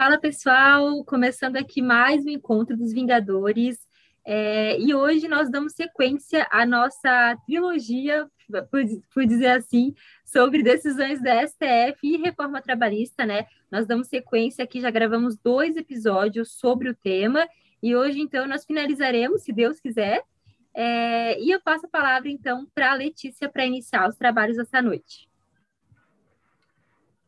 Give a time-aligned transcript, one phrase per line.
[0.00, 3.76] Fala pessoal, começando aqui mais um encontro dos Vingadores.
[4.24, 8.26] É, e hoje nós damos sequência à nossa trilogia,
[8.70, 8.82] por,
[9.12, 9.94] por, dizer assim,
[10.24, 13.44] sobre decisões da STF e reforma trabalhista, né?
[13.70, 17.46] Nós damos sequência aqui, já gravamos dois episódios sobre o tema,
[17.82, 20.22] e hoje, então, nós finalizaremos, se Deus quiser.
[20.72, 24.80] É, e eu passo a palavra, então, para a Letícia para iniciar os trabalhos essa
[24.80, 25.28] noite.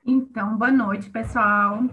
[0.06, 1.84] Então, boa noite, pessoal.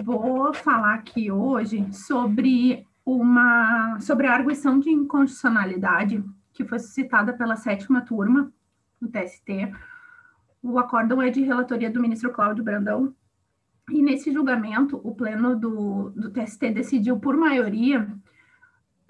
[0.00, 6.24] Vou falar aqui hoje sobre uma sobre a arguição de inconstitucionalidade
[6.54, 8.50] que foi suscitada pela sétima turma
[8.98, 9.70] do TST.
[10.62, 13.14] O acórdão é de relatoria do ministro Cláudio Brandão.
[13.90, 18.08] E nesse julgamento, o pleno do, do TST decidiu por maioria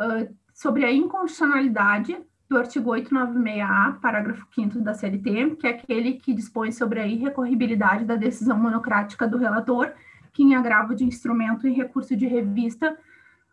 [0.00, 6.34] uh, sobre a inconstitucionalidade do artigo 896A, parágrafo 5 da CLT, que é aquele que
[6.34, 9.92] dispõe sobre a irrecorribilidade da decisão monocrática do relator
[10.32, 12.96] que, em agravo de instrumento e recurso de revista,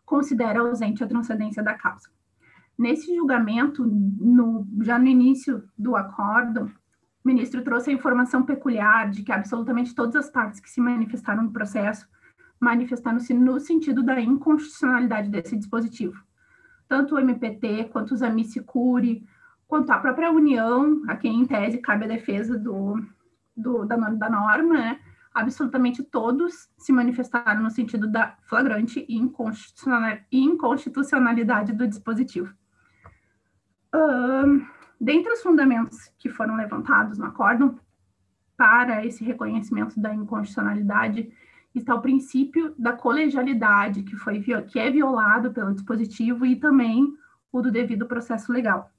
[0.06, 2.10] considera ausente a transcendência da causa.
[2.78, 6.72] Nesse julgamento, no, já no início do acordo,
[7.24, 11.44] o ministro trouxe a informação peculiar de que absolutamente todas as partes que se manifestaram
[11.44, 12.08] no processo
[12.60, 16.22] manifestaram-se no sentido da inconstitucionalidade desse dispositivo.
[16.88, 19.24] Tanto o MPT, quanto os Amicicuri,
[19.68, 22.96] quanto a própria União, a quem em tese cabe a defesa do,
[23.56, 25.00] do da, da norma, né,
[25.34, 29.06] absolutamente todos se manifestaram no sentido da flagrante
[30.32, 32.54] inconstitucionalidade do dispositivo.
[33.94, 34.66] Uh,
[35.00, 37.80] dentre os fundamentos que foram levantados no acórdão
[38.58, 41.32] para esse reconhecimento da inconstitucionalidade
[41.74, 47.14] está o princípio da colegialidade, que, foi, que é violado pelo dispositivo, e também
[47.52, 48.92] o do devido processo legal.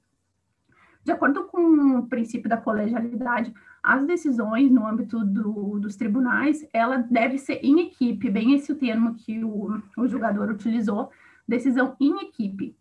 [1.03, 6.97] De acordo com o princípio da colegialidade, as decisões no âmbito do, dos tribunais, ela
[6.97, 11.09] deve ser em equipe, bem esse o termo que o, o julgador utilizou,
[11.47, 12.75] decisão em equipe.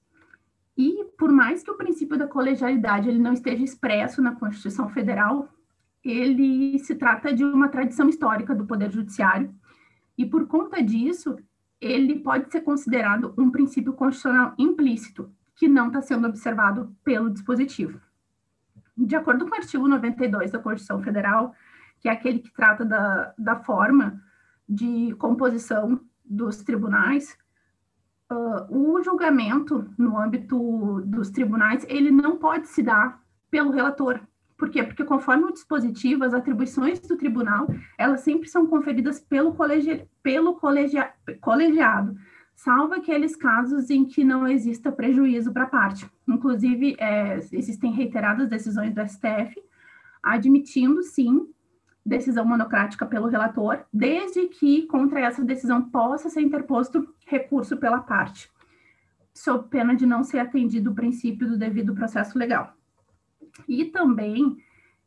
[0.77, 5.49] E por mais que o princípio da colegialidade ele não esteja expresso na Constituição Federal,
[6.05, 9.55] ele se trata de uma tradição histórica do Poder Judiciário,
[10.17, 11.37] e por conta disso,
[11.81, 18.01] ele pode ser considerado um princípio constitucional implícito, que não está sendo observado pelo dispositivo.
[19.01, 21.55] De acordo com o artigo 92 da Constituição Federal,
[22.01, 24.23] que é aquele que trata da, da forma
[24.69, 27.37] de composição dos tribunais,
[28.31, 34.21] uh, o julgamento no âmbito dos tribunais, ele não pode se dar pelo relator.
[34.57, 34.83] Por quê?
[34.83, 40.57] Porque conforme o dispositivo, as atribuições do tribunal, elas sempre são conferidas pelo, colegi pelo
[40.57, 42.15] colegia colegiado
[42.63, 46.07] salvo aqueles casos em que não exista prejuízo para a parte.
[46.29, 49.55] Inclusive, é, existem reiteradas decisões do STF
[50.23, 51.49] admitindo, sim,
[52.05, 58.51] decisão monocrática pelo relator, desde que contra essa decisão possa ser interposto recurso pela parte,
[59.33, 62.75] sob pena de não ser atendido o princípio do devido processo legal.
[63.67, 64.59] E também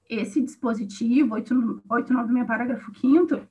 [0.09, 3.41] esse dispositivo, 896, parágrafo 5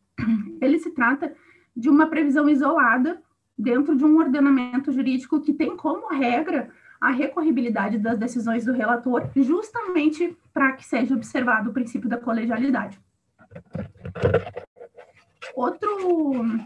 [0.61, 1.33] ele se trata
[1.77, 3.23] de uma previsão isolada
[3.59, 6.71] dentro de um ordenamento jurídico que tem como regra
[7.01, 13.01] a recorribilidade das decisões do relator, justamente para que seja observado o princípio da colegialidade.
[15.55, 15.91] Outro,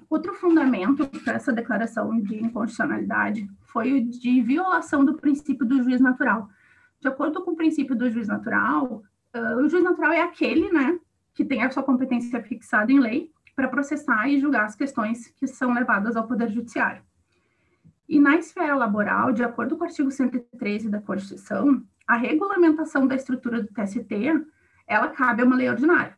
[0.09, 6.01] outro fundamento para essa declaração de inconstitucionalidade foi o de violação do princípio do juiz
[6.01, 6.49] natural.
[7.01, 9.03] De acordo com o princípio do juiz natural,
[9.35, 10.99] uh, o juiz natural é aquele né,
[11.35, 15.47] que tem a sua competência fixada em lei para processar e julgar as questões que
[15.47, 17.03] são levadas ao Poder Judiciário.
[18.07, 23.17] E na esfera laboral, de acordo com o artigo 113 da Constituição, a regulamentação da
[23.17, 24.47] estrutura do TST,
[24.87, 26.17] ela cabe a uma lei ordinária.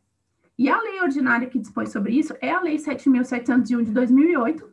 [0.57, 4.69] E a lei ordinária que dispõe sobre isso é a Lei 7.701 de 2008.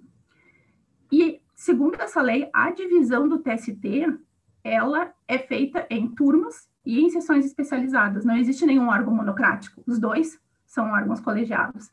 [1.12, 4.18] E, segundo essa lei, a divisão do TST,
[4.64, 8.24] ela é feita em turmas e em sessões especializadas.
[8.24, 9.80] Não existe nenhum órgão monocrático.
[9.86, 11.88] Os dois são órgãos colegiados.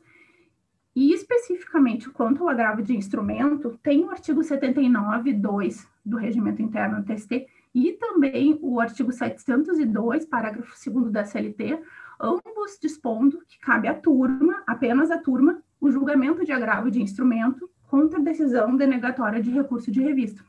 [0.94, 7.04] E especificamente quanto ao agravo de instrumento, tem o artigo 79.2 do Regimento Interno do
[7.04, 11.82] TST e também o artigo 702, parágrafo 2 da CLT,
[12.20, 17.68] ambos dispondo que cabe à turma, apenas à turma, o julgamento de agravo de instrumento
[17.88, 20.44] contra decisão denegatória de recurso de revista.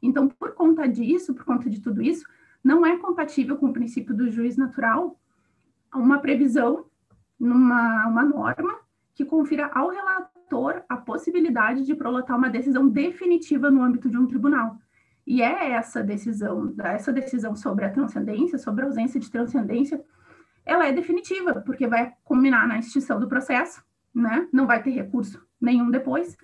[0.00, 2.24] Então, por conta disso, por conta de tudo isso,
[2.62, 5.18] não é compatível com o princípio do juiz natural
[5.92, 6.86] uma previsão
[7.38, 8.78] numa uma norma
[9.20, 14.26] que confira ao relator a possibilidade de prolotar uma decisão definitiva no âmbito de um
[14.26, 14.78] tribunal.
[15.26, 20.02] E é essa decisão, essa decisão sobre a transcendência, sobre a ausência de transcendência,
[20.64, 23.82] ela é definitiva, porque vai culminar na extinção do processo
[24.14, 24.48] né?
[24.52, 26.36] Não vai ter recurso nenhum depois.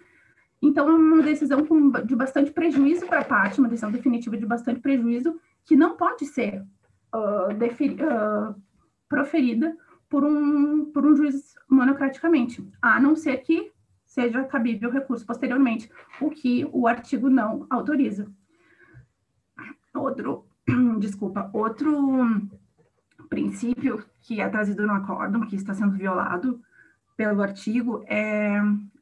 [0.63, 4.47] Então, é uma decisão com, de bastante prejuízo para a parte, uma decisão definitiva de
[4.47, 6.63] bastante prejuízo, que não pode ser
[7.15, 8.63] uh, uh,
[9.09, 9.77] proferida
[10.09, 13.73] por um, por um juiz monocraticamente, a não ser que
[14.05, 18.31] seja cabível recurso posteriormente, o que o artigo não autoriza.
[19.95, 20.47] Outro,
[20.99, 22.49] desculpa, outro
[23.29, 26.61] princípio que é trazido no acórdão, que está sendo violado
[27.17, 28.61] pelo artigo, é,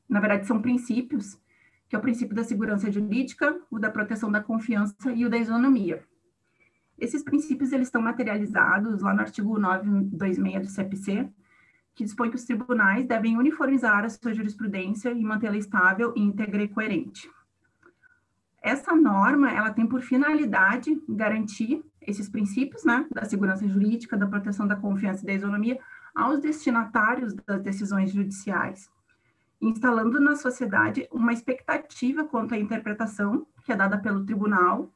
[0.08, 1.38] na verdade, são princípios,
[1.88, 5.36] que é o princípio da segurança jurídica, o da proteção da confiança e o da
[5.36, 6.02] isonomia.
[6.98, 11.28] Esses princípios eles estão materializados lá no artigo 926 do CPC,
[11.94, 16.68] que dispõe que os tribunais devem uniformizar a sua jurisprudência e mantê-la estável, íntegra e
[16.68, 17.30] coerente.
[18.62, 24.66] Essa norma, ela tem por finalidade garantir esses princípios, né, da segurança jurídica, da proteção
[24.66, 25.78] da confiança e da isonomia
[26.14, 28.88] aos destinatários das decisões judiciais,
[29.60, 34.90] instalando na sociedade uma expectativa quanto à interpretação que é dada pelo tribunal,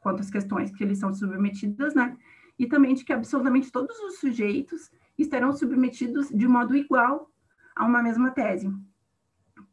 [0.00, 2.16] quanto às questões que eles são submetidas, né,
[2.58, 7.30] e também de que absolutamente todos os sujeitos estarão submetidos de modo igual
[7.76, 8.70] a uma mesma tese.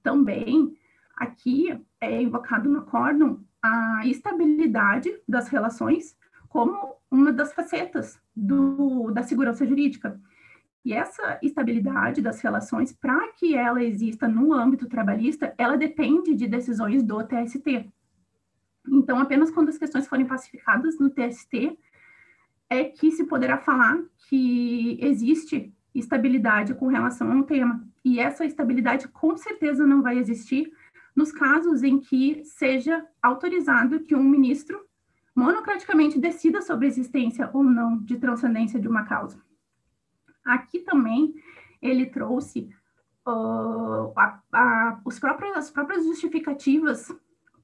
[0.03, 0.77] Também,
[1.15, 6.15] aqui é invocado no acórdão a estabilidade das relações
[6.47, 10.19] como uma das facetas do, da segurança jurídica.
[10.85, 16.47] E essa estabilidade das relações, para que ela exista no âmbito trabalhista, ela depende de
[16.47, 17.91] decisões do TST.
[18.89, 21.77] Então, apenas quando as questões forem pacificadas no TST,
[22.69, 27.85] é que se poderá falar que existe estabilidade com relação a um tema.
[28.03, 30.71] E essa estabilidade com certeza não vai existir
[31.15, 34.85] nos casos em que seja autorizado que um ministro
[35.35, 39.41] monocraticamente decida sobre a existência ou não de transcendência de uma causa.
[40.45, 41.33] Aqui também
[41.81, 42.69] ele trouxe
[43.27, 47.11] uh, a, a, os próprios, as próprias justificativas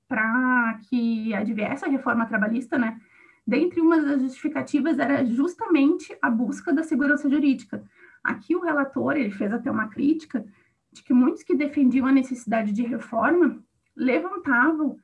[0.08, 3.00] para que adviesse a reforma trabalhista, né?
[3.46, 7.84] Dentre uma das justificativas era justamente a busca da segurança jurídica.
[8.24, 10.46] Aqui o relator ele fez até uma crítica
[10.92, 13.62] de que muitos que defendiam a necessidade de reforma
[13.96, 14.98] levantavam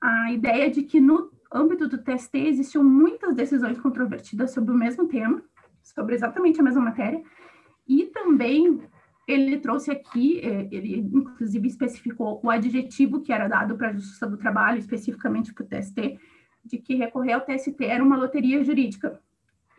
[0.00, 5.06] a ideia de que no âmbito do TST existiam muitas decisões controvertidas sobre o mesmo
[5.06, 5.42] tema,
[5.82, 7.22] sobre exatamente a mesma matéria,
[7.86, 8.82] e também
[9.26, 14.26] ele trouxe aqui, é, ele inclusive especificou o adjetivo que era dado para a Justiça
[14.26, 16.18] do Trabalho, especificamente para o TST,
[16.64, 19.20] de que recorrer ao TST era uma loteria jurídica.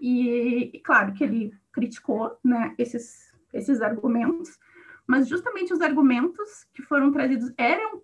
[0.02, 4.60] E, e claro que ele criticou né, esses, esses argumentos,
[5.06, 8.02] mas justamente os argumentos que foram trazidos eram,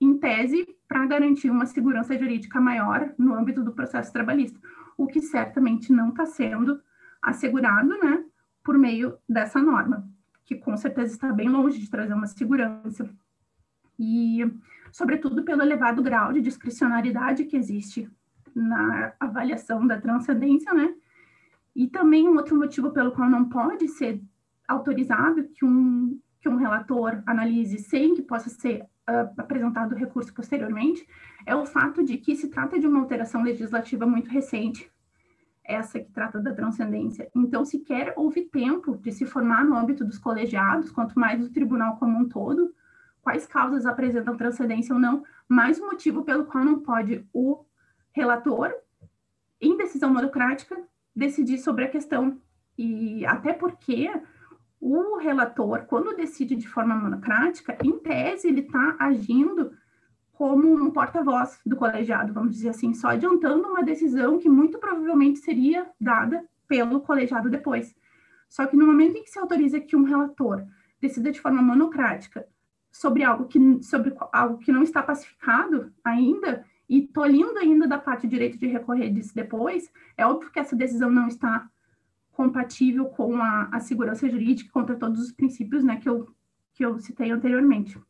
[0.00, 4.58] em tese, para garantir uma segurança jurídica maior no âmbito do processo trabalhista,
[4.96, 6.80] o que certamente não está sendo
[7.22, 8.24] assegurado né,
[8.64, 10.09] por meio dessa norma,
[10.44, 13.08] que com certeza está bem longe de trazer uma segurança.
[13.98, 14.40] E,
[14.92, 18.10] sobretudo, pelo elevado grau de discricionariedade que existe
[18.54, 20.94] na avaliação da transcendência, né?
[21.74, 24.20] E também um outro motivo pelo qual não pode ser
[24.66, 31.06] autorizado que um, que um relator analise sem que possa ser uh, apresentado recurso posteriormente
[31.46, 34.89] é o fato de que se trata de uma alteração legislativa muito recente,
[35.70, 37.30] essa que trata da transcendência.
[37.34, 41.96] Então, sequer houve tempo de se formar no âmbito dos colegiados, quanto mais do tribunal
[41.96, 42.74] como um todo,
[43.22, 47.64] quais causas apresentam transcendência ou não, mais um motivo pelo qual não pode o
[48.12, 48.72] relator,
[49.60, 50.76] em decisão monocrática,
[51.14, 52.40] decidir sobre a questão.
[52.76, 54.10] E até porque
[54.80, 59.72] o relator, quando decide de forma monocrática, em tese, ele está agindo
[60.40, 65.38] como um porta-voz do colegiado, vamos dizer assim, só adiantando uma decisão que muito provavelmente
[65.38, 67.94] seria dada pelo colegiado depois.
[68.48, 70.64] Só que no momento em que se autoriza que um relator
[70.98, 72.46] decida de forma monocrática
[72.90, 78.26] sobre algo que, sobre algo que não está pacificado ainda, e tolindo ainda da parte
[78.26, 81.68] direito de recorrer disso depois, é óbvio que essa decisão não está
[82.32, 86.34] compatível com a, a segurança jurídica contra todos os princípios né, que, eu,
[86.72, 88.00] que eu citei anteriormente.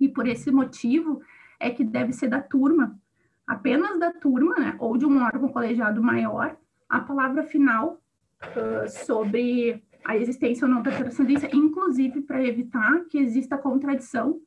[0.00, 1.22] E por esse motivo
[1.58, 2.98] é que deve ser da turma,
[3.46, 6.56] apenas da turma, né, ou de um órgão colegiado maior,
[6.88, 8.00] a palavra final
[8.42, 14.38] uh, sobre a existência ou não da transcendência, inclusive para evitar que exista contradição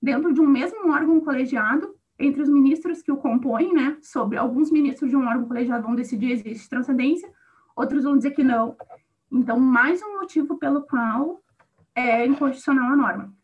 [0.00, 4.70] dentro de um mesmo órgão colegiado entre os ministros que o compõem, né, sobre alguns
[4.70, 7.30] ministros de um órgão colegiado vão decidir existe transcendência,
[7.76, 8.76] outros vão dizer que não.
[9.30, 11.42] Então, mais um motivo pelo qual
[11.94, 13.34] é inconstitucional a norma.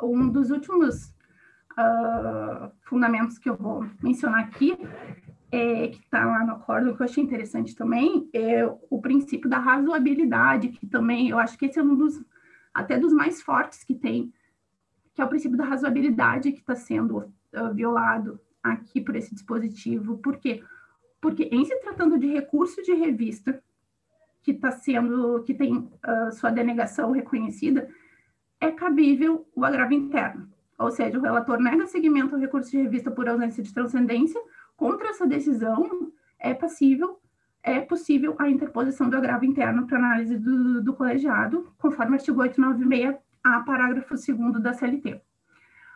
[0.00, 1.12] Um dos últimos
[1.78, 4.76] uh, fundamentos que eu vou mencionar aqui,
[5.50, 9.58] é, que está lá no acordo, que eu achei interessante também, é o princípio da
[9.58, 12.22] razoabilidade, que também, eu acho que esse é um dos
[12.74, 14.32] até dos mais fortes que tem,
[15.14, 20.18] que é o princípio da razoabilidade que está sendo uh, violado aqui por esse dispositivo.
[20.18, 20.62] Por quê?
[21.20, 23.60] Porque em se tratando de recurso de revista
[24.42, 27.88] que está sendo, que tem uh, sua denegação reconhecida,
[28.60, 30.48] é cabível o agravo interno.
[30.78, 34.40] Ou seja, o relator nega seguimento ao recurso de revista por ausência de transcendência.
[34.76, 37.18] Contra essa decisão, é passível,
[37.62, 43.64] é possível a interposição do agravo interno para análise do, do colegiado, conforme artigo 896A,
[43.64, 45.20] parágrafo 2 da CLT.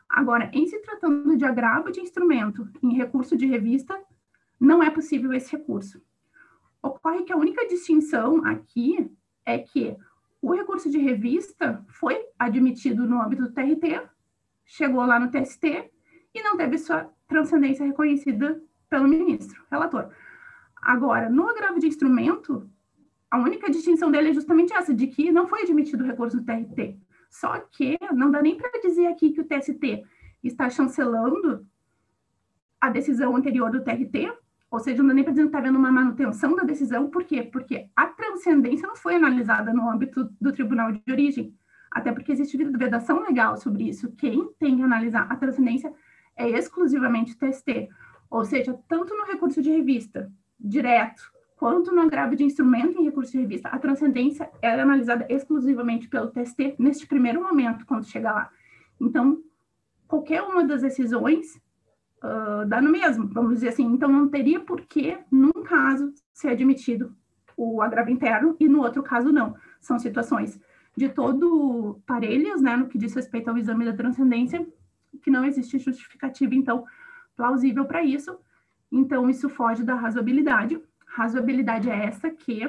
[0.09, 3.99] Agora, em se tratando de agravo de instrumento em recurso de revista,
[4.61, 6.03] não é possível esse recurso.
[6.83, 9.11] Ocorre que a única distinção aqui
[9.47, 9.97] é que
[10.41, 14.03] o recurso de revista foi admitido no âmbito do TRT,
[14.73, 15.91] chegou lá no TST
[16.35, 20.11] e não teve sua transcendência reconhecida pelo ministro, relator.
[20.81, 22.69] Agora, no agravo de instrumento,
[23.31, 26.99] a única distinção dele é justamente essa, de que não foi admitido recurso do TRT.
[27.31, 30.05] Só que não dá nem para dizer aqui que o TST
[30.43, 31.67] está chancelando
[32.81, 34.33] a decisão anterior do TRT,
[34.71, 37.25] ou seja, não dá nem para dizer que está havendo uma manutenção da decisão, por
[37.25, 37.43] quê?
[37.43, 41.55] Porque a transcendência não foi analisada no âmbito do tribunal de origem,
[41.95, 44.13] até porque existe vedação legal sobre isso.
[44.13, 45.93] Quem tem que analisar a transcendência
[46.37, 47.89] é exclusivamente o TST,
[48.31, 51.23] ou seja, tanto no recurso de revista direto,
[51.57, 56.31] quanto no agravo de instrumento em recurso de revista, a transcendência é analisada exclusivamente pelo
[56.31, 58.51] TST neste primeiro momento, quando chega lá.
[59.01, 59.43] Então,
[60.09, 61.57] qualquer uma das decisões
[62.23, 63.85] uh, dá no mesmo, vamos dizer assim.
[63.85, 67.15] Então, não teria por que, num caso, ser admitido
[67.57, 69.55] o agravo interno e no outro caso não.
[69.81, 70.59] São situações
[70.97, 74.67] de todo parelhas, né, no que diz respeito ao exame da transcendência,
[75.23, 76.85] que não existe justificativa, então,
[77.37, 78.39] plausível para isso.
[78.91, 80.81] Então, isso foge da razoabilidade.
[81.07, 82.69] Razoabilidade é essa que,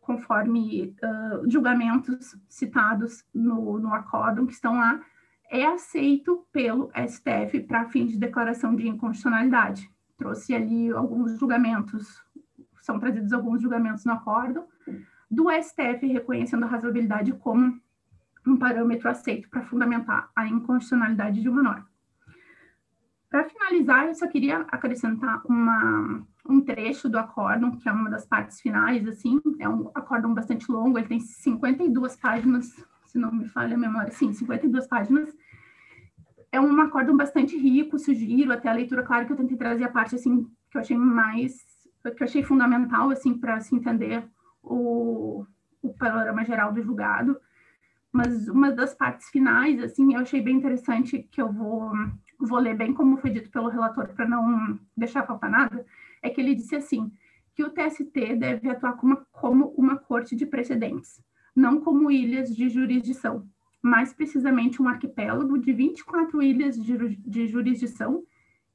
[0.00, 5.00] conforme uh, julgamentos citados no, no acórdão que estão lá,
[5.50, 9.90] é aceito pelo STF para fim de declaração de inconstitucionalidade.
[10.16, 12.22] Trouxe ali alguns julgamentos,
[12.80, 14.66] são trazidos alguns julgamentos no acórdão,
[15.34, 17.80] do STF reconhecendo a razoabilidade como
[18.46, 21.86] um parâmetro aceito para fundamentar a inconstitucionalidade de uma norma.
[23.30, 28.24] Para finalizar, eu só queria acrescentar uma, um trecho do acórdão, que é uma das
[28.24, 32.66] partes finais, assim, é um acórdão bastante longo, ele tem 52 páginas,
[33.06, 35.34] se não me falha a memória, sim, 52 páginas,
[36.52, 39.90] é um acórdão bastante rico, sugiro até a leitura, claro que eu tentei trazer a
[39.90, 41.56] parte assim que eu achei mais,
[42.02, 44.24] que eu achei fundamental assim para se entender
[44.64, 45.46] o,
[45.82, 47.40] o panorama geral do julgado.
[48.12, 51.92] Mas uma das partes finais, assim, eu achei bem interessante que eu vou
[52.38, 55.86] vou ler bem como foi dito pelo relator para não deixar faltar nada,
[56.20, 57.10] é que ele disse assim
[57.54, 61.22] que o TST deve atuar como, como uma corte de precedentes,
[61.54, 63.48] não como ilhas de jurisdição
[63.84, 68.24] mais precisamente um arquipélago de 24 ilhas de, de jurisdição,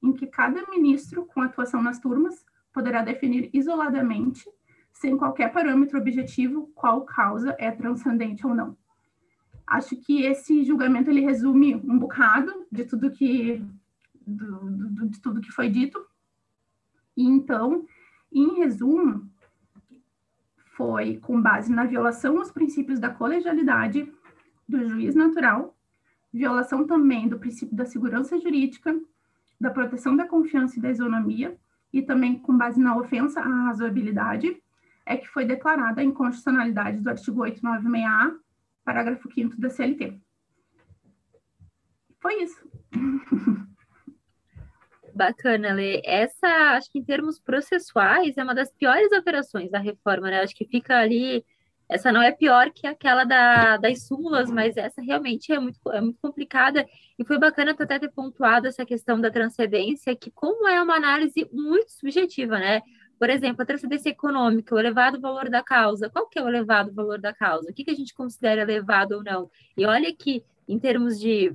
[0.03, 4.47] em que cada ministro, com atuação nas turmas, poderá definir isoladamente,
[4.93, 8.77] sem qualquer parâmetro objetivo, qual causa é transcendente ou não.
[9.65, 13.63] Acho que esse julgamento ele resume um bocado de tudo que
[14.25, 16.03] do, do, de tudo que foi dito.
[17.15, 17.85] E então,
[18.31, 19.29] em resumo,
[20.75, 24.11] foi com base na violação aos princípios da colegialidade,
[24.67, 25.75] do juiz natural,
[26.31, 28.99] violação também do princípio da segurança jurídica,
[29.59, 31.57] da proteção da confiança e da isonomia,
[31.91, 34.61] e também com base na ofensa à razoabilidade,
[35.09, 38.35] é que foi declarada a inconstitucionalidade do artigo 896A,
[38.85, 40.19] parágrafo 5 da CLT.
[42.21, 42.69] Foi isso.
[45.15, 46.01] Bacana, Lê.
[46.05, 50.41] Essa, acho que em termos processuais, é uma das piores operações da reforma, né?
[50.41, 51.43] Acho que fica ali
[51.89, 55.99] essa não é pior que aquela da, das súmulas, mas essa realmente é muito, é
[55.99, 56.85] muito complicada.
[57.17, 61.49] E foi bacana até ter pontuado essa questão da transcendência, que como é uma análise
[61.51, 62.81] muito subjetiva, né?
[63.19, 66.09] Por exemplo, a transcendência econômica, o elevado valor da causa.
[66.09, 67.69] Qual que é o elevado valor da causa?
[67.69, 69.51] O que, que a gente considera elevado ou não?
[69.75, 71.53] E olha que, em termos de,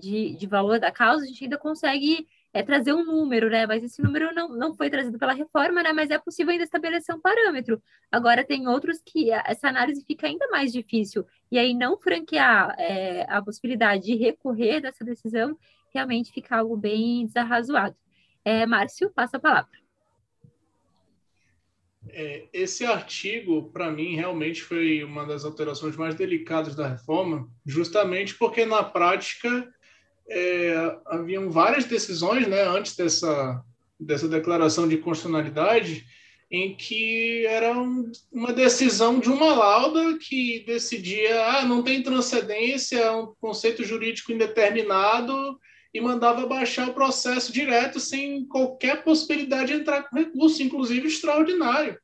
[0.00, 3.66] de, de valor da causa, a gente ainda consegue é trazer um número, né?
[3.66, 5.92] Mas esse número não, não foi trazido pela reforma, né?
[5.92, 7.82] Mas é possível ainda estabelecer um parâmetro.
[8.10, 11.26] Agora, tem outros que essa análise fica ainda mais difícil.
[11.50, 15.56] E aí, não franquear é, a possibilidade de recorrer dessa decisão
[15.94, 17.96] realmente fica algo bem desarrazoado.
[18.44, 19.81] É, Márcio, passa a palavra.
[22.08, 28.34] É, esse artigo, para mim, realmente foi uma das alterações mais delicadas da reforma, justamente
[28.34, 29.72] porque, na prática,
[30.28, 33.62] é, haviam várias decisões né, antes dessa,
[33.98, 36.04] dessa declaração de constitucionalidade
[36.50, 42.98] em que era um, uma decisão de uma lauda que decidia, ah, não tem transcendência,
[42.98, 45.58] é um conceito jurídico indeterminado,
[45.92, 51.98] e mandava baixar o processo direto, sem qualquer possibilidade de entrar com recurso, inclusive extraordinário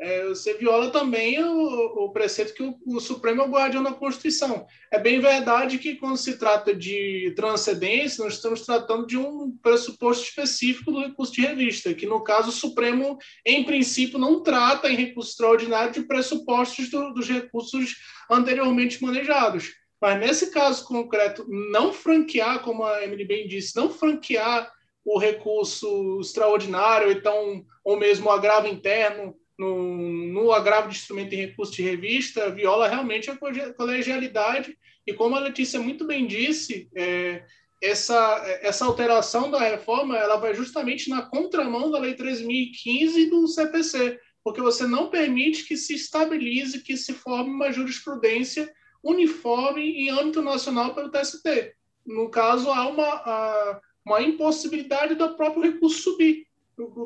[0.00, 3.92] é, você viola também o, o preceito que o, o, Supremo é o guardião da
[3.92, 4.64] Constituição.
[4.92, 10.22] É bem verdade que, quando se trata de transcendência, nós estamos tratando de um pressuposto
[10.24, 14.96] específico do recurso de revista, que, no caso, o Supremo, em princípio, não trata em
[14.96, 17.96] recurso extraordinário de pressupostos do, dos recursos
[18.30, 19.72] anteriormente manejados.
[20.00, 24.70] Mas, nesse caso concreto, não franquear, como a Emily bem disse, não franquear
[25.04, 31.46] o recurso extraordinário, então, ou mesmo o agravo interno, no, no agravo de instrumento em
[31.46, 33.36] recurso de revista viola realmente a
[33.74, 34.78] colegialidade.
[35.06, 37.42] E como a Letícia muito bem disse, é,
[37.82, 43.48] essa, essa alteração da reforma ela vai justamente na contramão da Lei 3.015 e do
[43.48, 50.10] CPC, porque você não permite que se estabilize, que se forme uma jurisprudência uniforme em
[50.10, 51.74] âmbito nacional pelo TST.
[52.06, 56.48] No caso, há uma, uma impossibilidade do próprio recurso subir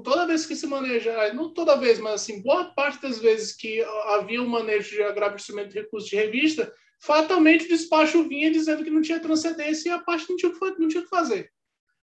[0.04, 3.82] toda vez que se maneja, não toda vez, mas assim, boa parte das vezes que
[4.08, 8.84] havia um manejo de agravo instrumento de recurso de revista, fatalmente o despacho vinha dizendo
[8.84, 11.50] que não tinha transcendência e a parte não tinha, não tinha o que fazer.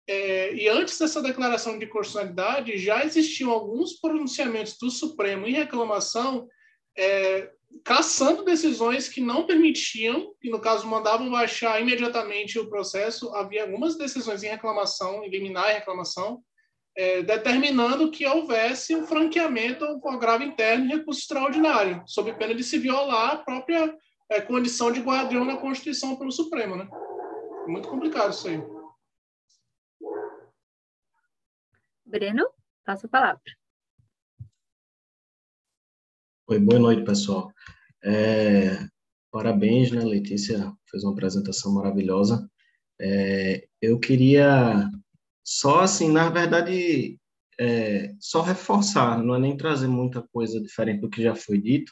[0.07, 6.47] É, e antes dessa declaração de constitucionalidade, já existiam alguns pronunciamentos do Supremo em reclamação,
[6.97, 7.51] é,
[7.83, 13.33] caçando decisões que não permitiam, que no caso mandavam baixar imediatamente o processo.
[13.35, 16.43] Havia algumas decisões em reclamação, em liminar reclamação,
[16.95, 22.63] é, determinando que houvesse um franqueamento ao agravo interno e recurso extraordinário, sob pena de
[22.63, 23.95] se violar a própria
[24.29, 26.75] é, condição de guardião na Constituição pelo Supremo.
[26.75, 26.89] Né?
[27.67, 28.61] Muito complicado isso aí.
[32.05, 32.47] Breno,
[32.85, 33.41] passa a palavra.
[36.49, 37.51] Oi, boa noite, pessoal.
[38.01, 38.79] É,
[39.29, 40.71] parabéns, né, Letícia?
[40.89, 42.49] Fez uma apresentação maravilhosa.
[43.01, 44.89] É, eu queria
[45.43, 47.19] só assim, na verdade,
[47.59, 51.91] é, só reforçar, não é nem trazer muita coisa diferente do que já foi dito,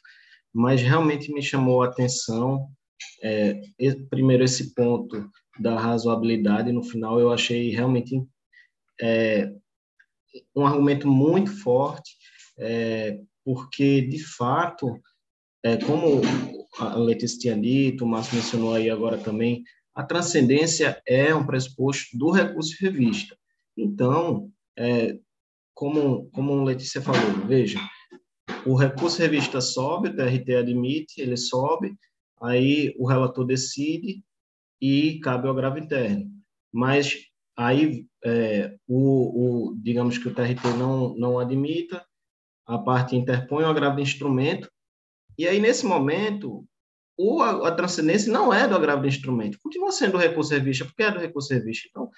[0.54, 2.70] mas realmente me chamou a atenção,
[3.22, 3.60] é,
[4.10, 5.30] primeiro, esse ponto
[5.60, 8.26] da razoabilidade, no final eu achei realmente
[9.02, 9.52] é,
[10.56, 12.16] um argumento muito forte,
[12.58, 15.00] é, porque, de fato,
[15.64, 16.22] é, como
[16.80, 22.18] a Letícia tinha dito, o Márcio mencionou aí agora também, a transcendência é um pressuposto
[22.18, 23.38] do recurso revista.
[23.78, 25.18] Então, é,
[25.76, 27.80] como, como Letícia falou, veja,
[28.66, 31.96] o recurso revista sobe, o TRT admite, ele sobe,
[32.42, 34.24] aí o relator decide
[34.82, 36.26] e cabe ao agravo interno.
[36.74, 37.16] Mas
[37.56, 42.06] aí, é, o, o, digamos que o TRT não, não admita,
[42.66, 44.70] a parte interpõe o agravo de instrumento,
[45.38, 46.66] e aí, nesse momento,
[47.18, 50.86] o, a, a transcendência não é do agravo de instrumento, continua sendo o recurso revista,
[50.86, 51.88] porque é do recurso revista.
[51.90, 52.10] Então,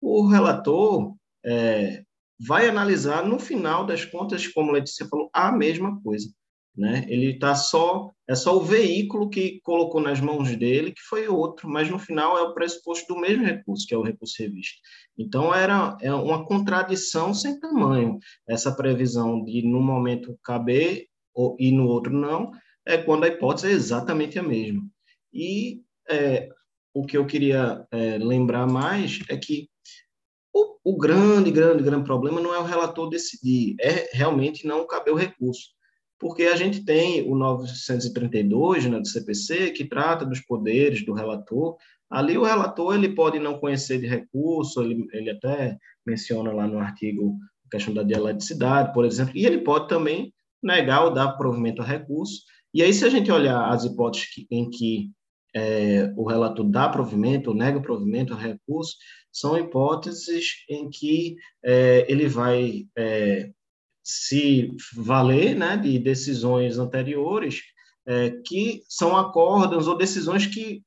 [0.00, 1.14] o relator
[1.44, 2.04] é,
[2.38, 6.30] vai analisar, no final das contas, como a Letícia falou, a mesma coisa.
[6.76, 7.06] Né?
[7.08, 11.68] Ele está só, é só o veículo que colocou nas mãos dele, que foi outro,
[11.68, 14.76] mas no final é o pressuposto do mesmo recurso, que é o recurso revista.
[15.16, 21.72] Então, era é uma contradição sem tamanho, essa previsão de, no momento, caber ou, e
[21.72, 22.50] no outro não,
[22.84, 24.82] é quando a hipótese é exatamente a mesma.
[25.32, 26.48] E é,
[26.92, 29.68] o que eu queria é, lembrar mais é que
[30.52, 35.12] o, o, grande, grande, grande problema não é o relator decidir, é realmente não caber
[35.12, 35.75] o recurso.
[36.18, 41.76] Porque a gente tem o 932 né, do CPC, que trata dos poderes do relator.
[42.10, 45.76] Ali o relator ele pode não conhecer de recurso, ele, ele até
[46.06, 51.04] menciona lá no artigo a questão da dialeticidade, por exemplo, e ele pode também negar
[51.04, 52.42] ou dar provimento a recurso.
[52.72, 55.10] E aí, se a gente olhar as hipóteses que, em que
[55.54, 58.96] é, o relator dá provimento ou nega provimento a recurso,
[59.32, 63.50] são hipóteses em que é, ele vai é,
[64.06, 67.60] se valer né, de decisões anteriores
[68.06, 70.80] é, que são acórdãos ou decisões que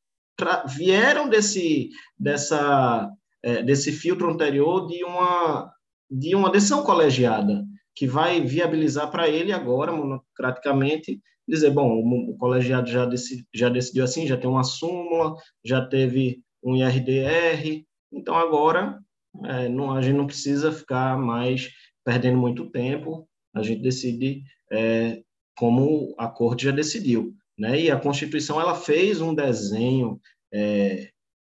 [0.66, 3.12] vieram desse, dessa,
[3.44, 5.70] é, desse filtro anterior de uma,
[6.10, 12.90] de uma decisão colegiada, que vai viabilizar para ele agora, monocraticamente, dizer, bom, o, colegiado
[12.90, 13.06] já,
[13.54, 18.98] já decidiu assim, já tem uma súmula, já teve um IRDR, então, agora,
[19.44, 21.70] é, não, a gente não precisa ficar mais
[22.10, 24.42] perdendo muito tempo, a gente decide
[24.72, 25.22] é,
[25.56, 27.36] como a corte já decidiu.
[27.56, 27.82] Né?
[27.82, 30.20] E a Constituição ela fez um desenho
[30.52, 31.12] é,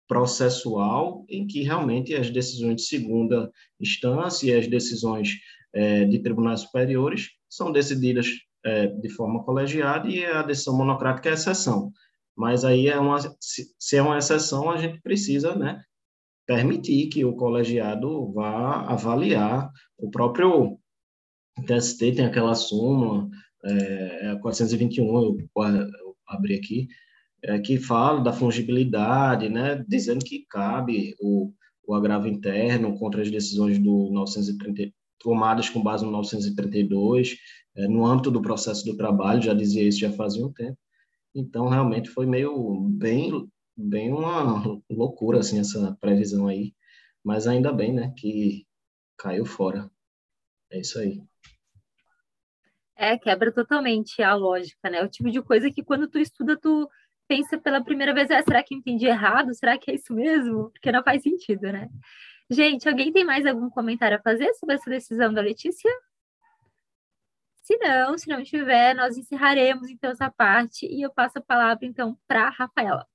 [0.10, 5.38] processual em que realmente as decisões de segunda instância e as decisões
[5.74, 8.28] é, de tribunais superiores são decididas
[8.66, 11.94] é, de forma colegiada e a decisão monocrática é exceção.
[12.36, 15.82] Mas aí é uma, se, é uma exceção, a gente precisa, né,
[16.52, 20.78] permitir que o colegiado vá avaliar o próprio
[21.66, 23.30] TST tem aquela súmula
[23.64, 26.90] é, 421 é eu abri aqui
[27.42, 31.54] é, que fala da fungibilidade, né, dizendo que cabe o,
[31.88, 37.38] o agravo interno contra as decisões do 930 tomadas com base no 932
[37.78, 40.78] é, no âmbito do processo do trabalho já dizia isso já fazia um tempo.
[41.34, 43.48] Então realmente foi meio bem
[43.82, 46.74] bem uma loucura assim essa previsão aí,
[47.24, 48.66] mas ainda bem, né, que
[49.18, 49.90] caiu fora.
[50.72, 51.22] É isso aí.
[52.96, 55.04] É, quebra totalmente a lógica, né?
[55.04, 56.88] O tipo de coisa que quando tu estuda, tu
[57.28, 59.54] pensa pela primeira vez, ah, será que eu entendi errado?
[59.56, 60.70] Será que é isso mesmo?
[60.72, 61.90] Porque não faz sentido, né?
[62.50, 65.90] Gente, alguém tem mais algum comentário a fazer sobre essa decisão da Letícia?
[67.64, 71.86] Se não, se não tiver, nós encerraremos então essa parte e eu passo a palavra
[71.86, 73.08] então para Rafaela.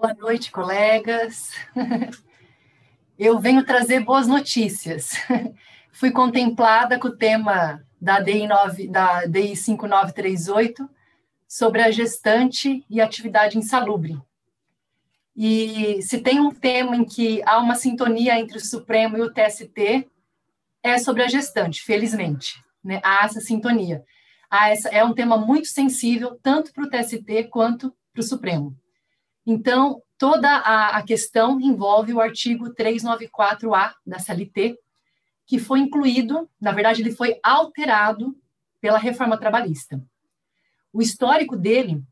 [0.00, 1.50] Boa noite, colegas.
[3.18, 5.10] Eu venho trazer boas notícias.
[5.92, 10.88] Fui contemplada com o tema da DI, 9, da DI 5938
[11.46, 14.18] sobre a gestante e atividade insalubre.
[15.36, 19.30] E se tem um tema em que há uma sintonia entre o Supremo e o
[19.30, 20.08] TST,
[20.82, 22.64] é sobre a gestante, felizmente.
[22.82, 23.02] Né?
[23.04, 24.02] Há essa sintonia.
[24.50, 28.74] Há essa, é um tema muito sensível, tanto para o TST quanto para o Supremo.
[29.46, 34.78] Então, toda a, a questão envolve o artigo 394A da CLT,
[35.46, 38.36] que foi incluído, na verdade, ele foi alterado
[38.80, 40.00] pela reforma trabalhista.
[40.92, 42.02] O histórico dele,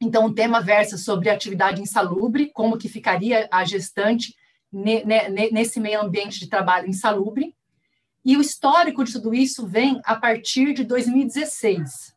[0.00, 4.34] então, o tema versa sobre atividade insalubre, como que ficaria a gestante
[5.52, 7.54] nesse meio ambiente de trabalho insalubre,
[8.24, 12.12] e o histórico de tudo isso vem a partir de 2016,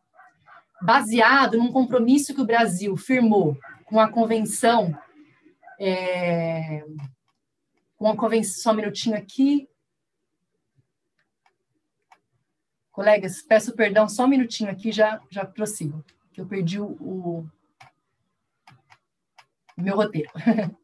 [0.82, 3.56] baseado num compromisso que o Brasil firmou
[3.90, 4.96] com a convenção,
[5.80, 6.86] é,
[7.98, 9.68] com a convenção, só um minutinho aqui.
[12.92, 17.50] Colegas, peço perdão, só um minutinho aqui, já, já prossigo, que eu perdi o, o
[19.76, 20.30] meu roteiro.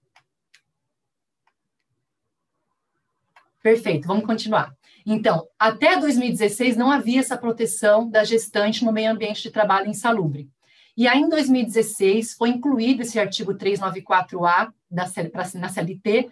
[3.62, 4.76] Perfeito, vamos continuar.
[5.06, 10.50] Então, até 2016 não havia essa proteção da gestante no meio ambiente de trabalho insalubre.
[10.98, 15.06] E aí, em 2016, foi incluído esse artigo 394A da,
[15.56, 16.30] na CLT,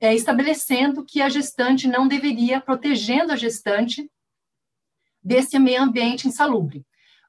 [0.00, 4.10] é, estabelecendo que a gestante não deveria, protegendo a gestante
[5.22, 6.84] desse meio ambiente insalubre.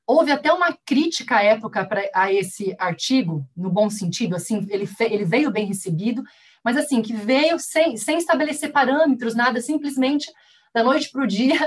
[0.08, 4.90] Houve até uma crítica à época pra, a esse artigo, no bom sentido, assim, ele,
[5.00, 6.24] ele veio bem recebido,
[6.64, 10.32] mas assim, que veio sem, sem estabelecer parâmetros, nada, simplesmente
[10.74, 11.58] da noite para o dia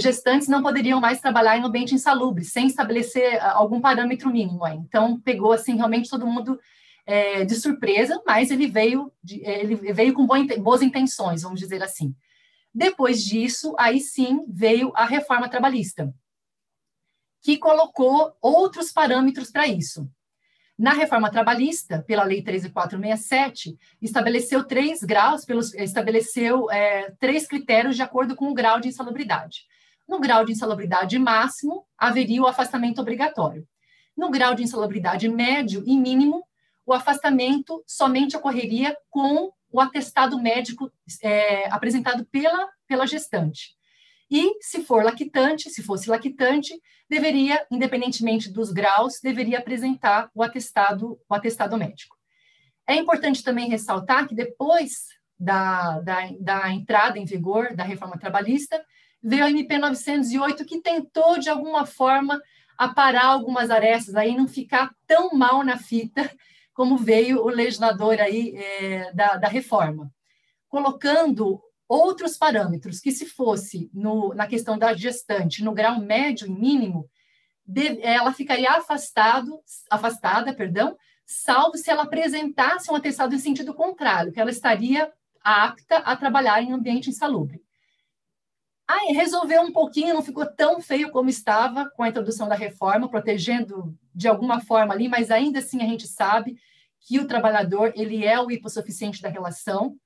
[0.00, 4.66] gestantes não poderiam mais trabalhar em ambiente insalubre, sem estabelecer ah, algum parâmetro mínimo.
[4.68, 6.58] Então, pegou, assim, realmente todo mundo
[7.06, 10.26] é, de surpresa, mas ele veio, de, é, ele veio com
[10.60, 12.14] boas intenções, vamos dizer assim.
[12.74, 16.12] Depois disso, aí sim, veio a reforma trabalhista,
[17.42, 20.10] que colocou outros parâmetros para isso.
[20.78, 28.02] Na reforma trabalhista, pela Lei 13467, estabeleceu três graus, pelos, estabeleceu é, três critérios de
[28.02, 29.62] acordo com o grau de insalubridade.
[30.06, 33.66] No grau de insalubridade máximo, haveria o afastamento obrigatório.
[34.14, 36.44] No grau de insalubridade médio e mínimo,
[36.84, 43.75] o afastamento somente ocorreria com o atestado médico é, apresentado pela, pela gestante.
[44.30, 46.74] E, se for lactante, se fosse lactante,
[47.08, 52.16] deveria, independentemente dos graus, deveria apresentar o atestado, o atestado médico.
[52.86, 55.06] É importante também ressaltar que depois
[55.38, 58.84] da, da, da entrada em vigor da reforma trabalhista,
[59.22, 62.40] veio a MP 908, que tentou, de alguma forma,
[62.76, 66.30] aparar algumas arestas, aí não ficar tão mal na fita
[66.74, 70.12] como veio o legislador aí é, da, da reforma,
[70.68, 76.50] colocando outros parâmetros que, se fosse no, na questão da gestante, no grau médio e
[76.50, 77.08] mínimo,
[77.64, 84.32] de, ela ficaria afastado, afastada, perdão, salvo se ela apresentasse um atestado em sentido contrário,
[84.32, 87.62] que ela estaria apta a trabalhar em ambiente insalubre.
[88.88, 93.08] Aí resolveu um pouquinho, não ficou tão feio como estava com a introdução da reforma,
[93.08, 96.56] protegendo de alguma forma ali, mas ainda assim a gente sabe
[97.00, 99.96] que o trabalhador ele é o hipossuficiente da relação,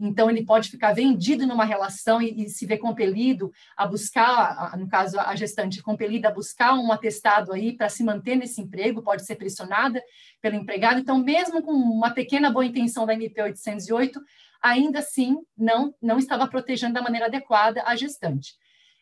[0.00, 4.86] então, ele pode ficar vendido numa relação e, e se ver compelido a buscar, no
[4.88, 9.26] caso, a gestante compelida a buscar um atestado aí para se manter nesse emprego, pode
[9.26, 10.00] ser pressionada
[10.40, 11.00] pelo empregado.
[11.00, 14.20] Então, mesmo com uma pequena boa intenção da MP 808,
[14.62, 18.54] ainda assim não, não estava protegendo da maneira adequada a gestante.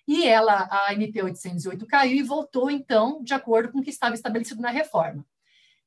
[0.09, 4.15] E ela, a MP 808 caiu e voltou, então, de acordo com o que estava
[4.15, 5.27] estabelecido na reforma.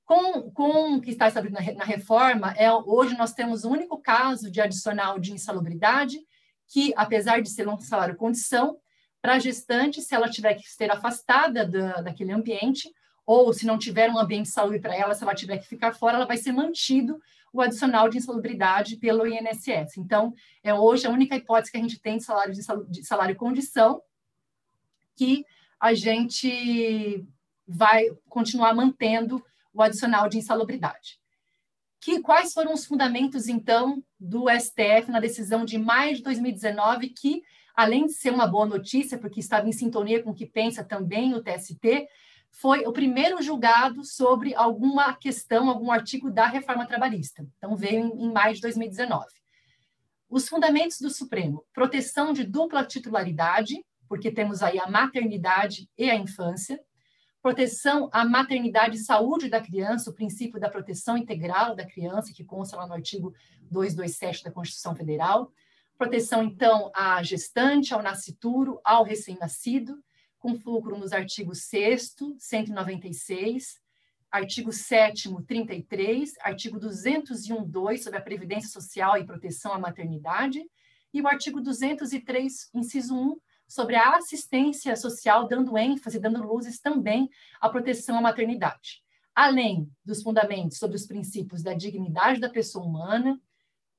[0.09, 3.95] Com, com o que está estabelecido na, na reforma, é, hoje nós temos o único
[4.01, 6.17] caso de adicional de insalubridade,
[6.67, 8.79] que, apesar de ser um salário condição,
[9.21, 12.91] para a gestante, se ela tiver que ser afastada da, daquele ambiente,
[13.23, 15.93] ou se não tiver um ambiente de saúde para ela, se ela tiver que ficar
[15.93, 17.21] fora, ela vai ser mantido
[17.53, 19.95] o adicional de insalubridade pelo INSS.
[19.99, 23.03] Então, é hoje a única hipótese que a gente tem de salário de salário, de
[23.03, 24.01] salário condição
[25.15, 25.45] que
[25.79, 27.27] a gente
[27.67, 29.45] vai continuar mantendo
[29.79, 31.19] o adicional de insalubridade.
[32.01, 37.41] Que, quais foram os fundamentos, então, do STF na decisão de maio de 2019, que,
[37.75, 41.33] além de ser uma boa notícia, porque estava em sintonia com o que pensa também
[41.33, 42.07] o TST,
[42.51, 47.45] foi o primeiro julgado sobre alguma questão, algum artigo da reforma trabalhista.
[47.57, 49.25] Então, veio em, em maio de 2019.
[50.29, 56.15] Os fundamentos do Supremo: proteção de dupla titularidade, porque temos aí a maternidade e a
[56.15, 56.79] infância,
[57.41, 62.43] proteção à maternidade e saúde da criança, o princípio da proteção integral da criança, que
[62.43, 63.33] consta lá no artigo
[63.71, 65.51] 227 da Constituição Federal,
[65.97, 70.01] proteção, então, à gestante, ao nascituro, ao recém-nascido,
[70.37, 73.79] com fulcro nos artigos 6 196,
[74.31, 80.63] artigo 7 33, artigo 201.2 sobre a previdência social e proteção à maternidade,
[81.13, 83.37] e o artigo 203, inciso 1,
[83.69, 87.29] sobre a assistência social, dando ênfase, dando luzes também
[87.61, 89.03] à proteção à maternidade.
[89.35, 93.39] Além dos fundamentos sobre os princípios da dignidade da pessoa humana,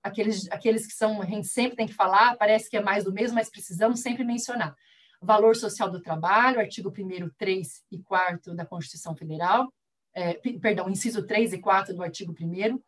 [0.02, 3.12] aqueles, aqueles que são, a gente sempre tem que falar, parece que é mais do
[3.12, 4.74] mesmo, mas precisamos sempre mencionar.
[5.22, 9.72] Valor social do trabalho, artigo 1 3 e 4 da Constituição Federal,
[10.12, 12.80] é, perdão, inciso 3 e 4 do artigo 1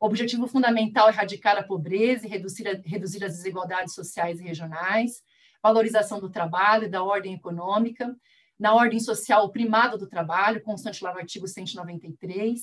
[0.00, 5.22] objetivo fundamental erradicar a pobreza e reduzir, reduzir as desigualdades sociais e regionais,
[5.64, 8.14] valorização do trabalho e da ordem econômica,
[8.60, 12.60] na ordem social, o primado do trabalho, constante lá no artigo 193,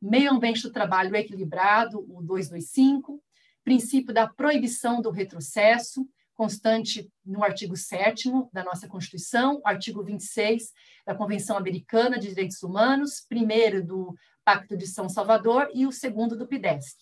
[0.00, 3.20] meio ambiente do trabalho equilibrado, o 225,
[3.64, 10.70] princípio da proibição do retrocesso, constante no artigo 7 da nossa Constituição, artigo 26
[11.04, 14.14] da Convenção Americana de Direitos Humanos, primeiro do
[14.44, 16.98] Pacto de São Salvador e o segundo do PIDESC.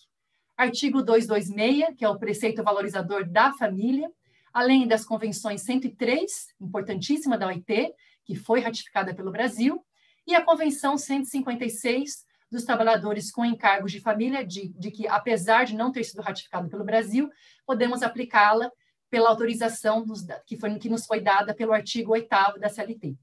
[0.57, 4.09] Artigo 226, que é o preceito valorizador da família,
[4.53, 9.83] além das convenções 103, importantíssima da OIT, que foi ratificada pelo Brasil,
[10.27, 15.75] e a Convenção 156 dos trabalhadores com encargos de família, de, de que, apesar de
[15.75, 17.29] não ter sido ratificado pelo Brasil,
[17.65, 18.71] podemos aplicá-la
[19.09, 23.17] pela autorização dos, que, foi, que nos foi dada pelo artigo 8 da CLT.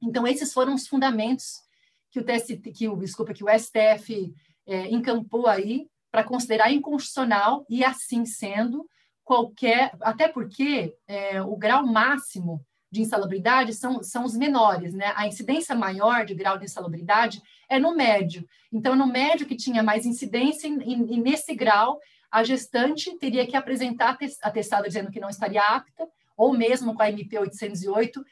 [0.00, 1.60] Então, esses foram os fundamentos
[2.10, 4.32] que o TST, que o, desculpa, que o STF
[4.66, 8.88] é, encampou aí para considerar inconstitucional e assim sendo
[9.26, 15.12] qualquer, até porque é, o grau máximo de insalubridade são, são os menores, né?
[15.16, 18.48] A incidência maior de grau de insalubridade é no médio.
[18.72, 21.98] Então, no médio que tinha mais incidência, e, e nesse grau
[22.30, 27.10] a gestante teria que apresentar atestado dizendo que não estaria apta, ou mesmo com a
[27.10, 28.24] MP 808,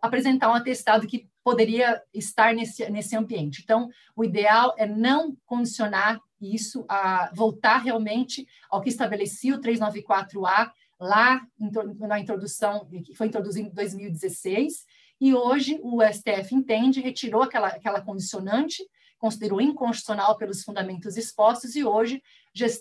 [0.00, 3.60] apresentar um atestado que poderia estar nesse, nesse ambiente.
[3.62, 10.72] Então, o ideal é não condicionar isso a voltar realmente ao que estabelecia o 394A
[10.98, 11.40] lá
[11.98, 14.84] na introdução, que foi introduzido em 2016,
[15.20, 18.82] e hoje o STF entende, retirou aquela, aquela condicionante,
[19.18, 22.22] considerou inconstitucional pelos fundamentos expostos, e hoje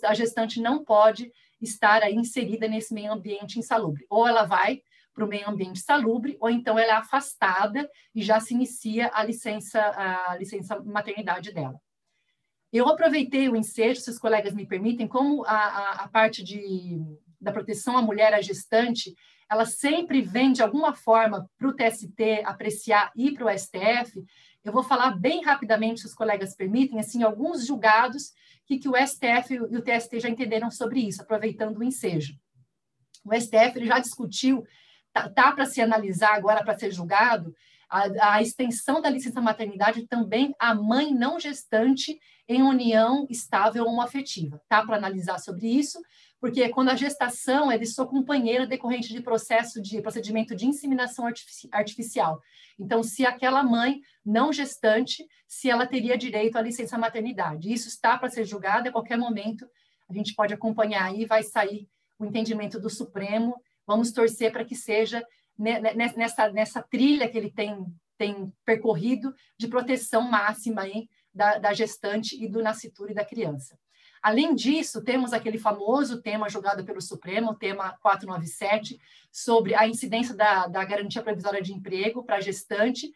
[0.04, 4.06] a gestante não pode estar inserida nesse meio ambiente insalubre.
[4.10, 4.82] Ou ela vai
[5.14, 9.24] para o meio ambiente salubre, ou então ela é afastada e já se inicia a
[9.24, 11.80] licença, a licença maternidade dela.
[12.72, 17.02] Eu aproveitei o ensejo, se os colegas me permitem, como a, a, a parte de,
[17.40, 19.14] da proteção à mulher, à gestante,
[19.50, 24.24] ela sempre vem, de alguma forma, para o TST apreciar e para o STF.
[24.64, 28.32] Eu vou falar bem rapidamente, se os colegas permitem, assim, alguns julgados
[28.66, 32.34] que, que o STF e o TST já entenderam sobre isso, aproveitando o ensejo.
[33.26, 34.64] O STF ele já discutiu,
[35.12, 37.54] tá, tá para se analisar agora, para ser julgado,
[37.92, 44.00] a, a, extensão da licença maternidade também à mãe não gestante em união estável ou
[44.00, 44.62] afetiva.
[44.70, 46.02] Tá para analisar sobre isso,
[46.40, 51.26] porque quando a gestação é de sua companheira decorrente de processo de procedimento de inseminação
[51.72, 52.42] artificial.
[52.80, 57.72] Então, se aquela mãe não gestante, se ela teria direito à licença maternidade.
[57.72, 59.68] Isso está para ser julgado a qualquer momento.
[60.10, 63.62] A gente pode acompanhar aí, vai sair o entendimento do Supremo.
[63.86, 65.22] Vamos torcer para que seja
[65.58, 67.86] nessa, nessa trilha que ele tem,
[68.18, 73.78] tem percorrido de proteção máxima aí da, da gestante e do nascituro e da criança.
[74.22, 79.00] Além disso, temos aquele famoso tema julgado pelo Supremo, o tema 497,
[79.32, 83.12] sobre a incidência da, da garantia provisória de emprego para gestante,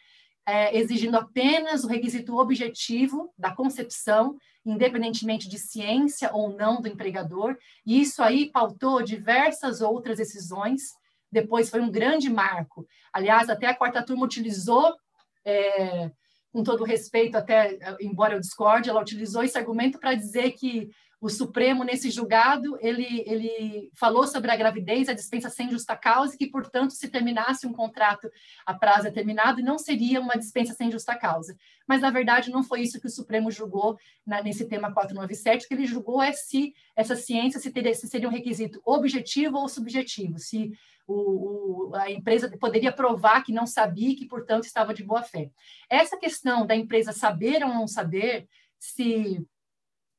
[0.48, 7.56] é, exigindo apenas o requisito objetivo da concepção, independentemente de ciência ou não do empregador,
[7.86, 10.82] e isso aí pautou diversas outras decisões.
[11.31, 12.88] Depois foi um grande marco.
[13.11, 14.95] Aliás, até a quarta turma utilizou,
[15.43, 16.09] é,
[16.51, 20.89] com todo respeito, até embora eu discorde, ela utilizou esse argumento para dizer que
[21.25, 26.35] o Supremo, nesse julgado, ele, ele falou sobre a gravidez, a dispensa sem justa causa,
[26.35, 28.29] e que, portanto, se terminasse um contrato
[28.63, 31.57] a prazo determinado, não seria uma dispensa sem justa causa.
[31.88, 35.67] Mas, na verdade, não foi isso que o Supremo julgou na, nesse tema 497, o
[35.67, 39.67] que ele julgou é se essa ciência se, teria, se seria um requisito objetivo ou
[39.67, 40.71] subjetivo, se
[41.08, 45.52] o, o, a empresa poderia provar que não sabia que, portanto, estava de boa fé.
[45.89, 48.48] Essa questão da empresa saber ou não saber
[48.80, 49.46] se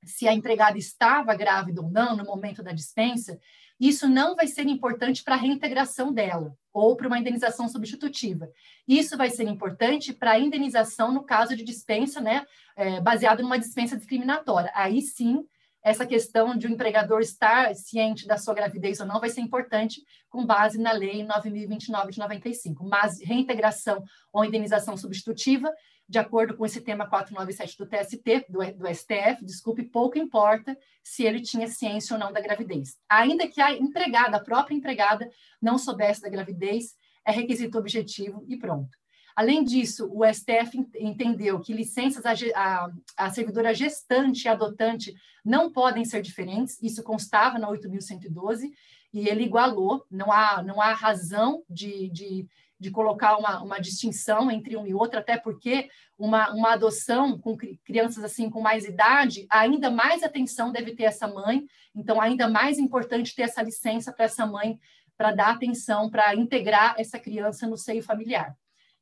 [0.07, 3.39] se a empregada estava grávida ou não no momento da dispensa,
[3.79, 8.51] isso não vai ser importante para a reintegração dela ou para uma indenização substitutiva.
[8.87, 13.59] Isso vai ser importante para a indenização no caso de dispensa, né, é, baseado numa
[13.59, 14.71] dispensa discriminatória.
[14.75, 15.45] Aí sim,
[15.87, 19.41] essa questão de o um empregador estar ciente da sua gravidez ou não vai ser
[19.41, 22.85] importante com base na lei 9.029 de 95.
[22.85, 25.73] Mas reintegração ou indenização substitutiva
[26.09, 31.23] de acordo com esse tema 497 do TST, do, do, STF, desculpe, pouco importa se
[31.23, 32.97] ele tinha ciência ou não da gravidez.
[33.09, 35.31] Ainda que a empregada, a própria empregada,
[35.63, 38.91] não soubesse da gravidez, é requisito objetivo e pronto.
[39.37, 45.71] Além disso, o STF entendeu que licenças a, a, a servidora gestante e adotante não
[45.71, 48.71] podem ser diferentes, isso constava na 8.112,
[49.13, 54.51] e ele igualou, não há, não há razão de, de de colocar uma, uma distinção
[54.51, 59.47] entre um e outro, até porque uma, uma adoção com crianças assim com mais idade,
[59.51, 64.27] ainda mais atenção deve ter essa mãe, então ainda mais importante ter essa licença para
[64.27, 64.79] essa mãe
[65.17, 68.55] para dar atenção, para integrar essa criança no seio familiar.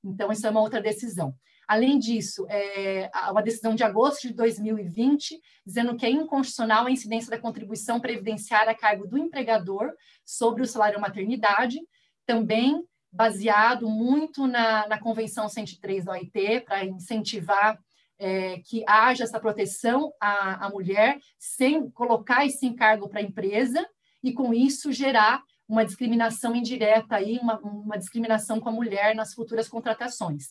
[0.04, 1.34] Então, isso é uma outra decisão.
[1.66, 7.30] Além disso, é uma decisão de agosto de 2020, dizendo que é inconstitucional a incidência
[7.30, 9.90] da contribuição previdenciária a cargo do empregador
[10.24, 11.80] sobre o salário maternidade,
[12.26, 17.78] também baseado muito na, na Convenção 103 da OIT, para incentivar
[18.18, 23.86] é, que haja essa proteção à, à mulher, sem colocar esse encargo para a empresa,
[24.22, 29.33] e com isso gerar uma discriminação indireta, aí, uma, uma discriminação com a mulher nas
[29.35, 30.46] futuras contratações.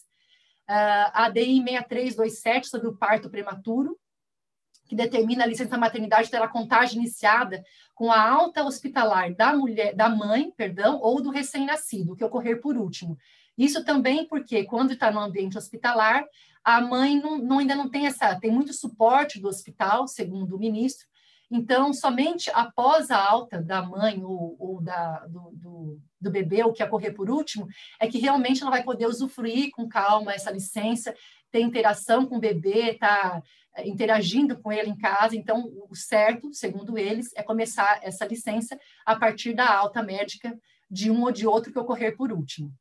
[0.69, 3.97] Uh, a ADI 6327 sobre o parto prematuro,
[4.85, 7.63] que determina a licença maternidade terá contagem iniciada
[7.95, 12.77] com a alta hospitalar da mulher, da mãe, perdão, ou do recém-nascido, que ocorrer por
[12.77, 13.17] último.
[13.57, 16.25] Isso também porque quando está no ambiente hospitalar,
[16.63, 20.59] a mãe não, não, ainda não tem essa, tem muito suporte do hospital, segundo o
[20.59, 21.07] ministro.
[21.51, 26.73] Então, somente após a alta da mãe ou, ou da, do, do, do bebê, o
[26.73, 27.67] que ocorrer por último,
[27.99, 31.13] é que realmente ela vai poder usufruir com calma essa licença,
[31.51, 33.41] ter interação com o bebê, tá
[33.75, 35.35] é, interagindo com ele em casa.
[35.35, 40.57] Então, o certo, segundo eles, é começar essa licença a partir da alta médica
[40.89, 42.73] de um ou de outro que ocorrer por último.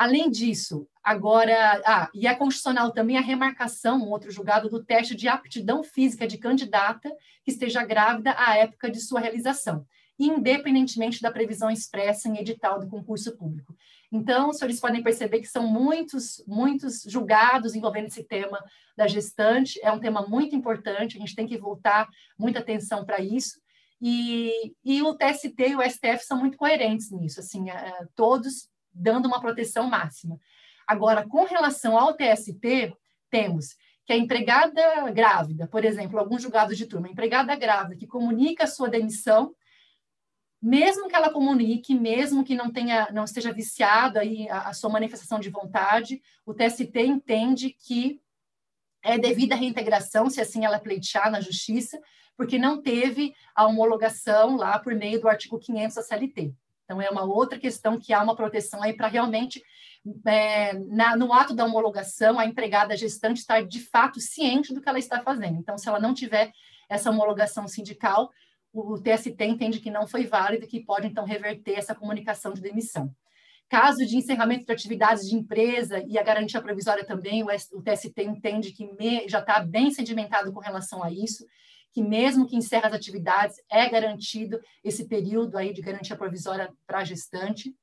[0.00, 5.14] Além disso, agora, ah, e é constitucional também a remarcação, um outro julgado, do teste
[5.14, 9.84] de aptidão física de candidata que esteja grávida à época de sua realização,
[10.18, 13.76] independentemente da previsão expressa em edital do concurso público.
[14.10, 18.58] Então, os senhores podem perceber que são muitos, muitos julgados envolvendo esse tema
[18.96, 19.78] da gestante.
[19.82, 22.08] É um tema muito importante, a gente tem que voltar
[22.38, 23.60] muita atenção para isso.
[24.00, 29.26] E, e, o TST e o STF são muito coerentes nisso, assim, é, todos dando
[29.26, 30.38] uma proteção máxima.
[30.86, 32.94] Agora, com relação ao TST,
[33.30, 38.64] temos que a empregada grávida, por exemplo, alguns julgados de turma, empregada grávida que comunica
[38.64, 39.54] a sua demissão
[40.60, 44.90] mesmo que ela comunique, mesmo que não tenha, não esteja viciado aí a, a, sua
[44.90, 48.20] manifestação de vontade, o TST entende que
[49.02, 51.98] é devida a reintegração, se assim ela pleitear na justiça,
[52.36, 56.54] porque não teve a homologação lá por meio do artigo 500 da CLT.
[56.90, 59.62] Então, é uma outra questão que há uma proteção aí para realmente,
[60.26, 64.88] é, na, no ato da homologação, a empregada gestante estar de fato ciente do que
[64.88, 65.56] ela está fazendo.
[65.56, 66.50] Então, se ela não tiver
[66.88, 68.28] essa homologação sindical,
[68.72, 72.60] o TST entende que não foi válido e que pode, então, reverter essa comunicação de
[72.60, 73.14] demissão.
[73.68, 78.72] Caso de encerramento de atividades de empresa e a garantia provisória também, o TST entende
[78.72, 81.46] que já está bem sedimentado com relação a isso,
[81.92, 86.98] que mesmo que encerre as atividades, é garantido esse período aí de garantia provisória para
[86.98, 87.74] a gestante.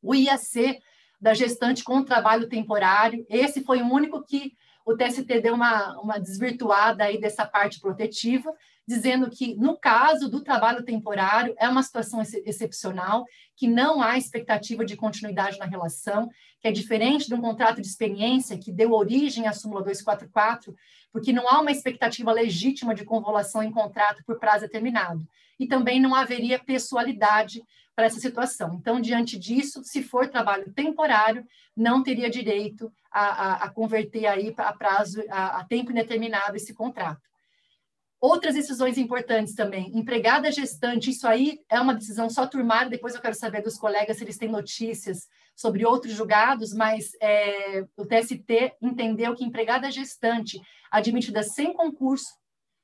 [0.00, 0.80] O IAC
[1.20, 4.52] da gestante com trabalho temporário, esse foi o único que
[4.88, 8.50] o TST deu uma, uma desvirtuada aí dessa parte protetiva,
[8.86, 14.16] dizendo que, no caso do trabalho temporário, é uma situação ex excepcional, que não há
[14.16, 16.30] expectativa de continuidade na relação,
[16.60, 20.74] que é diferente de um contrato de experiência que deu origem à súmula 244,
[21.12, 25.26] porque não há uma expectativa legítima de convolução em contrato por prazo determinado.
[25.58, 27.62] E também não haveria pessoalidade
[27.94, 28.78] para essa situação.
[28.80, 31.44] Então, diante disso, se for trabalho temporário,
[31.76, 36.72] não teria direito a, a, a converter aí a prazo, a, a tempo indeterminado esse
[36.72, 37.20] contrato.
[38.20, 39.96] Outras decisões importantes também.
[39.96, 44.16] Empregada gestante, isso aí é uma decisão só turmada, depois eu quero saber dos colegas
[44.16, 45.28] se eles têm notícias
[45.58, 52.28] sobre outros julgados, mas é, o TST entendeu que empregada gestante admitida sem concurso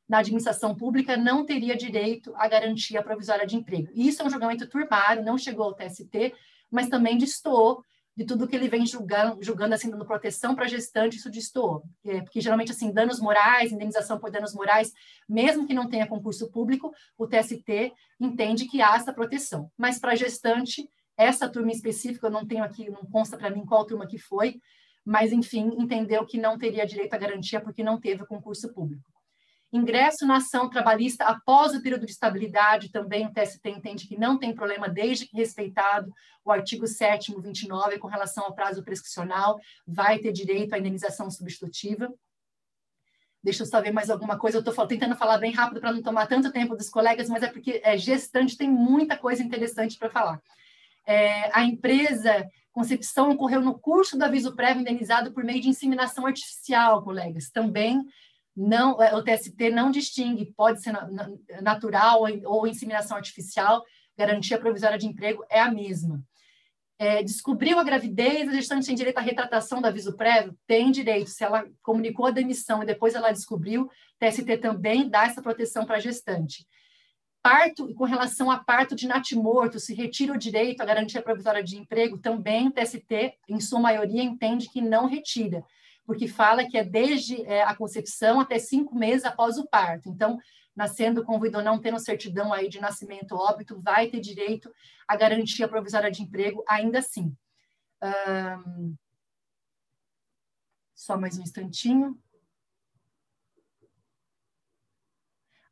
[0.09, 3.93] na administração pública não teria direito à garantia provisória de emprego.
[3.95, 6.35] Isso é um julgamento turmário, não chegou ao TST,
[6.69, 7.85] mas também destoou
[8.17, 11.85] de tudo que ele vem julgando, julgando assim, dando proteção para gestante, isso destoou.
[12.05, 14.93] É, porque geralmente, assim, danos morais, indenização por danos morais,
[15.29, 19.71] mesmo que não tenha concurso público, o TST entende que há essa proteção.
[19.79, 23.87] Mas para gestante, essa turma específica, eu não tenho aqui, não consta para mim qual
[23.87, 24.61] turma que foi,
[25.05, 29.15] mas, enfim, entendeu que não teria direito à garantia porque não teve concurso público.
[29.73, 34.39] Ingresso na ação trabalhista após o período de estabilidade, também o TST entende que não
[34.39, 36.13] tem problema, desde que respeitado
[36.45, 42.09] o artigo 7 29 com relação ao prazo prescricional, vai ter direito à indenização substitutiva.
[43.43, 44.59] Deixa eu só ver mais alguma coisa.
[44.59, 47.49] Eu estou tentando falar bem rápido para não tomar tanto tempo dos colegas, mas é
[47.49, 50.41] porque é, gestante tem muita coisa interessante para falar.
[51.07, 56.27] É, a empresa Concepção ocorreu no curso do aviso prévio indenizado por meio de inseminação
[56.27, 57.49] artificial, colegas.
[57.49, 58.05] Também
[58.55, 60.93] não, é, o TST não distingue, pode ser
[61.63, 63.85] natural ou inseminação artificial,
[64.19, 66.21] garantia provisória de emprego é a mesma.
[66.99, 70.59] É, descobriu a gravidez, a gestante tem direito à retratação do aviso prévio?
[70.67, 71.31] Tem direito.
[71.31, 73.89] Se ela comunicou a demissão e depois ela descobriu,
[74.19, 76.67] TST também dá essa proteção para a gestante.
[77.45, 81.77] Parto, com relação a parto de natimorto, se retira o direito à garantia provisória de
[81.77, 85.63] emprego, também o TST, em sua maioria, entende que não retira
[86.05, 90.09] porque fala que é desde é, a concepção até cinco meses após o parto.
[90.09, 90.39] Então,
[90.77, 94.73] nascendo com ou não tendo certidão aí de nascimento óbito, vai ter direito
[95.09, 97.35] à garantia provisória de emprego ainda assim.
[98.03, 98.95] Um...
[100.95, 102.19] Só mais um instantinho.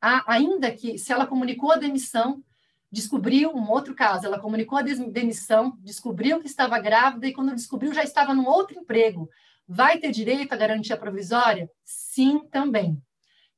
[0.03, 2.43] Ah, ainda que, se ela comunicou a demissão,
[2.91, 7.95] descobriu um outro caso, ela comunicou a demissão, descobriu que estava grávida e quando descobriu
[7.95, 9.31] já estava num outro emprego,
[9.67, 11.71] Vai ter direito à garantia provisória?
[11.85, 13.01] Sim, também.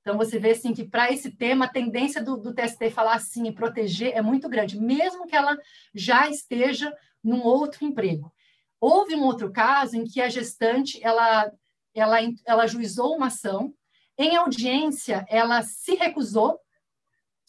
[0.01, 3.49] Então, você vê assim, que para esse tema, a tendência do, do TST falar assim
[3.49, 5.57] e proteger é muito grande, mesmo que ela
[5.95, 8.33] já esteja num outro emprego.
[8.79, 11.51] Houve um outro caso em que a gestante ela,
[11.95, 13.75] ela, ela juizou uma ação,
[14.17, 16.59] em audiência, ela se recusou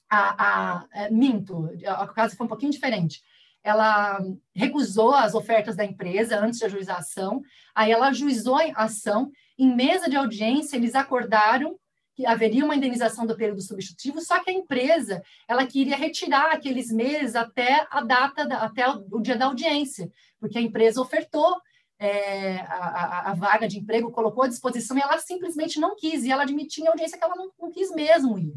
[0.10, 3.22] a, a, a é, minto, o caso foi um pouquinho diferente.
[3.64, 4.20] Ela
[4.54, 7.42] recusou as ofertas da empresa antes de ajuizar a ação,
[7.74, 11.78] aí ela ajuizou a ação, em mesa de audiência eles acordaram
[12.16, 16.90] que haveria uma indenização do período substitutivo, só que a empresa ela queria retirar aqueles
[16.90, 20.10] meses até a data, da, até o dia da audiência,
[20.40, 21.58] porque a empresa ofertou
[22.00, 26.32] é, a, a, vaga de emprego, colocou à disposição e ela simplesmente não quis, e
[26.32, 28.56] ela admitiu em audiência que ela não, não quis mesmo ir.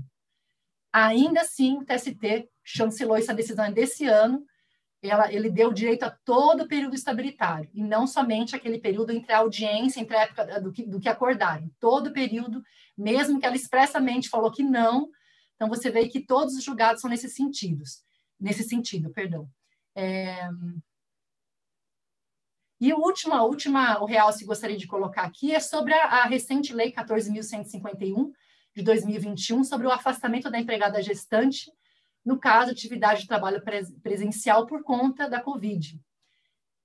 [0.92, 4.44] Ainda assim, o TST chancelou essa decisão desse ano,
[5.00, 9.32] ela, ele deu direito a todo o período estabilitário, e não somente aquele período entre
[9.32, 11.70] a audiência, entre a época do que, do que acordarem.
[11.78, 12.62] Todo o período,
[12.96, 15.08] mesmo que ela expressamente falou que não,
[15.54, 18.02] então você vê que todos os julgados são nesses sentidos,
[18.40, 19.48] nesse sentido, perdão.
[19.94, 20.48] É...
[22.80, 26.04] E o último, a última, o real se gostaria de colocar aqui é sobre a,
[26.04, 28.30] a recente lei 14.151
[28.74, 31.70] de 2021 sobre o afastamento da empregada gestante
[32.28, 33.62] no caso, atividade de trabalho
[34.02, 35.98] presencial por conta da Covid.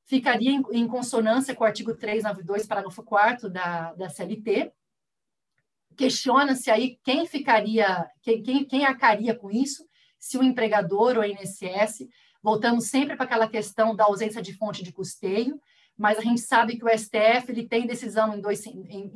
[0.06, 4.72] Ficaria em, em consonância com o artigo 392, parágrafo 4 da, da CLT.
[5.98, 9.86] Questiona-se aí quem ficaria, quem, quem, quem arcaria com isso,
[10.18, 12.08] se o empregador ou a INSS.
[12.42, 15.60] Voltamos sempre para aquela questão da ausência de fonte de custeio,
[15.98, 18.64] mas a gente sabe que o STF ele tem decisão dois,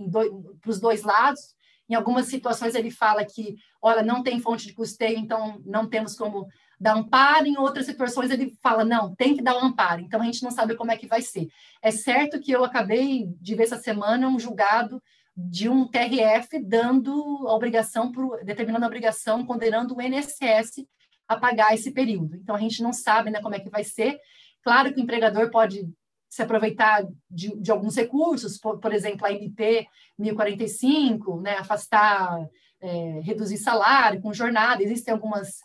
[0.10, 0.30] dois,
[0.62, 1.56] para os dois lados,
[1.90, 6.16] em algumas situações ele fala que, olha, não tem fonte de custeio, então não temos
[6.16, 6.48] como
[6.80, 7.48] dar amparo.
[7.48, 10.02] Em outras situações ele fala, não, tem que dar um amparo.
[10.02, 11.48] Então a gente não sabe como é que vai ser.
[11.82, 15.02] É certo que eu acabei de ver essa semana um julgado
[15.36, 17.12] de um TRF dando
[17.48, 20.86] a obrigação, por, determinando a obrigação, condenando o INSS
[21.28, 22.36] a pagar esse período.
[22.36, 24.20] Então a gente não sabe né, como é que vai ser.
[24.64, 25.88] Claro que o empregador pode
[26.30, 32.48] se aproveitar de, de alguns recursos, por, por, exemplo, a MP 1045, né, afastar,
[32.82, 35.60] é, reduzir salário com jornada, existem algumas,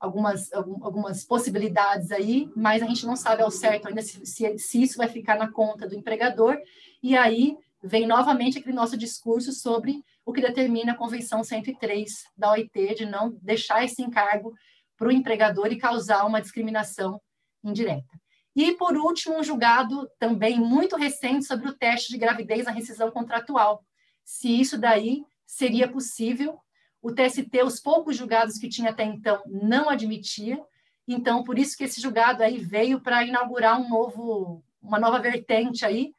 [0.00, 4.82] algumas, algumas possibilidades aí, mas a gente não sabe ao certo ainda se, se, se
[4.82, 6.58] isso vai ficar na conta do empregador,
[7.02, 12.50] e aí vem novamente aquele nosso discurso sobre o que determina a Convenção 103 da
[12.50, 14.52] OIT, de não deixar esse encargo
[14.96, 17.20] para o empregador e causar uma discriminação
[17.62, 18.25] indireta.
[18.56, 23.10] E, por último, um julgado também muito recente sobre o teste de gravidez na rescisão
[23.10, 23.84] contratual.
[24.24, 26.58] Se isso daí seria possível,
[27.02, 30.58] o TST, os poucos julgados que tinha até então, não admitia.
[31.06, 35.84] Então, por isso que esse julgado aí veio para inaugurar um novo, uma nova vertente
[35.84, 36.14] aí,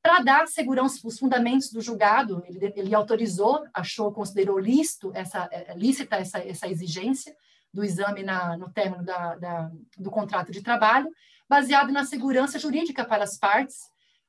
[0.00, 2.44] para dar segurança os fundamentos do julgado.
[2.46, 7.36] Ele, ele autorizou, achou, considerou lícito essa, é, lícita essa, essa exigência
[7.74, 11.10] do exame na, no término da, da, do contrato de trabalho
[11.52, 13.76] baseado na segurança jurídica para as partes,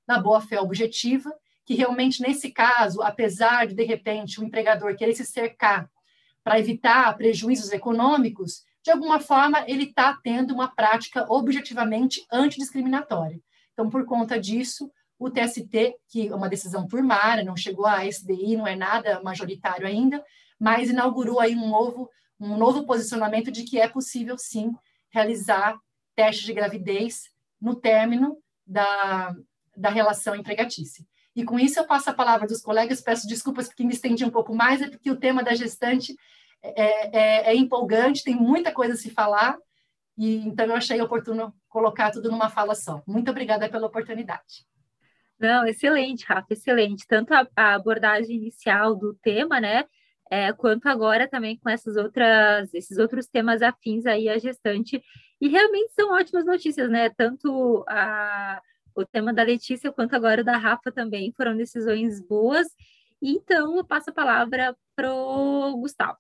[0.06, 1.34] na boa-fé objetiva,
[1.66, 5.90] que realmente, nesse caso, apesar de, de repente, o empregador querer se cercar
[6.44, 13.40] para evitar prejuízos econômicos, de alguma forma, ele está tendo uma prática objetivamente antidiscriminatória.
[13.72, 18.58] Então, por conta disso, o TST, que é uma decisão turmária, não chegou à SDI,
[18.58, 20.22] não é nada majoritário ainda,
[20.60, 24.74] mas inaugurou aí um novo, um novo posicionamento de que é possível, sim,
[25.10, 25.80] realizar
[26.16, 29.36] teste de gravidez no término da,
[29.76, 31.06] da relação empregatícia.
[31.36, 34.30] E com isso eu passo a palavra dos colegas, peço desculpas porque me estendi um
[34.30, 36.16] pouco mais, é porque o tema da gestante
[36.62, 39.58] é, é, é empolgante, tem muita coisa a se falar,
[40.18, 43.02] e então eu achei oportuno colocar tudo numa fala só.
[43.08, 44.66] Muito obrigada pela oportunidade.
[45.40, 47.06] Não, excelente, Rafa, excelente.
[47.08, 49.86] Tanto a, a abordagem inicial do tema, né,
[50.30, 55.02] é, quanto agora também com essas outras, esses outros temas afins aí à gestante
[55.44, 57.10] e realmente são ótimas notícias, né?
[57.10, 58.62] Tanto a,
[58.96, 62.66] o tema da Letícia quanto agora da Rafa também foram decisões boas.
[63.22, 66.18] Então, eu passo a palavra para o Gustavo.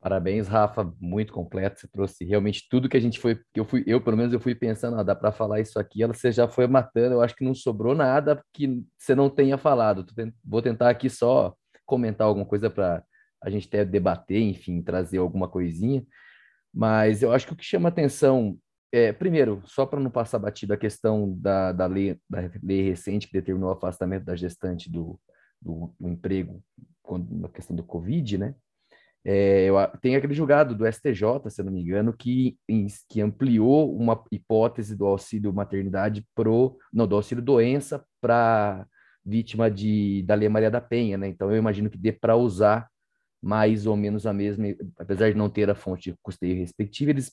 [0.00, 1.78] Parabéns, Rafa, muito completo.
[1.78, 4.56] Você trouxe realmente tudo que a gente foi, eu fui, eu pelo menos eu fui
[4.56, 6.02] pensando, ah, dá para falar isso aqui.
[6.02, 7.14] Ela você já foi matando.
[7.14, 10.04] Eu acho que não sobrou nada que você não tenha falado.
[10.44, 11.54] Vou tentar aqui só
[11.86, 13.04] comentar alguma coisa para
[13.40, 16.04] a gente até debater, enfim, trazer alguma coisinha.
[16.74, 18.58] Mas eu acho que o que chama atenção
[18.94, 23.26] é, primeiro, só para não passar batido a questão da, da, lei, da lei recente
[23.26, 25.18] que determinou o afastamento da gestante do,
[25.60, 26.62] do, do emprego
[27.02, 28.54] quando, na questão do Covid, né?
[29.24, 32.56] É, eu, tem aquele julgado do STJ, se não me engano, que,
[33.08, 38.86] que ampliou uma hipótese do auxílio maternidade pro, não, do auxílio doença para
[39.24, 41.26] vítima de, da Lei Maria da Penha, né?
[41.26, 42.88] Então eu imagino que dê para usar
[43.44, 44.64] mais ou menos a mesma,
[44.98, 47.30] apesar de não ter a fonte de custeio respectiva, eles,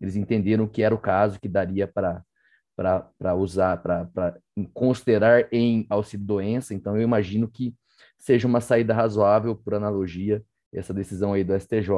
[0.00, 4.38] eles entenderam que era o caso que daria para usar, para
[4.72, 6.72] considerar em auxílio doença.
[6.72, 7.74] Então, eu imagino que
[8.16, 11.90] seja uma saída razoável, por analogia, essa decisão aí do STJ.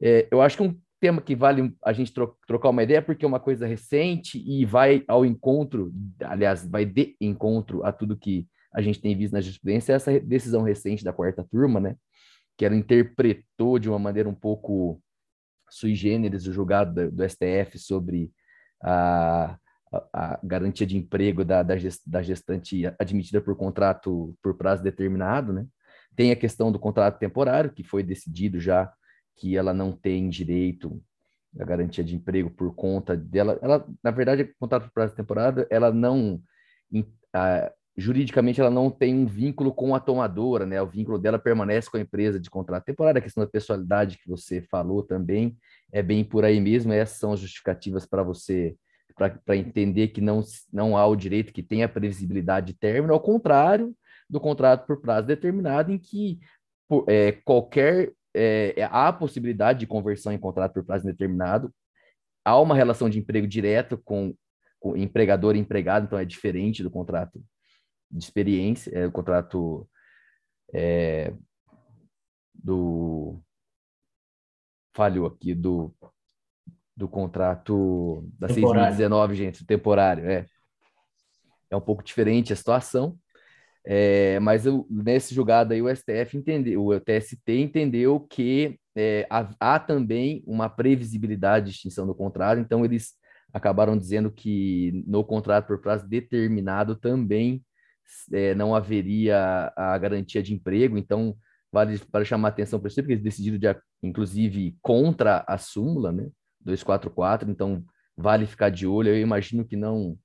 [0.00, 3.24] É, eu acho que um tema que vale a gente tro trocar uma ideia, porque
[3.24, 8.46] é uma coisa recente e vai ao encontro, aliás, vai de encontro a tudo que
[8.72, 11.96] a gente tem visto na jurisprudência, é essa decisão recente da quarta turma, né?
[12.56, 15.00] Que ela interpretou de uma maneira um pouco
[15.68, 18.32] sui generis o julgado do, STF sobre
[18.82, 19.58] a,
[20.12, 25.66] a, garantia de emprego da, da, gestante admitida por contrato por prazo determinado, né?
[26.14, 28.90] Tem a questão do contrato temporário, que foi decidido já
[29.36, 31.02] que ela não tem direito
[31.60, 33.58] à garantia de emprego por conta dela.
[33.60, 36.40] Ela, na verdade, contrato por prazo temporário, ela não
[37.96, 40.80] juridicamente ela não tem um vínculo com a tomadora, né?
[40.82, 43.18] O vínculo dela permanece com a empresa de contrato temporário.
[43.18, 45.56] A questão da pessoalidade que você falou também
[45.90, 46.92] é bem por aí mesmo.
[46.92, 48.76] Essas são as justificativas para você
[49.16, 53.96] para entender que não, não há o direito que tenha previsibilidade de término, ao contrário
[54.28, 56.38] do contrato por prazo determinado, em que
[56.86, 61.72] por, é, qualquer é, há a possibilidade de conversão em contrato por prazo determinado,
[62.44, 64.34] há uma relação de emprego direto com,
[64.78, 67.42] com empregador e empregado, então é diferente do contrato
[68.10, 69.88] de experiência, é o contrato
[70.72, 71.32] é,
[72.54, 73.40] do
[74.94, 75.94] falhou aqui do
[76.96, 78.96] do contrato da temporário.
[78.96, 80.46] 6.019, gente, temporário, é.
[81.70, 83.18] É um pouco diferente a situação,
[83.84, 89.48] é, mas eu, nesse julgado aí o STF entendeu, o TST entendeu que é, há,
[89.60, 93.14] há, também uma previsibilidade de extinção do contrato, então eles
[93.52, 97.64] acabaram dizendo que no contrato por prazo determinado também
[98.32, 101.36] é, não haveria a garantia de emprego, então
[101.72, 106.28] vale para chamar atenção para isso, porque eles decidiram, de, inclusive, contra a súmula, né,
[106.60, 107.84] 244, então
[108.16, 109.10] vale ficar de olho.
[109.10, 110.18] Eu imagino que não,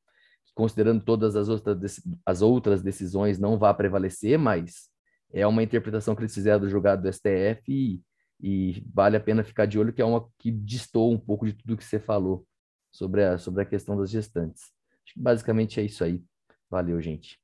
[0.56, 4.90] considerando todas as outras, as outras decisões, não vá prevalecer, mas
[5.34, 8.02] é uma interpretação que eles fizeram do julgado do STF e,
[8.40, 11.54] e vale a pena ficar de olho, que é uma que distou um pouco de
[11.54, 12.46] tudo que você falou
[12.92, 14.64] sobre a, sobre a questão das gestantes.
[15.06, 16.22] Acho que basicamente é isso aí.
[16.70, 17.40] Valeu, gente.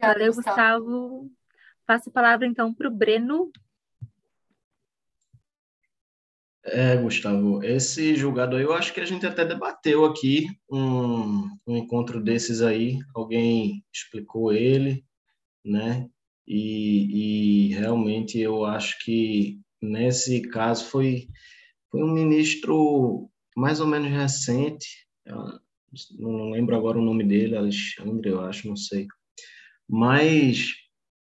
[0.00, 1.30] Valeu, Gustavo.
[1.86, 3.50] Passo a palavra então para o Breno.
[6.64, 11.76] É, Gustavo, esse julgado aí, eu acho que a gente até debateu aqui um, um
[11.76, 15.02] encontro desses aí, alguém explicou ele,
[15.64, 16.06] né?
[16.46, 21.28] E, e realmente eu acho que nesse caso foi,
[21.90, 25.06] foi um ministro mais ou menos recente,
[26.18, 29.06] não lembro agora o nome dele, Alexandre, eu acho, não sei.
[29.88, 30.74] Mas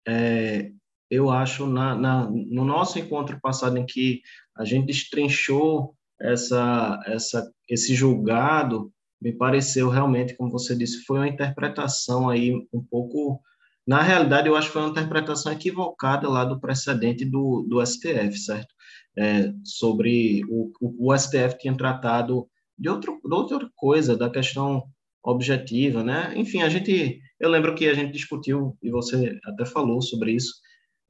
[0.07, 0.71] é,
[1.11, 4.23] eu acho, na, na, no nosso encontro passado, em que
[4.57, 11.29] a gente destrinchou essa, essa, esse julgado, me pareceu realmente, como você disse, foi uma
[11.29, 13.41] interpretação aí um pouco.
[13.87, 18.37] Na realidade, eu acho que foi uma interpretação equivocada lá do precedente do, do STF,
[18.39, 18.75] certo?
[19.17, 22.49] É, sobre o, o, o STF tinha tratado
[22.79, 24.85] de, outro, de outra coisa, da questão
[25.23, 26.33] objetiva, né?
[26.37, 30.55] Enfim, a gente, eu lembro que a gente discutiu e você até falou sobre isso.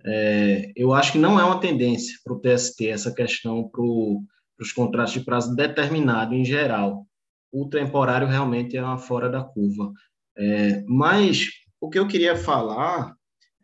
[0.04, 3.82] É, eu acho que não é uma tendência para o TST essa questão para
[4.60, 7.06] os contratos de prazo determinado em geral.
[7.52, 9.92] O temporário realmente é uma fora da curva.
[10.36, 11.48] É, mas
[11.80, 13.14] o que eu queria falar,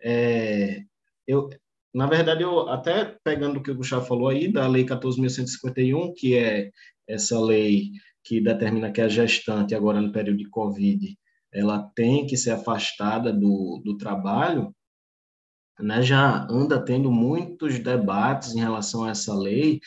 [0.02, 0.82] é,
[1.26, 1.48] eu,
[1.92, 6.36] na verdade, eu até pegando o que o Gustavo falou aí da Lei 14.151, que
[6.36, 6.70] é
[7.08, 7.90] essa lei
[8.22, 11.18] que determina que a gestante, agora no período de Covid,
[11.52, 14.74] ela tem que ser afastada do, do trabalho,
[15.78, 19.80] né, já anda tendo muitos debates em relação a essa lei,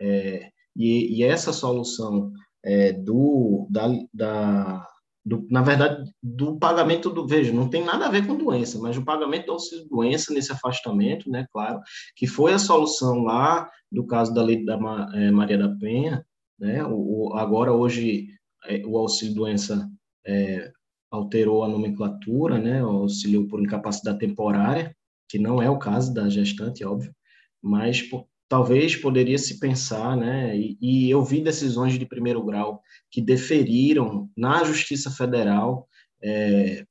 [0.00, 2.30] é, e, e, essa solução
[2.64, 4.86] é, do, da, da
[5.24, 8.96] do, na verdade, do pagamento do, veja, não tem nada a ver com doença, mas
[8.96, 11.80] o pagamento do auxílio doença nesse afastamento, né, claro,
[12.16, 14.78] que foi a solução lá do caso da lei da
[15.14, 16.24] é, Maria da Penha,
[16.58, 16.84] né?
[16.84, 18.28] O, agora, hoje,
[18.66, 19.88] é, o auxílio-doença
[20.26, 20.72] é,
[21.10, 22.80] alterou a nomenclatura, né?
[22.80, 24.94] auxílio por incapacidade temporária,
[25.28, 27.14] que não é o caso da gestante, óbvio,
[27.62, 30.56] mas por, talvez poderia se pensar, né?
[30.56, 35.86] E, e, eu vi decisões de primeiro grau que deferiram na Justiça Federal
[36.22, 36.84] é,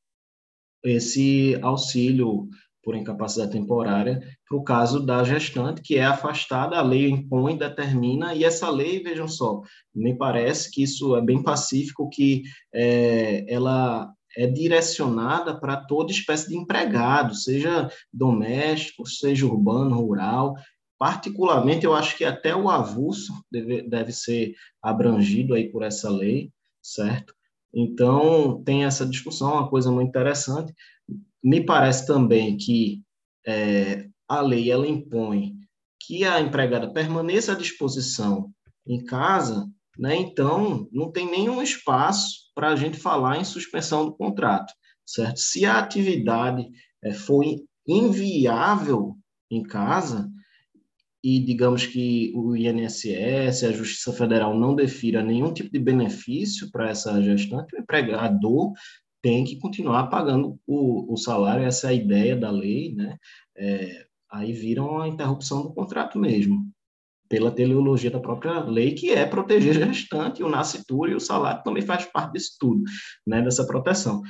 [0.83, 2.47] esse auxílio
[2.83, 8.33] por incapacidade temporária, para o caso da gestante, que é afastada, a lei impõe, determina,
[8.33, 9.61] e essa lei, vejam só,
[9.93, 12.43] me parece que isso é bem pacífico, que
[12.73, 20.55] é, ela é direcionada para toda espécie de empregado, seja doméstico, seja urbano, rural,
[20.97, 26.51] particularmente, eu acho que até o avulso deve, deve ser abrangido aí por essa lei,
[26.81, 27.33] certo?
[27.73, 30.73] Então, tem essa discussão, uma coisa muito interessante,
[31.43, 33.01] me parece também que
[33.45, 35.55] é, a lei ela impõe
[35.99, 38.51] que a empregada permaneça à disposição
[38.85, 40.15] em casa, né?
[40.15, 44.73] então não tem nenhum espaço para a gente falar em suspensão do contrato,
[45.05, 45.39] certo?
[45.39, 46.67] Se a atividade
[47.03, 47.43] é, for
[47.87, 49.17] inviável
[49.51, 50.29] em casa,
[51.23, 56.89] e digamos que o INSS, a Justiça Federal não defira nenhum tipo de benefício para
[56.89, 58.71] essa gestante, o empregador
[59.21, 63.17] tem que continuar pagando o, o salário, essa é a ideia da lei, né?
[63.57, 66.69] É, aí viram a interrupção do contrato mesmo,
[67.29, 71.63] pela teleologia da própria lei, que é proteger a gestante, o nascituro e o salário
[71.63, 72.83] também faz parte disso tudo,
[73.25, 74.21] né, dessa proteção.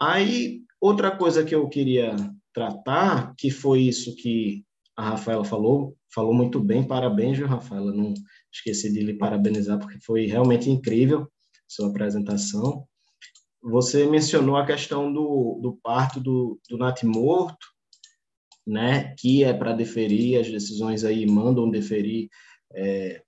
[0.00, 2.14] Aí, outra coisa que eu queria
[2.52, 4.64] tratar, que foi isso que
[4.96, 8.12] a Rafaela falou, falou muito bem, parabéns, viu, Rafaela, não
[8.52, 11.28] esqueci de lhe parabenizar, porque foi realmente incrível
[11.68, 12.86] sua apresentação,
[13.62, 17.66] você mencionou a questão do, do parto do, do natimorto,
[18.68, 22.28] né, que é para deferir, as decisões aí mandam deferir
[22.74, 23.22] é,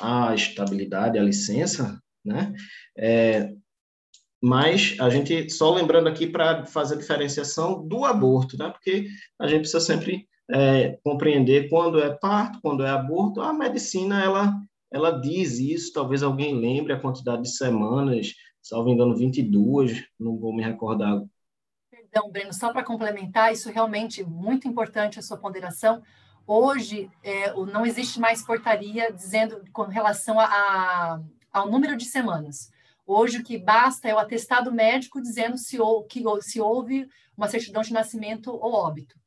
[0.00, 2.54] a estabilidade, a licença, né,
[2.96, 3.52] é,
[4.40, 9.08] mas a gente, só lembrando aqui para fazer a diferenciação do aborto, né, porque
[9.40, 14.54] a gente precisa sempre é, compreender quando é parto, quando é aborto, a medicina, ela,
[14.92, 20.54] ela diz isso, talvez alguém lembre a quantidade de semanas, salvo engano, 22, não vou
[20.54, 21.20] me recordar.
[22.10, 26.02] Perdão, Breno, só para complementar, isso realmente muito importante a sua ponderação.
[26.46, 31.20] Hoje, é, não existe mais portaria dizendo com relação a, a,
[31.52, 32.70] ao número de semanas.
[33.06, 37.48] Hoje, o que basta é o atestado médico dizendo se, ou, que, se houve uma
[37.48, 39.17] certidão de nascimento ou óbito.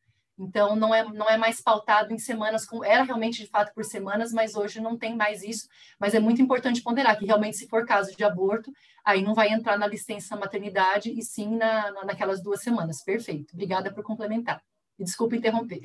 [0.42, 3.86] Então, não é, não é mais pautado em semanas, com, era realmente de fato por
[3.86, 5.68] semanas, mas hoje não tem mais isso.
[6.00, 8.72] Mas é muito importante ponderar que realmente, se for caso de aborto,
[9.06, 13.04] aí não vai entrar na licença maternidade e sim na naquelas duas semanas.
[13.04, 13.54] Perfeito.
[13.54, 14.60] Obrigada por complementar.
[14.98, 15.80] E desculpa interromper.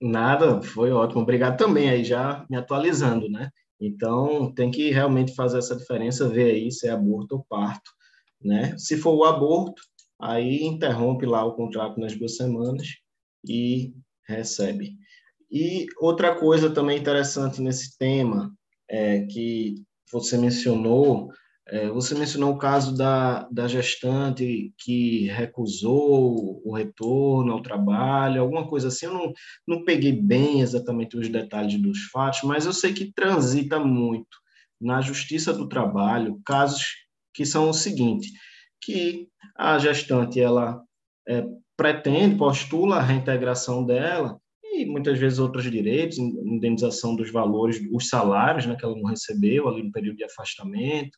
[0.00, 1.20] Nada, foi ótimo.
[1.20, 3.50] Obrigado também aí, já me atualizando, né?
[3.78, 7.90] Então, tem que realmente fazer essa diferença, ver aí se é aborto ou parto,
[8.42, 8.74] né?
[8.78, 9.82] Se for o aborto,
[10.18, 12.99] aí interrompe lá o contrato nas duas semanas
[13.46, 13.94] e
[14.26, 14.96] recebe.
[15.50, 18.52] E outra coisa também interessante nesse tema,
[18.88, 19.82] é, que
[20.12, 21.30] você mencionou,
[21.68, 28.68] é, você mencionou o caso da, da gestante que recusou o retorno ao trabalho, alguma
[28.68, 29.06] coisa assim.
[29.06, 29.32] Eu não,
[29.66, 34.38] não peguei bem exatamente os detalhes dos fatos, mas eu sei que transita muito
[34.80, 36.86] na Justiça do Trabalho casos
[37.34, 38.32] que são o seguinte,
[38.82, 40.82] que a gestante ela
[41.28, 41.44] é,
[41.80, 48.66] pretende, postula a reintegração dela e muitas vezes outros direitos, indenização dos valores, os salários
[48.66, 51.16] né, que ela não recebeu ali no período de afastamento.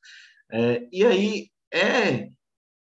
[0.53, 2.29] É, e aí é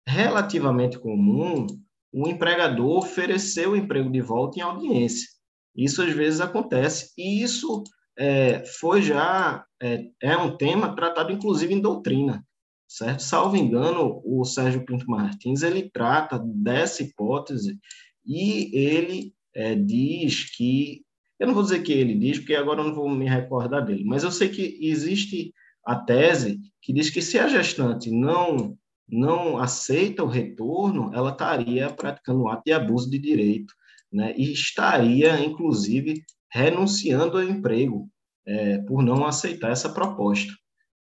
[0.05, 1.67] relativamente comum
[2.11, 5.29] o empregador oferecer o emprego de volta em audiência.
[5.73, 7.13] Isso às vezes acontece.
[7.17, 7.81] E isso
[8.17, 12.45] é, foi já é, é um tema tratado inclusive em doutrina
[12.89, 13.21] certo?
[13.21, 17.77] Salvo engano, o Sérgio Pinto Martins ele trata dessa hipótese
[18.25, 21.03] e ele é, diz que
[21.39, 24.03] eu não vou dizer que ele diz, porque agora eu não vou me recordar dele,
[24.03, 25.53] mas eu sei que existe
[25.85, 28.77] a tese que diz que se a gestante não
[29.11, 33.73] não aceita o retorno, ela estaria praticando um ato de abuso de direito,
[34.13, 34.35] né?
[34.37, 36.21] E estaria, inclusive,
[36.51, 38.07] renunciando ao emprego
[38.45, 40.53] é, por não aceitar essa proposta.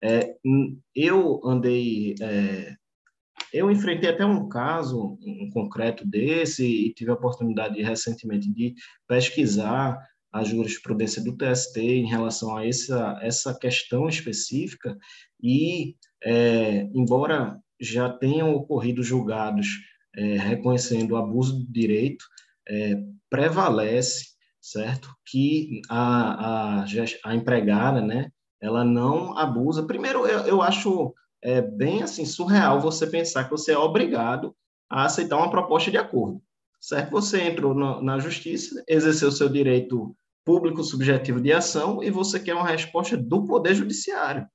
[0.02, 0.34] É,
[0.94, 2.74] eu andei, é,
[3.52, 8.74] eu enfrentei até um caso um concreto desse e tive a oportunidade recentemente de
[9.06, 9.98] pesquisar
[10.32, 14.96] a jurisprudência do TST em relação a essa, essa questão específica
[15.40, 15.94] e,
[16.24, 19.66] é, embora já tenham ocorrido julgados
[20.16, 22.24] é, reconhecendo o abuso de direito,
[22.68, 22.96] é,
[23.28, 24.26] prevalece,
[24.60, 26.84] certo, que a, a,
[27.24, 28.30] a empregada, né,
[28.62, 29.82] ela não abusa.
[29.82, 34.54] Primeiro, eu, eu acho é, bem assim surreal você pensar que você é obrigado
[34.88, 36.40] a aceitar uma proposta de acordo.
[36.80, 37.10] Certo?
[37.10, 42.54] Você entrou na, na justiça, exerceu seu direito público subjetivo de ação e você quer
[42.54, 44.46] uma resposta do Poder Judiciário.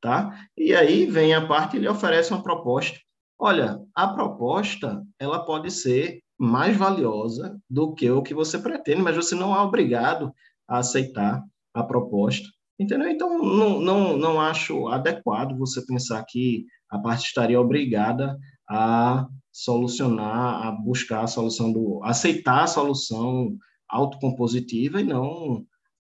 [0.00, 0.38] Tá?
[0.56, 2.98] E aí vem a parte e lhe oferece uma proposta.
[3.38, 9.16] Olha, a proposta ela pode ser mais valiosa do que o que você pretende, mas
[9.16, 10.32] você não é obrigado
[10.68, 11.42] a aceitar
[11.74, 12.48] a proposta.
[12.78, 13.08] Entendeu?
[13.08, 20.66] Então, não, não, não acho adequado você pensar que a parte estaria obrigada a solucionar,
[20.66, 22.00] a buscar a solução do.
[22.04, 23.56] aceitar a solução
[23.88, 25.64] autocompositiva e não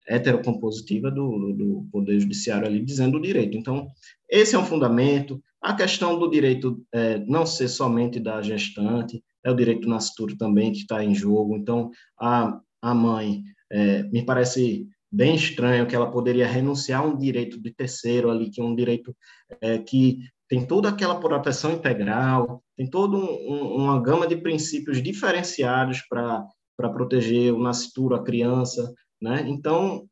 [0.06, 3.56] heterocompositiva do, do Poder Judiciário ali dizendo o direito.
[3.56, 3.88] Então,
[4.28, 5.40] esse é um fundamento.
[5.60, 10.72] A questão do direito é, não ser somente da gestante, é o direito nascituro também
[10.72, 11.56] que está em jogo.
[11.56, 17.16] Então, a, a mãe, é, me parece bem estranho que ela poderia renunciar a um
[17.16, 19.14] direito de terceiro ali, que é um direito
[19.60, 26.02] é, que tem toda aquela proteção integral, tem toda um, uma gama de princípios diferenciados
[26.08, 26.46] para
[26.92, 29.44] proteger o nascituro, a criança, né?
[29.46, 30.08] Então,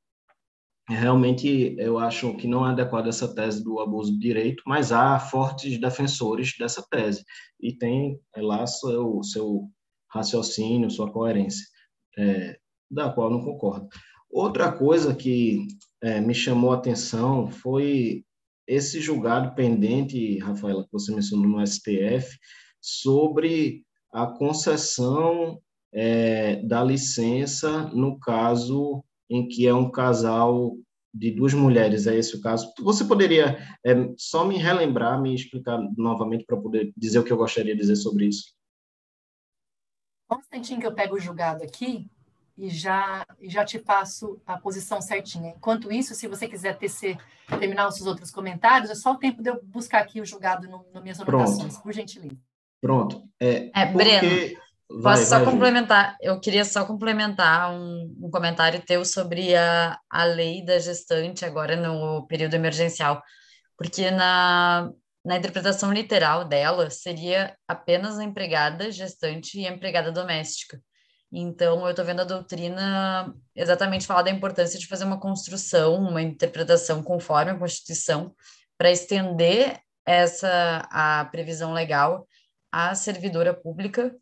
[0.88, 5.18] realmente, eu acho que não é adequada essa tese do abuso de direito, mas há
[5.18, 7.24] fortes defensores dessa tese,
[7.60, 9.70] e tem é lá seu, seu
[10.08, 11.66] raciocínio, sua coerência,
[12.18, 12.58] é,
[12.90, 13.88] da qual não concordo.
[14.36, 15.66] Outra coisa que
[16.02, 18.22] é, me chamou a atenção foi
[18.66, 22.38] esse julgado pendente, Rafaela, que você mencionou no STF,
[22.78, 23.82] sobre
[24.12, 25.58] a concessão
[25.90, 30.76] é, da licença no caso em que é um casal
[31.14, 32.70] de duas mulheres, é esse o caso.
[32.80, 33.56] Você poderia
[33.86, 37.80] é, só me relembrar, me explicar novamente para poder dizer o que eu gostaria de
[37.80, 38.54] dizer sobre isso?
[40.30, 42.10] Um instantinho que eu pego o julgado aqui
[42.56, 45.54] e já, já te passo a posição certinha.
[45.56, 47.18] Enquanto isso, se você quiser tecer,
[47.58, 50.68] terminar os seus outros comentários, é só o tempo de eu buscar aqui o julgado
[50.68, 51.82] no, no minhas anotações, Pronto.
[51.82, 52.36] por gentileza.
[52.80, 53.22] Pronto.
[53.38, 54.04] É, é porque...
[54.04, 56.16] Breno, vai, posso vai, só complementar?
[56.20, 61.76] Eu queria só complementar um, um comentário teu sobre a, a lei da gestante agora
[61.76, 63.22] no período emergencial,
[63.76, 64.90] porque na,
[65.22, 70.80] na interpretação literal dela seria apenas a empregada gestante e a empregada doméstica.
[71.32, 76.22] Então, eu estou vendo a doutrina exatamente falar da importância de fazer uma construção, uma
[76.22, 78.34] interpretação conforme a Constituição,
[78.78, 82.28] para estender essa a previsão legal
[82.70, 84.14] à servidora pública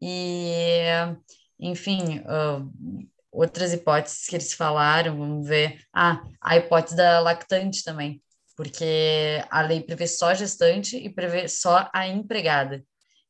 [0.00, 0.82] e,
[1.58, 5.80] enfim, uh, outras hipóteses que eles falaram, vamos ver.
[5.92, 8.22] Ah, a hipótese da lactante também,
[8.56, 12.84] porque a lei prevê só gestante e prevê só a empregada.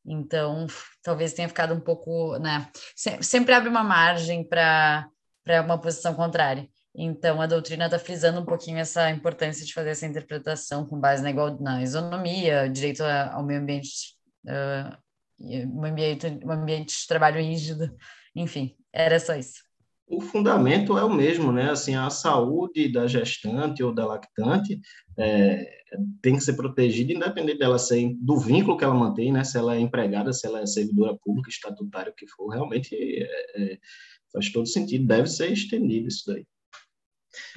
[0.05, 0.65] Então,
[1.03, 2.69] talvez tenha ficado um pouco, né?
[2.95, 5.07] Sempre abre uma margem para
[5.63, 6.67] uma posição contrária.
[6.93, 11.23] Então, a doutrina está frisando um pouquinho essa importância de fazer essa interpretação com base
[11.23, 14.97] na, igual, na isonomia, direito ao meio ambiente, uh,
[15.39, 17.95] um ambiente, um ambiente de trabalho rígido,
[18.35, 19.70] enfim, era só isso.
[20.11, 21.71] O fundamento é o mesmo, né?
[21.71, 24.81] Assim, a saúde da gestante ou da lactante
[25.17, 25.65] é,
[26.21, 29.43] tem que ser protegida, independente dela ser do vínculo que ela mantém, né?
[29.45, 33.25] Se ela é empregada, se ela é servidora pública, estatutária, o que for, realmente é,
[33.55, 33.79] é,
[34.33, 36.45] faz todo sentido, deve ser estendido isso daí.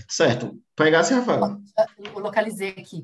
[0.09, 0.57] Certo.
[0.77, 1.61] Pegasse, Rafael.
[1.99, 3.03] Eu localizei aqui.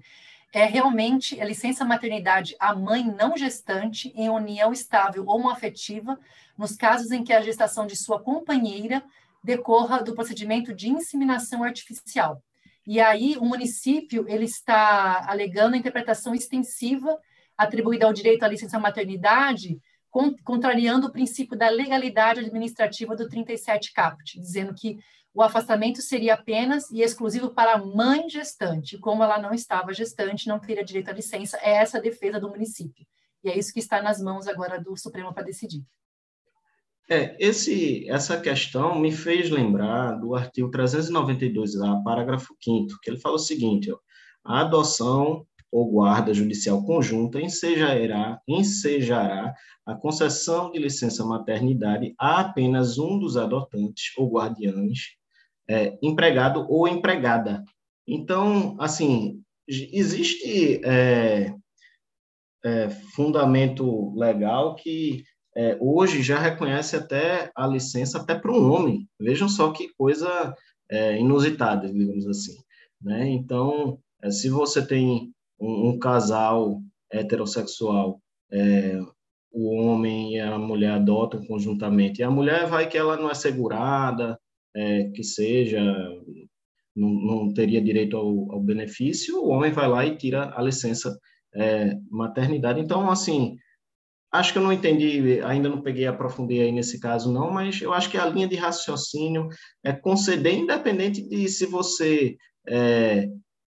[0.53, 6.19] É realmente a licença maternidade a mãe não gestante em união estável ou afetiva,
[6.57, 9.03] nos casos em que a gestação de sua companheira
[9.43, 12.43] decorra do procedimento de inseminação artificial.
[12.87, 17.19] E aí o município ele está alegando a interpretação extensiva
[17.57, 19.79] atribuída ao direito à licença maternidade,
[20.45, 24.99] contrariando o princípio da legalidade administrativa do 37 caput, dizendo que
[25.33, 28.99] o afastamento seria apenas e exclusivo para a mãe gestante.
[28.99, 31.57] Como ela não estava gestante, não teria direito à licença.
[31.59, 33.07] É essa a defesa do município.
[33.45, 35.85] E é isso que está nas mãos agora do Supremo para decidir.
[37.13, 43.35] É, esse, essa questão me fez lembrar do artigo 392A, parágrafo 5 que ele fala
[43.35, 43.99] o seguinte, ó,
[44.45, 49.53] a adoção ou guarda judicial conjunta ensejará, ensejará
[49.85, 55.17] a concessão de licença maternidade a apenas um dos adotantes ou guardiães
[55.69, 57.65] é, empregado ou empregada.
[58.07, 61.53] Então, assim, existe é,
[62.65, 65.25] é, fundamento legal que
[65.57, 69.09] é, hoje já reconhece até a licença até para um homem.
[69.21, 70.55] Vejam só que coisa
[70.91, 72.57] é, inusitada, digamos assim.
[73.01, 73.29] Né?
[73.29, 76.81] Então, é, se você tem um, um casal
[77.11, 78.21] heterossexual,
[79.53, 83.35] o homem e a mulher adotam conjuntamente, e a mulher vai que ela não é
[83.35, 84.39] segurada,
[84.75, 85.83] é, que seja,
[86.95, 91.19] não, não teria direito ao, ao, benefício, o homem vai lá e tira a licença
[91.55, 92.81] é, maternidade.
[92.81, 93.57] Então, assim,
[94.33, 97.93] acho que eu não entendi, ainda não peguei, aprofundei aí nesse caso não, mas eu
[97.93, 99.49] acho que a linha de raciocínio
[99.83, 103.29] é conceder, independente de se você é,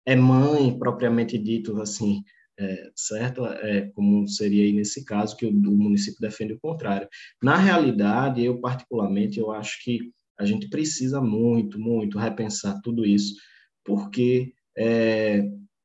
[0.06, 2.24] é mãe, propriamente dito, assim,
[2.60, 3.46] é, certo?
[3.46, 7.08] É, como seria aí nesse caso, que o, o município defende o contrário.
[7.42, 13.36] Na realidade, eu particularmente, eu acho que a gente precisa muito, muito repensar tudo isso,
[13.84, 15.44] porque é,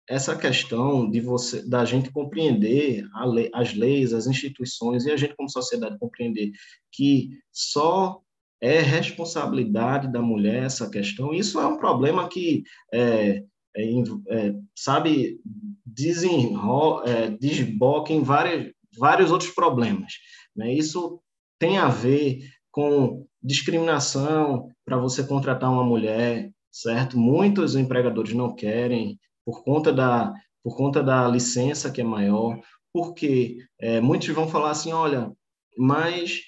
[0.08, 5.34] essa questão de você, da gente compreender lei, as leis, as instituições e a gente
[5.34, 6.52] como sociedade compreender
[6.92, 8.20] que só
[8.60, 11.34] é responsabilidade da mulher essa questão.
[11.34, 13.42] Isso é um problema que é,
[13.76, 13.82] é,
[14.30, 15.40] é, sabe
[15.84, 20.14] desenrola, é, desboca em vários outros problemas.
[20.54, 20.72] Né?
[20.72, 21.20] Isso
[21.58, 22.40] tem a ver
[22.70, 27.18] com discriminação para você contratar uma mulher, certo?
[27.18, 32.58] Muitos empregadores não querem por conta da por conta da licença que é maior,
[32.92, 35.30] porque é, muitos vão falar assim, olha,
[35.78, 36.40] mas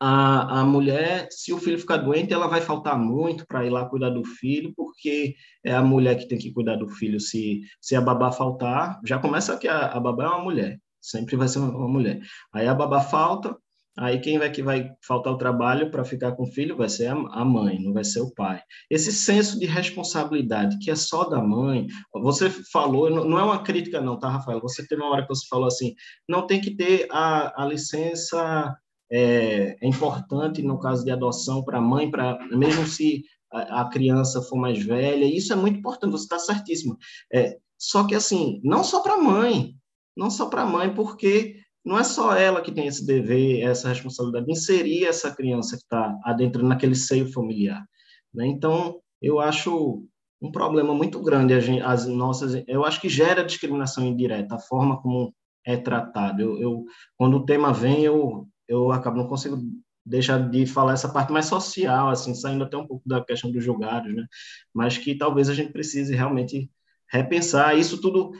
[0.00, 3.88] a, a mulher, se o filho ficar doente, ela vai faltar muito para ir lá
[3.88, 7.20] cuidar do filho, porque é a mulher que tem que cuidar do filho.
[7.20, 11.36] Se, se a babá faltar, já começa que a, a babá é uma mulher, sempre
[11.36, 12.20] vai ser uma, uma mulher.
[12.52, 13.56] Aí a babá falta,
[13.98, 17.06] Aí quem vai que vai faltar o trabalho para ficar com o filho vai ser
[17.08, 18.60] a mãe, não vai ser o pai.
[18.90, 24.00] Esse senso de responsabilidade que é só da mãe, você falou, não é uma crítica
[24.00, 24.60] não, tá, Rafael?
[24.60, 25.94] Você teve uma hora que você falou assim,
[26.28, 28.76] não tem que ter a, a licença
[29.10, 33.88] é, é importante no caso de adoção para a mãe, para mesmo se a, a,
[33.88, 36.98] criança for mais velha, isso é muito importante, você está certíssimo.
[37.32, 39.74] É, só que assim, não só para a mãe,
[40.16, 43.88] não só para a mãe, porque não é só ela que tem esse dever, essa
[43.88, 47.86] responsabilidade de inserir essa criança que está adentrando naquele seio familiar.
[48.34, 48.46] Né?
[48.48, 50.04] Então, eu acho
[50.42, 55.32] um problema muito grande as nossas, eu acho que gera discriminação indireta a forma como
[55.64, 56.42] é tratado.
[56.42, 56.84] Eu, eu
[57.16, 59.58] quando o tema vem, eu eu acabo não consigo
[60.04, 63.64] deixar de falar essa parte mais social, assim, saindo até um pouco da questão dos
[63.64, 64.26] julgados, né?
[64.74, 66.70] Mas que talvez a gente precise realmente
[67.08, 68.32] repensar isso tudo.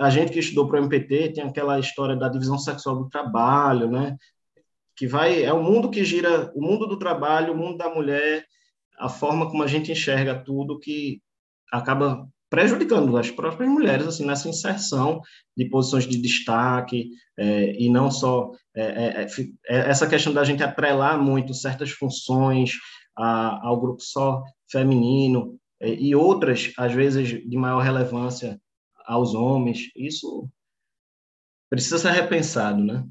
[0.00, 3.90] A, gente que estudou para o MPT tem aquela história da divisão sexual do trabalho,
[3.90, 4.16] né?
[4.96, 8.44] Que vai é o mundo que gira, o mundo do trabalho, o mundo da mulher,
[8.98, 11.20] a forma como a gente enxerga tudo que
[11.72, 15.20] acaba prejudicando as próprias mulheres assim nessa inserção
[15.56, 19.26] de posições de destaque é, e não só é, é, é,
[19.68, 22.72] é, essa questão da gente atrelar muito certas funções
[23.16, 28.60] a, ao grupo só feminino e outras, às vezes, de maior relevância
[29.06, 30.48] aos homens, isso
[31.68, 33.04] precisa ser repensado, né?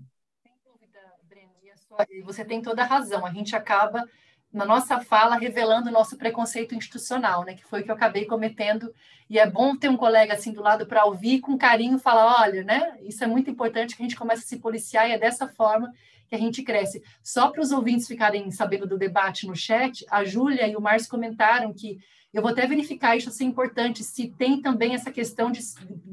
[0.44, 2.26] Sem dúvida, Breno.
[2.26, 3.26] Você tem toda a razão.
[3.26, 4.06] A gente acaba
[4.52, 8.26] na nossa fala revelando o nosso preconceito institucional, né, que foi o que eu acabei
[8.26, 8.94] cometendo.
[9.30, 12.64] E é bom ter um colega assim do lado para ouvir com carinho falar, olha,
[12.64, 15.48] né, isso é muito importante que a gente comece a se policiar e é dessa
[15.48, 15.94] forma
[16.28, 17.04] que a gente cresce.
[17.24, 21.10] Só para os ouvintes ficarem sabendo do debate no chat, a Júlia e o Márcio
[21.10, 22.00] comentaram que
[22.34, 25.60] eu vou até verificar isso assim importante, se tem também essa questão de,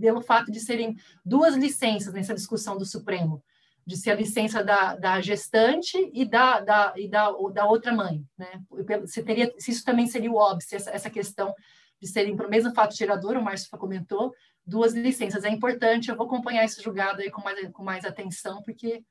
[0.01, 3.43] pelo fato de serem duas licenças nessa discussão do Supremo
[3.87, 8.27] de ser a licença da, da gestante e da, da, e da, da outra mãe,
[8.37, 8.61] né?
[9.07, 11.55] Se, teria, se isso também seria o óbvio, essa, essa questão
[12.01, 14.35] de serem para o mesmo fato gerador, o Márcio comentou,
[14.67, 15.45] duas licenças.
[15.45, 19.05] É importante, eu vou acompanhar esse julgado aí com mais, com mais atenção, porque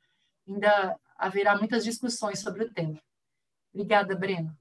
[0.46, 3.02] ainda haverá muitas discussões sobre o tema.
[3.74, 4.54] Obrigada, Breno.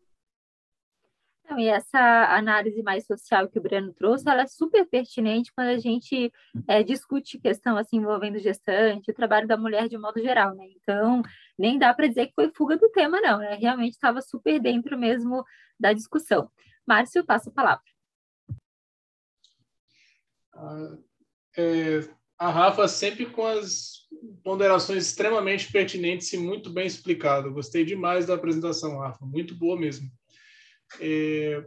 [1.49, 1.99] Não, e essa
[2.34, 6.32] análise mais social que o Breno trouxe, ela é super pertinente quando a gente
[6.66, 10.64] é, discute questão assim envolvendo gestante, o trabalho da mulher de modo geral, né?
[10.74, 11.22] Então,
[11.59, 13.57] nem dá para dizer que foi fuga do tema, não, né?
[13.57, 15.45] Realmente estava super dentro mesmo
[15.78, 16.51] da discussão.
[16.86, 17.84] Márcio, passa a palavra.
[20.55, 20.97] Ah,
[21.59, 24.09] é, a Rafa sempre com as
[24.42, 27.53] ponderações extremamente pertinentes e muito bem explicado.
[27.53, 30.11] Gostei demais da apresentação, Rafa, muito boa mesmo.
[31.01, 31.64] É,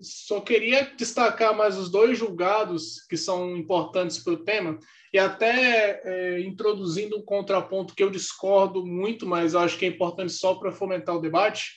[0.00, 4.78] só queria destacar mais os dois julgados que são importantes para o tema,
[5.12, 10.32] e até é, introduzindo um contraponto que eu discordo muito, mas acho que é importante
[10.32, 11.72] só para fomentar o debate,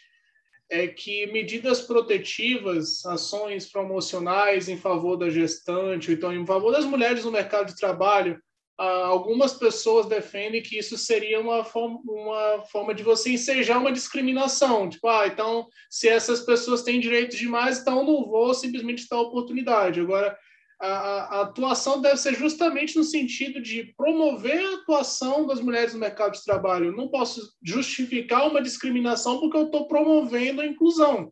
[0.70, 6.86] é que medidas protetivas, ações promocionais em favor da gestante, ou então em favor das
[6.86, 8.42] mulheres no mercado de trabalho,
[8.78, 14.90] algumas pessoas defendem que isso seria uma forma, uma forma de você ensejar uma discriminação.
[14.90, 20.00] Tipo, ah, então, se essas pessoas têm direitos demais, então não vou simplesmente dar oportunidade.
[20.00, 20.36] Agora,
[20.82, 26.00] a, a, atuação deve ser justamente no sentido de promover a atuação das mulheres no
[26.00, 26.88] mercado de trabalho.
[26.88, 31.32] Eu não posso justificar uma discriminação porque eu estou promovendo a inclusão.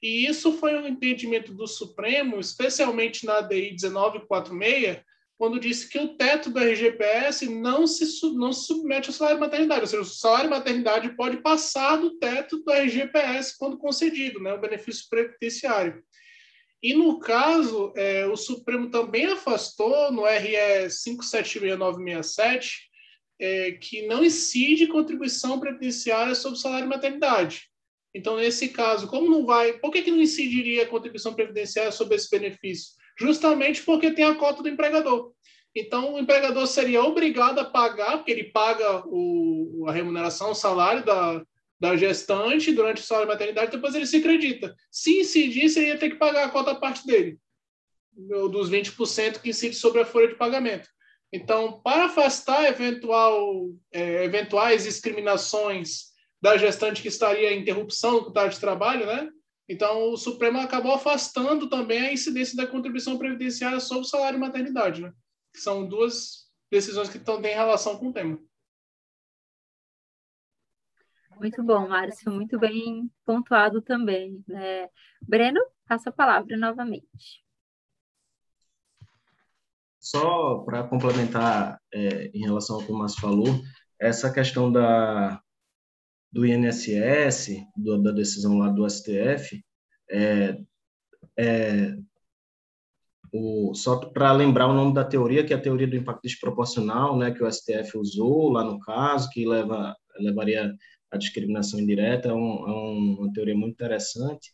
[0.00, 5.00] E isso foi um entendimento do Supremo, especialmente na ADI 1946,
[5.40, 9.44] quando disse que o teto do RGPS não se, não se submete ao salário de
[9.46, 14.38] maternidade, ou seja, o salário de maternidade pode passar do teto do RGPS quando concedido,
[14.38, 16.04] né, o benefício previdenciário.
[16.82, 22.90] E no caso, é, o Supremo também afastou no RE 576967
[23.40, 27.70] é, que não incide contribuição previdenciária sobre o salário de maternidade.
[28.14, 32.16] Então, nesse caso, como não vai, por que, que não incidiria a contribuição previdenciária sobre
[32.16, 32.99] esse benefício?
[33.20, 35.32] Justamente porque tem a cota do empregador.
[35.74, 41.04] Então, o empregador seria obrigado a pagar, porque ele paga o, a remuneração, o salário
[41.04, 41.42] da,
[41.78, 44.74] da gestante durante o salário de maternidade, depois ele se acredita.
[44.90, 47.38] Se incidisse, ele ia ter que pagar a cota parte dele,
[48.50, 50.88] dos 20% que incide sobre a folha de pagamento.
[51.32, 56.10] Então, para afastar eventual, é, eventuais discriminações
[56.42, 59.28] da gestante que estaria em interrupção do contrato de trabalho, né?
[59.70, 64.40] Então, o Supremo acabou afastando também a incidência da contribuição previdenciária sobre o salário e
[64.40, 65.12] maternidade, né?
[65.52, 68.36] Que são duas decisões que estão em relação com o tema.
[71.38, 74.42] Muito bom, Márcio, muito bem pontuado também.
[74.48, 74.88] Né?
[75.22, 77.44] Breno, passa a palavra novamente.
[80.00, 83.46] Só para complementar é, em relação ao que o Márcio falou,
[84.00, 85.40] essa questão da,
[86.32, 89.62] do INSS, do, da decisão lá do STF,
[90.10, 90.58] é,
[91.38, 91.96] é,
[93.32, 97.16] o, só para lembrar o nome da teoria, que é a teoria do impacto desproporcional,
[97.16, 100.74] né, que o STF usou lá no caso, que leva, levaria
[101.10, 102.72] à discriminação indireta, é, um, é
[103.20, 104.52] uma teoria muito interessante.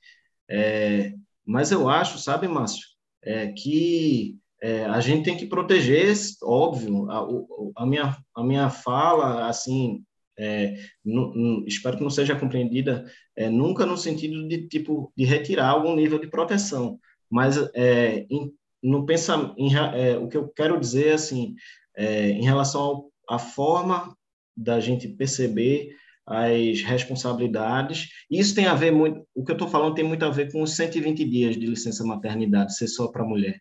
[0.49, 1.13] É,
[1.45, 2.87] mas eu acho, sabe, Márcio,
[3.23, 9.49] é, que é, a gente tem que proteger, óbvio, a, a, minha, a minha fala,
[9.49, 10.05] assim,
[10.39, 10.77] é,
[11.67, 16.19] espero que não seja compreendida é, nunca no sentido de tipo de retirar algum nível
[16.19, 16.99] de proteção,
[17.31, 19.05] mas é, em, no
[19.57, 21.55] em, é, o que eu quero dizer assim,
[21.97, 24.17] é, em relação à forma
[24.57, 25.91] da gente perceber
[26.27, 30.31] as responsabilidades, isso tem a ver muito, o que eu estou falando tem muito a
[30.31, 33.61] ver com os 120 dias de licença maternidade, ser só para mulher.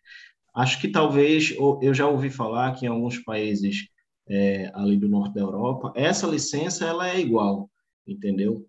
[0.54, 3.86] Acho que talvez, eu já ouvi falar que em alguns países
[4.28, 7.70] é, ali do norte da Europa, essa licença ela é igual,
[8.06, 8.66] entendeu?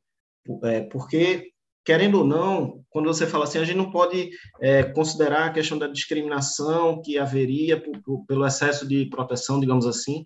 [0.64, 1.52] É, porque,
[1.86, 4.30] querendo ou não, quando você fala assim, a gente não pode
[4.62, 9.86] é, considerar a questão da discriminação que haveria por, por, pelo excesso de proteção, digamos
[9.86, 10.24] assim,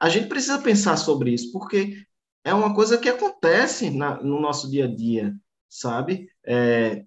[0.00, 1.96] a gente precisa pensar sobre isso, porque
[2.44, 5.34] é uma coisa que acontece na, no nosso dia a dia,
[5.68, 6.28] sabe?
[6.44, 7.04] É,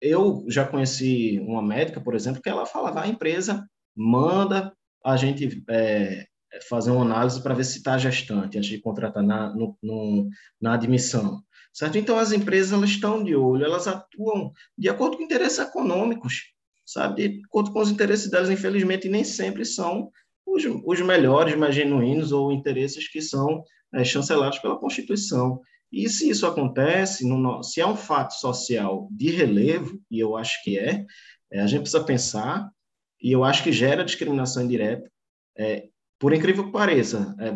[0.00, 4.72] eu já conheci uma médica, por exemplo, que ela falava, a empresa manda
[5.04, 6.26] a gente é,
[6.68, 10.28] fazer uma análise para ver se está gestante, antes de contratar na, no, no,
[10.60, 11.42] na admissão,
[11.72, 11.98] certo?
[11.98, 16.52] Então, as empresas elas estão de olho, elas atuam de acordo com interesses econômicos,
[16.84, 17.28] sabe?
[17.28, 20.10] De acordo com os interesses delas, infelizmente, nem sempre são
[20.46, 25.60] os, os melhores, mais genuínos, ou interesses que são é, chancelados pela Constituição.
[25.92, 30.62] E se isso acontece, no, se é um fato social de relevo, e eu acho
[30.62, 31.04] que é,
[31.50, 32.70] é, a gente precisa pensar,
[33.20, 35.10] e eu acho que gera discriminação indireta,
[35.56, 35.88] é,
[36.18, 37.50] por incrível que pareça, é,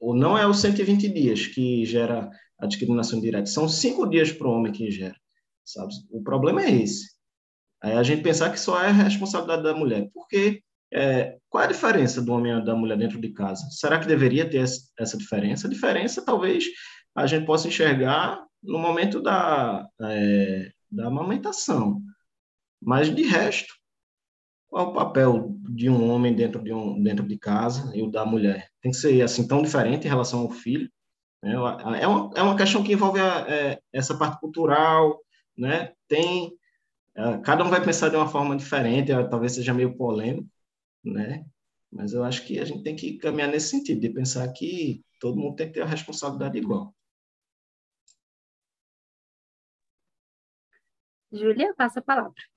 [0.00, 2.28] ou não é os 120 dias que gera
[2.58, 5.16] a discriminação indireta, são cinco dias para o homem que gera,
[5.64, 5.92] sabe?
[6.10, 7.12] O problema é esse.
[7.82, 11.70] Aí a gente pensar que só é responsabilidade da mulher, porque é, qual é a
[11.70, 13.66] diferença do homem e da mulher dentro de casa?
[13.70, 14.62] Será que deveria ter
[14.98, 15.66] essa diferença?
[15.66, 16.64] A diferença talvez
[17.14, 22.00] a gente possa enxergar no momento da, é, da amamentação.
[22.80, 23.72] Mas de resto,
[24.72, 28.10] qual é o papel de um homem dentro de, um, dentro de casa e o
[28.10, 28.70] da mulher?
[28.80, 30.90] Tem que ser assim tão diferente em relação ao filho?
[31.42, 31.52] Né?
[32.00, 35.20] É, uma, é uma questão que envolve a, é, essa parte cultural,
[35.54, 35.92] né?
[36.08, 36.56] Tem
[37.14, 40.48] é, cada um vai pensar de uma forma diferente, talvez seja meio polêmico,
[41.04, 41.44] né?
[41.90, 45.38] Mas eu acho que a gente tem que caminhar nesse sentido, de pensar que todo
[45.38, 46.94] mundo tem que ter a responsabilidade igual.
[51.30, 52.51] Júlia, passa a palavra.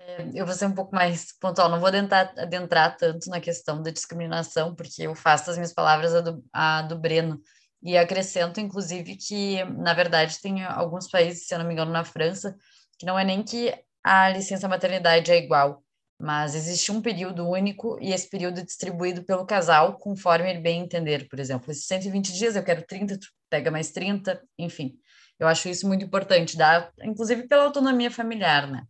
[0.00, 3.82] É, eu vou ser um pouco mais pontual, não vou adentrar, adentrar, tanto na questão
[3.82, 7.40] da discriminação, porque eu faço as minhas palavras a do, a do Breno,
[7.82, 12.04] e acrescento, inclusive, que, na verdade, tem alguns países, se eu não me engano, na
[12.04, 12.56] França,
[12.98, 15.82] que não é nem que a licença maternidade é igual,
[16.18, 20.80] mas existe um período único e esse período é distribuído pelo casal conforme ele bem
[20.80, 21.26] entender.
[21.28, 24.94] Por exemplo, esses 120 dias eu quero 30, tu pega mais 30, enfim.
[25.38, 28.84] Eu acho isso muito importante, dá, inclusive pela autonomia familiar, né?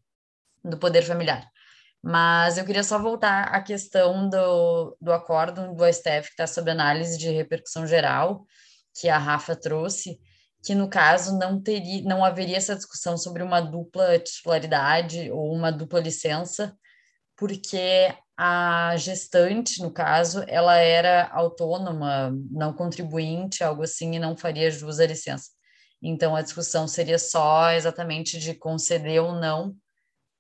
[0.65, 1.51] Do poder familiar.
[2.03, 6.71] Mas eu queria só voltar à questão do, do acórdão do STF que está sob
[6.71, 8.47] análise de repercussão geral,
[8.99, 10.19] que a Rafa trouxe,
[10.65, 15.71] que no caso não teria, não haveria essa discussão sobre uma dupla titularidade ou uma
[15.71, 16.75] dupla licença,
[17.37, 24.71] porque a gestante, no caso, ela era autônoma, não contribuinte, algo assim, e não faria
[24.71, 25.51] jus à licença.
[26.03, 29.77] Então, a discussão seria só exatamente de conceder ou não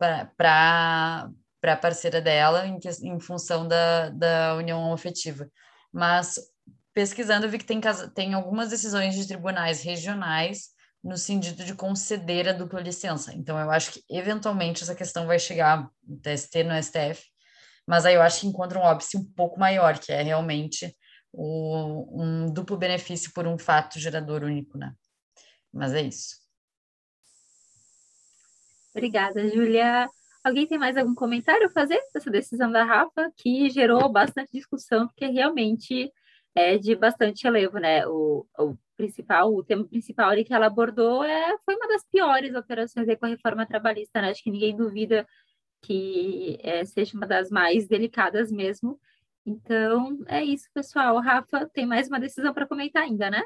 [0.01, 1.30] para
[1.62, 5.48] a parceira dela em, em função da, da união afetiva.
[5.92, 6.40] Mas,
[6.94, 7.80] pesquisando, vi que tem,
[8.14, 10.70] tem algumas decisões de tribunais regionais
[11.05, 13.34] no sentido de conceder a dupla licença.
[13.34, 17.22] Então, eu acho que, eventualmente, essa questão vai chegar no TST, no STF,
[17.86, 20.96] mas aí eu acho que encontra um óbice um pouco maior, que é realmente
[21.32, 24.92] o, um duplo benefício por um fato gerador único, né?
[25.72, 26.39] Mas é isso.
[28.95, 30.09] Obrigada, Júlia.
[30.43, 35.07] Alguém tem mais algum comentário a fazer dessa decisão da Rafa, que gerou bastante discussão,
[35.07, 36.11] porque realmente
[36.55, 38.07] é de bastante relevo, né?
[38.07, 42.55] O, o principal, o tema principal ali que ela abordou é, foi uma das piores
[42.55, 44.30] operações com a reforma trabalhista, né?
[44.30, 45.26] Acho que ninguém duvida
[45.82, 48.99] que é, seja uma das mais delicadas mesmo.
[49.45, 51.18] Então, é isso, pessoal.
[51.20, 53.43] Rafa, tem mais uma decisão para comentar ainda, né?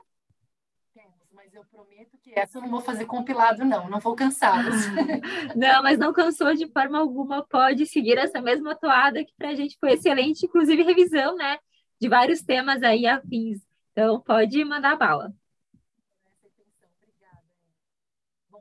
[1.54, 4.74] Eu prometo que essa eu não vou fazer compilado, não, não vou cansá-los.
[5.54, 9.54] não, mas não cansou de forma alguma, pode seguir essa mesma toada que para a
[9.54, 11.58] gente foi excelente, inclusive revisão, né?
[12.00, 13.60] De vários temas aí afins.
[13.92, 15.32] Então, pode mandar bala.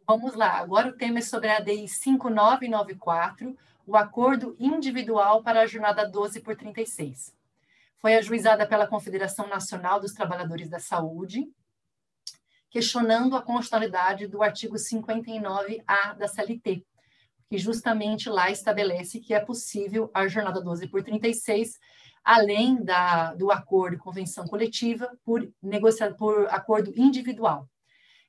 [0.07, 3.57] Vamos lá, agora o tema é sobre a ADI 5994,
[3.87, 7.35] o Acordo Individual para a Jornada 12 por 36.
[7.97, 11.49] Foi ajuizada pela Confederação Nacional dos Trabalhadores da Saúde,
[12.73, 16.83] questionando a constitucionalidade do artigo 59A da CLT,
[17.47, 21.77] que justamente lá estabelece que é possível a jornada 12 por 36,
[22.23, 27.69] além da, do acordo convenção coletiva, por, negociar, por acordo individual.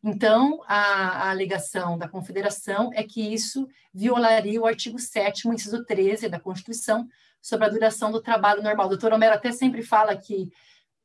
[0.02, 6.28] Então, a, a, alegação da Confederação é que isso violaria o artigo 7 inciso 13
[6.28, 7.08] da Constituição,
[7.40, 8.86] sobre a duração do trabalho normal.
[8.86, 10.50] O doutor Homero até sempre fala que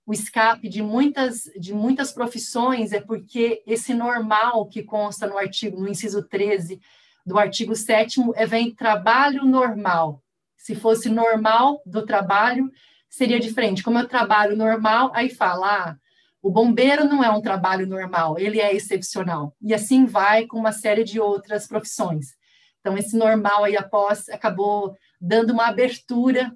[0.09, 5.79] o escape de muitas, de muitas profissões é porque esse normal que consta no artigo,
[5.79, 6.81] no inciso 13
[7.23, 10.23] do artigo 7 é vem trabalho normal.
[10.57, 12.71] Se fosse normal do trabalho,
[13.07, 13.83] seria diferente.
[13.83, 15.95] Como é o trabalho normal, aí fala, ah,
[16.41, 19.55] o bombeiro não é um trabalho normal, ele é excepcional.
[19.61, 22.35] E assim vai com uma série de outras profissões.
[22.79, 26.51] Então, esse normal aí após acabou dando uma abertura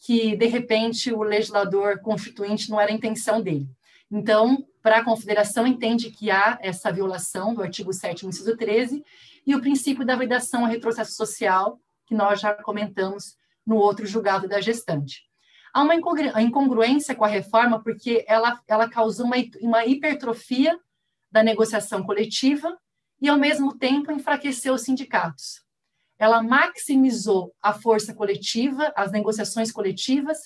[0.00, 3.68] que, de repente, o legislador constituinte não era a intenção dele.
[4.10, 9.04] Então, para a Confederação, entende que há essa violação do artigo 7 inciso 13,
[9.46, 14.48] e o princípio da validação ao retrocesso social, que nós já comentamos no outro julgado
[14.48, 15.22] da gestante.
[15.72, 20.78] Há uma incongruência com a reforma, porque ela, ela causou uma, uma hipertrofia
[21.30, 22.76] da negociação coletiva
[23.20, 25.62] e, ao mesmo tempo, enfraqueceu os sindicatos.
[26.18, 30.38] Ela maximizou a força coletiva, as negociações coletivas,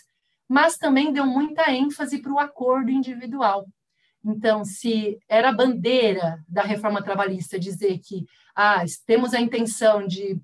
[0.48, 3.66] mas também deu muita ênfase para o acordo individual.
[4.24, 8.24] Então, se era a bandeira da reforma trabalhista dizer que
[8.54, 10.40] ah, temos a intenção de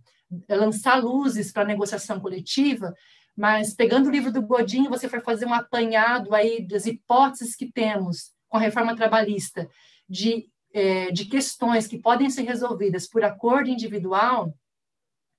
[0.48, 2.94] lançar luzes para a negociação coletiva,
[3.36, 7.70] mas pegando o livro do Godinho, você for fazer um apanhado aí das hipóteses que
[7.70, 9.68] temos com a reforma trabalhista
[10.08, 14.52] de, é, de questões que podem ser resolvidas por acordo individual,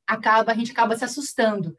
[0.10, 1.76] acaba a gente acaba se assustando.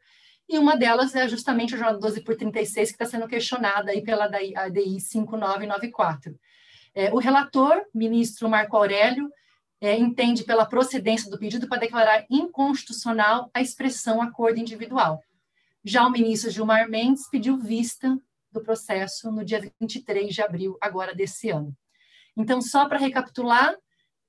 [0.47, 4.01] E uma delas é justamente a jornada 12 por 36, que está sendo questionada aí
[4.01, 6.37] pela ADI 5994.
[6.93, 9.29] É, o relator, ministro Marco Aurélio,
[9.79, 15.23] é, entende pela procedência do pedido para declarar inconstitucional a expressão acordo individual.
[15.83, 18.19] Já o ministro Gilmar Mendes pediu vista
[18.51, 21.75] do processo no dia 23 de abril, agora desse ano.
[22.35, 23.75] Então, só para recapitular,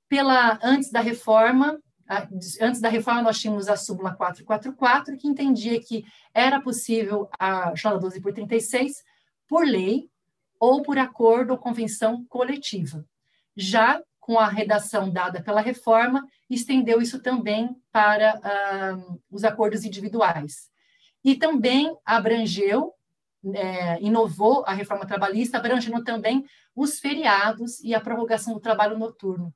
[0.09, 1.79] pela antes da reforma,
[2.61, 6.03] antes da reforma nós tínhamos a súmula 444, que entendia que
[6.33, 9.03] era possível a jornada 12 por 36
[9.47, 10.09] por lei
[10.59, 13.05] ou por acordo ou convenção coletiva.
[13.55, 18.39] Já com a redação dada pela reforma, estendeu isso também para
[19.29, 20.69] os acordos individuais.
[21.23, 22.93] E também abrangeu,
[23.53, 29.53] é, inovou a reforma trabalhista, abrangendo também os feriados e a prorrogação do trabalho noturno,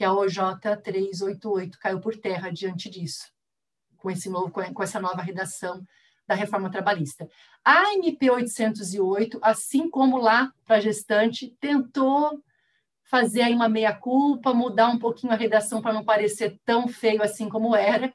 [0.00, 0.38] que a OJ
[0.82, 3.26] 388 caiu por terra diante disso,
[3.98, 5.86] com, esse novo, com essa nova redação
[6.26, 7.28] da reforma trabalhista.
[7.62, 12.42] A MP 808, assim como lá para gestante, tentou
[13.04, 17.46] fazer aí uma meia-culpa, mudar um pouquinho a redação para não parecer tão feio assim
[17.46, 18.10] como era,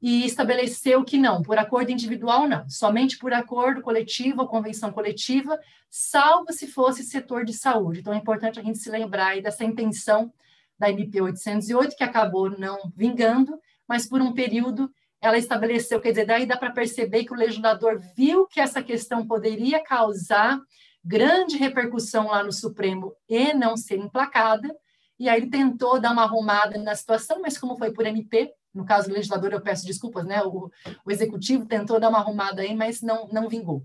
[0.00, 5.58] e estabeleceu que não, por acordo individual não, somente por acordo coletivo ou convenção coletiva,
[5.90, 7.98] salvo se fosse setor de saúde.
[7.98, 10.32] Então é importante a gente se lembrar aí dessa intenção
[10.78, 14.90] da MP 808, que acabou não vingando, mas por um período
[15.20, 19.26] ela estabeleceu, quer dizer, daí dá para perceber que o legislador viu que essa questão
[19.26, 20.60] poderia causar
[21.02, 24.74] grande repercussão lá no Supremo e não ser emplacada,
[25.18, 28.84] e aí ele tentou dar uma arrumada na situação, mas como foi por MP, no
[28.84, 30.70] caso do legislador eu peço desculpas, né, o,
[31.04, 33.82] o executivo tentou dar uma arrumada aí, mas não, não vingou.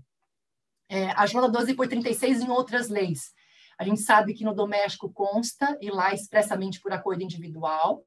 [0.90, 3.32] É, a jornada 12 por 36 em outras leis.
[3.80, 8.04] A gente sabe que no doméstico consta, e lá expressamente por acordo individual,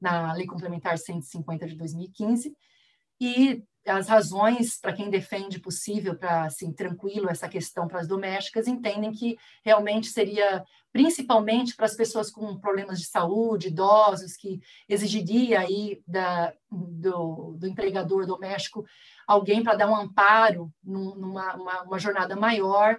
[0.00, 2.56] na Lei Complementar 150 de 2015,
[3.20, 8.66] e as razões para quem defende possível para assim tranquilo essa questão para as domésticas
[8.66, 15.60] entendem que realmente seria principalmente para as pessoas com problemas de saúde, idosos, que exigiria
[15.60, 18.82] aí da, do, do empregador doméstico
[19.26, 22.98] alguém para dar um amparo numa uma, uma jornada maior.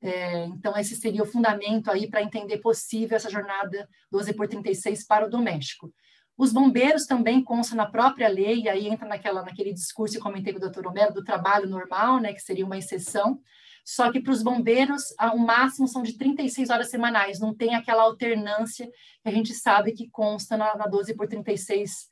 [0.00, 5.04] É, então, esse seria o fundamento aí para entender possível essa jornada 12 por 36
[5.06, 5.92] para o doméstico.
[6.36, 10.58] Os bombeiros também constam na própria lei, aí entra naquela, naquele discurso que comentei com
[10.58, 13.40] o doutor Romero, do trabalho normal, né, que seria uma exceção,
[13.84, 18.02] só que para os bombeiros, o máximo são de 36 horas semanais, não tem aquela
[18.02, 18.86] alternância
[19.22, 22.06] que a gente sabe que consta na, na 12 por 36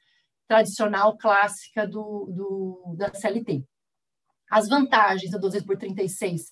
[0.48, 3.62] tradicional, clássica do, do, da CLT.
[4.50, 6.50] As vantagens da 12 por 36,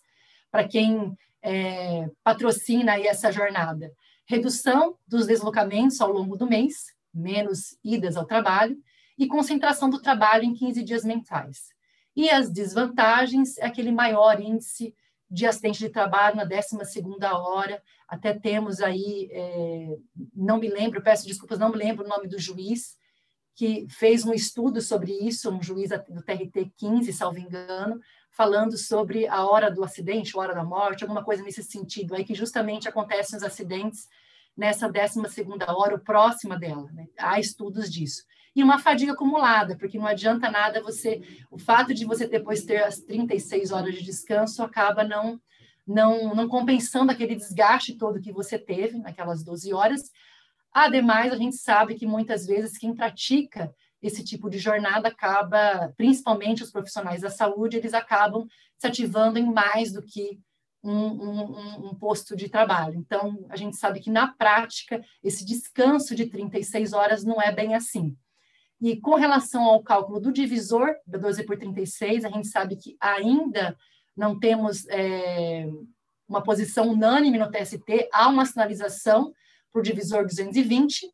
[0.55, 3.93] para quem é, patrocina essa jornada,
[4.25, 8.77] redução dos deslocamentos ao longo do mês, menos idas ao trabalho,
[9.19, 11.71] e concentração do trabalho em 15 dias mensais.
[12.15, 14.95] E as desvantagens é aquele maior índice
[15.29, 16.79] de acidente de trabalho na 12
[17.33, 19.97] hora, até temos aí, é,
[20.33, 22.97] não me lembro, peço desculpas, não me lembro o nome do juiz,
[23.57, 28.01] que fez um estudo sobre isso, um juiz do TRT 15, salvo engano,
[28.35, 32.25] falando sobre a hora do acidente, a hora da morte, alguma coisa nesse sentido, aí
[32.25, 34.09] que justamente acontecem os acidentes
[34.57, 35.21] nessa 12
[35.69, 36.91] hora, próxima dela.
[36.93, 37.07] Né?
[37.17, 38.25] Há estudos disso.
[38.55, 41.23] E uma fadiga acumulada, porque não adianta nada você...
[41.51, 45.41] O fato de você depois ter as 36 horas de descanso acaba não,
[45.87, 50.11] não, não compensando aquele desgaste todo que você teve naquelas 12 horas.
[50.73, 53.73] Ademais, a gente sabe que muitas vezes quem pratica
[54.07, 59.51] esse tipo de jornada acaba, principalmente os profissionais da saúde, eles acabam se ativando em
[59.51, 60.39] mais do que
[60.83, 62.97] um, um, um, posto de trabalho.
[62.97, 67.75] Então, a gente sabe que, na prática, esse descanso de 36 horas não é bem
[67.75, 68.15] assim.
[68.79, 72.99] E com relação ao cálculo do divisor, da 12 por 36, a gente sabe que
[73.01, 73.75] ainda
[74.15, 75.67] não temos é,
[76.29, 79.33] uma posição unânime no TST, há uma sinalização
[79.73, 81.11] para o divisor 220,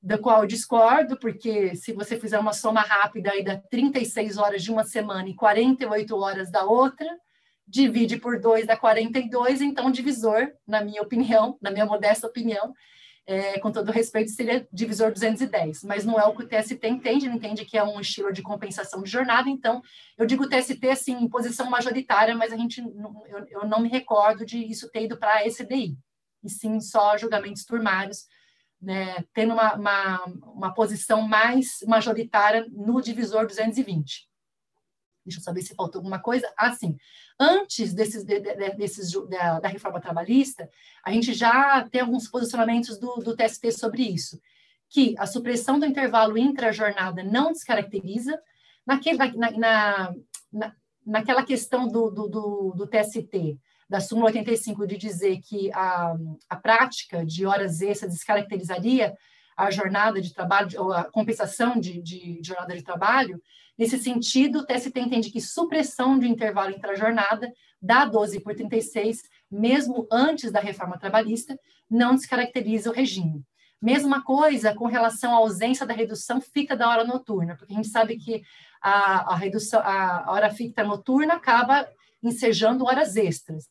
[0.00, 4.62] da qual eu discordo, porque se você fizer uma soma rápida aí dá 36 horas
[4.62, 7.06] de uma semana e 48 horas da outra,
[7.66, 12.72] divide por 2 dá 42, então divisor, na minha opinião, na minha modesta opinião,
[13.26, 17.26] é, com todo respeito, seria divisor 210, mas não é o que o TST entende,
[17.26, 19.82] ele entende que é um estilo de compensação de jornada, então
[20.16, 24.46] eu digo TST assim, em posição majoritária, mas a gente, eu, eu não me recordo
[24.46, 25.94] de isso ter ido para a SDI,
[26.42, 28.24] e sim só julgamentos turmários,
[28.80, 30.24] né, tendo uma, uma,
[30.54, 34.28] uma posição mais majoritária no divisor 220.
[35.24, 36.50] Deixa eu saber se faltou alguma coisa.
[36.56, 36.96] Assim,
[37.38, 40.70] antes desses, de, de, desses da, da, reforma trabalhista,
[41.04, 44.40] a gente já tem alguns posicionamentos do, do TST sobre isso,
[44.88, 48.40] que a supressão do intervalo intra-jornada não descaracteriza,
[48.86, 50.14] naquele, na, na,
[50.50, 53.58] na, naquela questão do, do, do, do TST,
[53.88, 56.14] da súmula 85, de dizer que a,
[56.48, 59.16] a prática de horas extras descaracterizaria
[59.56, 63.40] a jornada de trabalho, ou a compensação de, de, de jornada de trabalho,
[63.78, 70.04] Nesse sentido, o TST entende que supressão de intervalo intra-jornada da 12 por 36, mesmo
[70.10, 71.56] antes da reforma trabalhista,
[71.88, 73.44] não descaracteriza o regime.
[73.80, 77.86] Mesma coisa com relação à ausência da redução fixa da hora noturna, porque a gente
[77.86, 78.42] sabe que
[78.82, 81.88] a, a redução, a hora fixa noturna acaba
[82.22, 83.64] ensejando horas extras.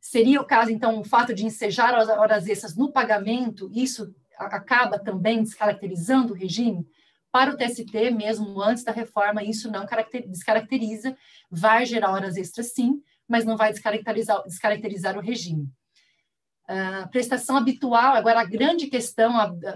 [0.00, 5.42] Seria o caso, então, o fato de ensejar horas extras no pagamento, isso acaba também
[5.42, 6.86] descaracterizando o regime?
[7.32, 9.86] Para o TST, mesmo antes da reforma, isso não
[10.26, 11.16] descaracteriza,
[11.50, 15.68] vai gerar horas extras sim, mas não vai descaracterizar, descaracterizar o regime.
[17.10, 19.32] Prestação habitual, agora a grande questão,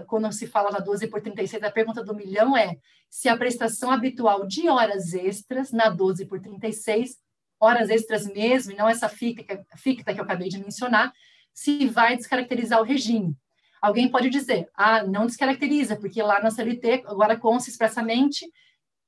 [0.07, 2.77] quando se fala na 12 por 36, a pergunta do milhão é
[3.09, 7.17] se a prestação habitual de horas extras na 12 por 36,
[7.59, 9.43] horas extras mesmo, e não essa ficta,
[10.13, 11.11] que eu acabei de mencionar,
[11.53, 13.35] se vai descaracterizar o regime.
[13.81, 18.45] Alguém pode dizer, ah, não descaracteriza, porque lá na CLT agora consta expressamente,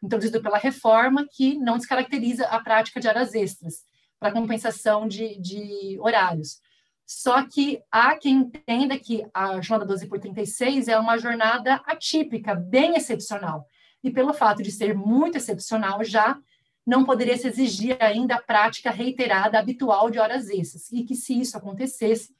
[0.02, 3.84] introduzido pela reforma, que não descaracteriza a prática de horas extras
[4.19, 6.60] para compensação de, de horários.
[7.06, 12.56] Só que há quem entenda que a jornada 12 por 36 é uma jornada atípica,
[12.56, 13.65] bem excepcional.
[14.02, 16.38] E pelo fato de ser muito excepcional já,
[16.85, 20.91] não poderia se exigir ainda a prática reiterada habitual de horas extras.
[20.91, 22.35] E que se isso acontecesse,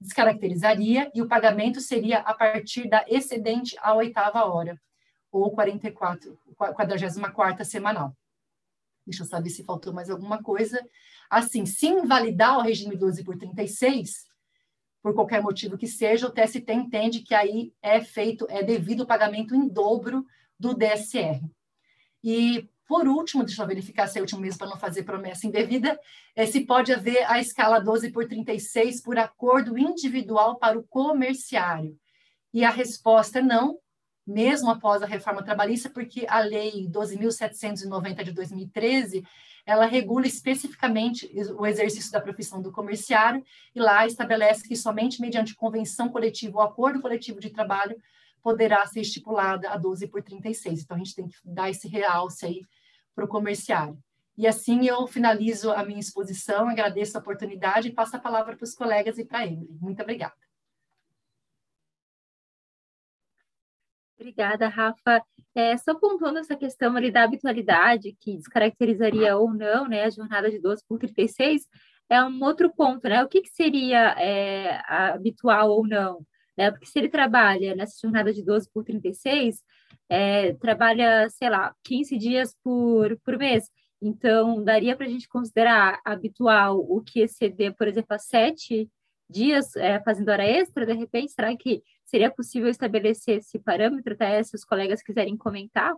[0.00, 4.80] descaracterizaria e o pagamento seria a partir da excedente à oitava hora,
[5.32, 8.14] ou 44, 44 semanal.
[9.06, 10.84] Deixa eu saber se faltou mais alguma coisa.
[11.30, 14.26] Assim, se invalidar o regime 12 por 36,
[15.02, 19.06] por qualquer motivo que seja, o TST entende que aí é feito, é devido o
[19.06, 20.26] pagamento em dobro
[20.58, 21.40] do DSR.
[22.24, 25.46] E por último, deixa eu verificar se é o último mesmo para não fazer promessa
[25.46, 25.98] indevida,
[26.34, 31.98] é, se pode haver a escala 12 por 36 por acordo individual para o comerciário.
[32.54, 33.78] E a resposta é não,
[34.26, 39.24] mesmo após a reforma trabalhista, porque a lei 12.790 de 2013,
[39.64, 43.44] ela regula especificamente o exercício da profissão do comerciário
[43.74, 47.96] e lá estabelece que somente mediante convenção coletiva ou acordo coletivo de trabalho
[48.46, 50.84] poderá ser estipulada a 12 por 36.
[50.84, 52.60] Então, a gente tem que dar esse realce aí
[53.12, 53.98] para o comerciário.
[54.38, 58.62] E assim eu finalizo a minha exposição, agradeço a oportunidade e passo a palavra para
[58.62, 59.76] os colegas e para a Emily.
[59.80, 60.36] Muito obrigada.
[64.14, 65.24] Obrigada, Rafa.
[65.52, 70.48] É, só pontuando essa questão ali da habitualidade, que descaracterizaria ou não né, a jornada
[70.48, 71.66] de 12 por 36,
[72.08, 73.24] é um outro ponto, né?
[73.24, 76.24] O que, que seria é, habitual ou não?
[76.56, 76.70] Né?
[76.70, 79.62] Porque se ele trabalha nessa jornada de 12 por 36,
[80.08, 83.70] é, trabalha, sei lá, 15 dias por, por mês.
[84.00, 88.90] Então, daria para a gente considerar habitual o que exceder, por exemplo, a sete
[89.28, 94.42] dias é, fazendo hora extra, de repente, será que seria possível estabelecer esse parâmetro, até
[94.42, 95.94] se os colegas quiserem comentar?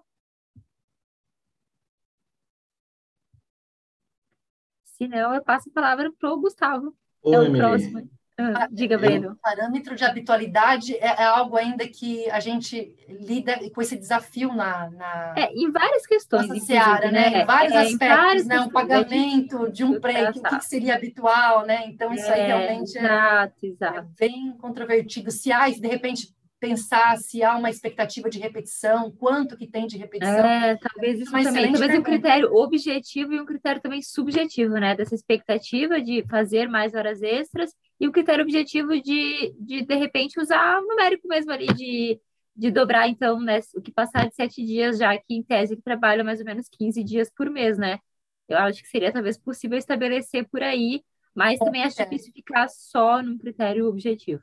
[4.85, 6.97] Se não, eu passo a palavra para o Gustavo.
[7.23, 8.18] Oi, é o próximo.
[8.41, 9.33] Ah, diga, Breno.
[9.33, 14.55] O parâmetro de habitualidade é, é, algo ainda que a gente lida com esse desafio
[14.55, 14.89] na.
[14.91, 16.63] na é, em várias questões.
[16.63, 17.31] Seara, né?
[17.31, 17.43] né?
[17.43, 18.61] Em vários é, aspectos, né?
[18.61, 21.83] Um pagamento de um prêmio, o que, que, seria habitual, né?
[21.87, 24.09] Então, isso aí é, realmente é, exato, exato.
[24.17, 25.33] bem controvertido.
[25.33, 29.97] Se há, de repente, pensar se há uma expectativa de repetição, quanto que tem de
[29.97, 30.47] repetição.
[30.47, 31.73] É, talvez isso Mas também.
[31.73, 34.95] Talvez um critério objetivo e um critério também subjetivo, né?
[34.95, 40.41] Dessa expectativa de fazer mais horas extras e o critério objetivo de, de, de repente,
[40.41, 42.21] usar o numérico mesmo ali, de,
[42.55, 45.83] de dobrar, então, né, o que passar de sete dias, já que em tese ele
[45.83, 47.99] trabalha mais ou menos 15 dias por mês, né?
[48.49, 51.03] eu acho que seria talvez possível estabelecer por aí,
[51.35, 54.43] mas também acho difícil ficar só num critério objetivo.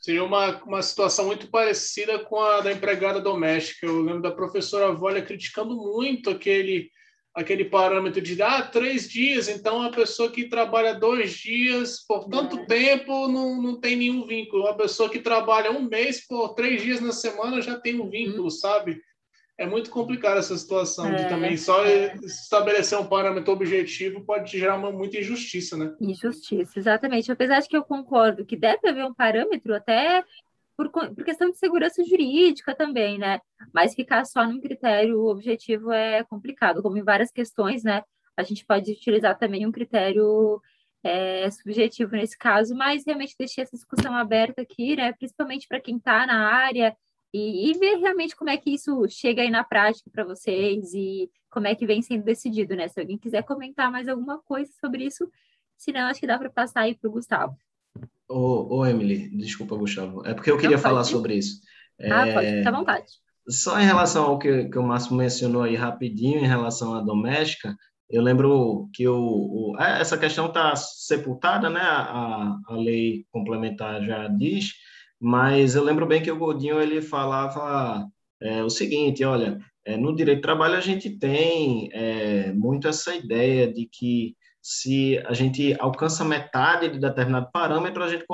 [0.00, 3.86] Seria uma, uma situação muito parecida com a da empregada doméstica.
[3.86, 6.90] Eu lembro da professora Volha criticando muito aquele,
[7.38, 12.58] aquele parâmetro de ah, três dias, então a pessoa que trabalha dois dias por tanto
[12.58, 12.64] é.
[12.66, 14.66] tempo não, não tem nenhum vínculo.
[14.66, 18.46] A pessoa que trabalha um mês por três dias na semana já tem um vínculo,
[18.46, 18.50] hum.
[18.50, 19.00] sabe?
[19.58, 22.14] é muito complicada essa situação é, de também só é.
[22.22, 25.92] estabelecer um parâmetro objetivo pode gerar uma muita injustiça, né?
[26.00, 27.30] Injustiça, exatamente.
[27.32, 30.24] Apesar de que eu concordo que deve haver um parâmetro até
[30.78, 33.40] por, por questão de segurança jurídica também, né?
[33.74, 38.04] Mas ficar só num critério objetivo é complicado, como em várias questões, né?
[38.36, 40.62] A gente pode utilizar também um critério
[41.02, 45.12] é, subjetivo nesse caso, mas realmente deixei essa discussão aberta aqui, né?
[45.14, 46.96] Principalmente para quem está na área
[47.34, 51.28] e, e, ver realmente como é que isso chega aí na prática para vocês e
[51.50, 52.86] como é que vem sendo decidido, né?
[52.86, 55.28] Se alguém quiser comentar mais alguma coisa sobre isso,
[55.76, 57.58] senão acho que dá para passar aí para o Gustavo.
[58.28, 61.60] Ô, ô, Emily, desculpa, Gustavo, é porque eu queria Não, falar sobre isso.
[62.00, 62.32] Ah, é...
[62.34, 63.06] pode, fica à vontade.
[63.48, 67.74] Só em relação ao que, que o Márcio mencionou aí rapidinho, em relação à doméstica,
[68.10, 71.80] eu lembro que o, o essa questão está sepultada, né?
[71.80, 74.72] A, a lei complementar já diz,
[75.20, 78.06] mas eu lembro bem que o Godinho ele falava
[78.40, 83.14] é, o seguinte, olha, é, no direito do trabalho a gente tem é, muito essa
[83.14, 88.24] ideia de que se a gente alcança metade de determinado parâmetro, a gente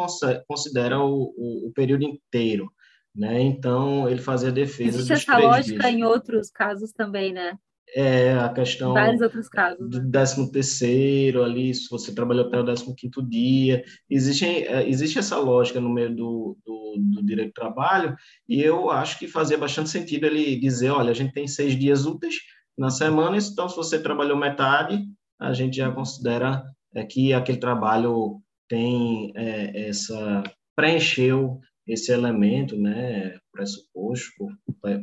[0.47, 2.71] considera o, o, o período inteiro.
[3.15, 3.41] Né?
[3.43, 5.95] Então, ele fazia defesa Existe essa lógica dias.
[5.95, 7.57] em outros casos também, né?
[7.95, 10.09] É, a questão Vários outros casos, do né?
[10.09, 15.39] décimo terceiro ali, se você trabalhou até o décimo quinto dia, existe, é, existe essa
[15.39, 18.17] lógica no meio do, do, do, direito do trabalho,
[18.49, 22.05] e eu acho que fazia bastante sentido ele dizer, olha, a gente tem seis dias
[22.05, 22.37] úteis
[22.77, 25.05] na semana, então se você trabalhou metade,
[25.40, 30.43] a gente já considera é, que aquele trabalho tem é, essa
[30.77, 34.48] preencheu esse elemento, né, pressuposto,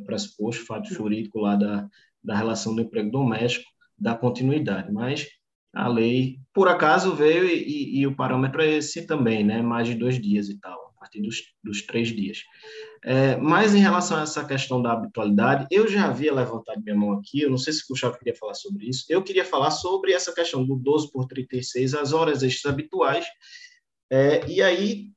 [0.04, 1.88] pressuposto, fato jurídico lá da
[2.24, 4.92] da relação do emprego doméstico, da continuidade.
[4.92, 5.28] Mas
[5.74, 9.62] a lei, por acaso, veio e, e, e, o parâmetro é esse também, né?
[9.62, 10.80] mais de dois dias e tal,
[11.12, 12.44] partir dos, dos três dias.
[13.04, 17.14] É, mas em relação a essa questão da habitualidade, eu já havia levantado minha mão
[17.14, 20.14] aqui, eu não sei se o Gustavo queria falar sobre isso, eu queria falar sobre
[20.14, 23.26] essa questão do 12 por 36, as horas extras habituais,
[24.10, 25.10] é, e aí,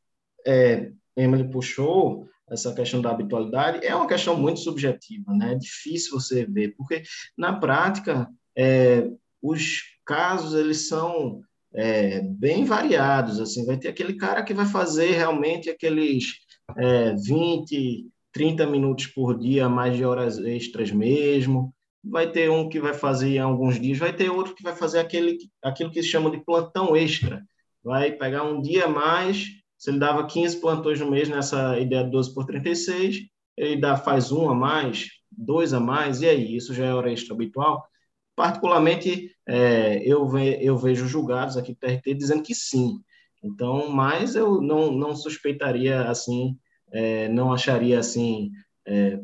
[0.47, 5.53] é, Emily puxou essa questão da habitualidade é uma questão muito subjetiva, né?
[5.53, 7.03] É difícil você ver, porque
[7.39, 9.11] na prática é,
[9.41, 11.41] os casos eles são
[11.75, 16.35] é, bem variados, assim, vai ter aquele cara que vai fazer realmente aqueles
[16.77, 22.81] é, 20, 30 minutos por dia, mais de horas extras mesmo, vai ter um que
[22.81, 26.31] vai fazer alguns dias, vai ter outro que vai fazer aquele, aquilo que se chama
[26.31, 27.43] de plantão extra,
[27.83, 32.05] vai pegar um dia a mais se ele dava 15 plantões no mês nessa ideia
[32.05, 36.57] de 12 por 36, ele dá, faz um a mais, dois a mais, e aí?
[36.57, 37.87] Isso já é hora extra habitual?
[38.36, 42.98] Particularmente, é, eu, ve, eu vejo julgados aqui do TRT dizendo que sim.
[43.43, 46.59] Então, mas eu não, não suspeitaria assim,
[46.93, 48.51] é, não acharia assim
[48.86, 49.20] é,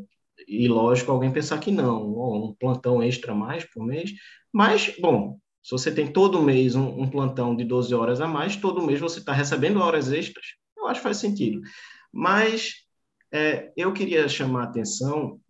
[0.47, 4.13] ilógico alguém pensar que não, um plantão extra mais por mês.
[4.53, 8.57] Mas, bom, se você tem todo mês um, um plantão de 12 horas a mais,
[8.57, 10.47] todo mês você está recebendo horas extras,
[10.77, 11.61] eu acho que faz sentido.
[12.13, 12.75] Mas
[13.33, 15.41] é, eu queria chamar a atenção,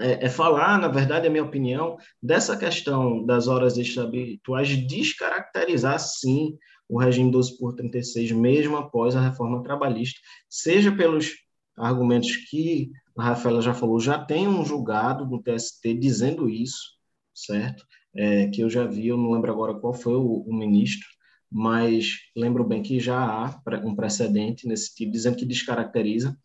[0.00, 5.98] é, é, falar, na verdade, a minha opinião, dessa questão das horas extras habituais, descaracterizar,
[5.98, 6.56] sim,
[6.88, 11.32] o regime 12 por 36, mesmo após a reforma trabalhista, seja pelos
[11.76, 16.96] argumentos que a Rafaela já falou, já tem um julgado do TST dizendo isso,
[17.34, 17.84] certo?
[18.18, 21.06] é, que eu já vi, eu não lembro agora qual foi o, o ministro,
[21.50, 26.36] mas lembro bem que já há um precedente nesse tipo, dizendo que descaracteriza.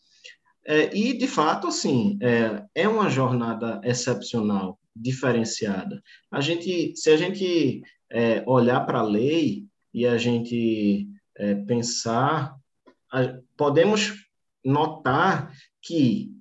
[0.66, 6.02] É, e, de fato, assim, é, é uma jornada excepcional, diferenciada.
[6.32, 7.82] A gente, se a gente
[8.12, 12.56] é, olhar para a lei e a gente é, pensar,
[13.12, 14.14] a, podemos
[14.64, 16.32] notar que,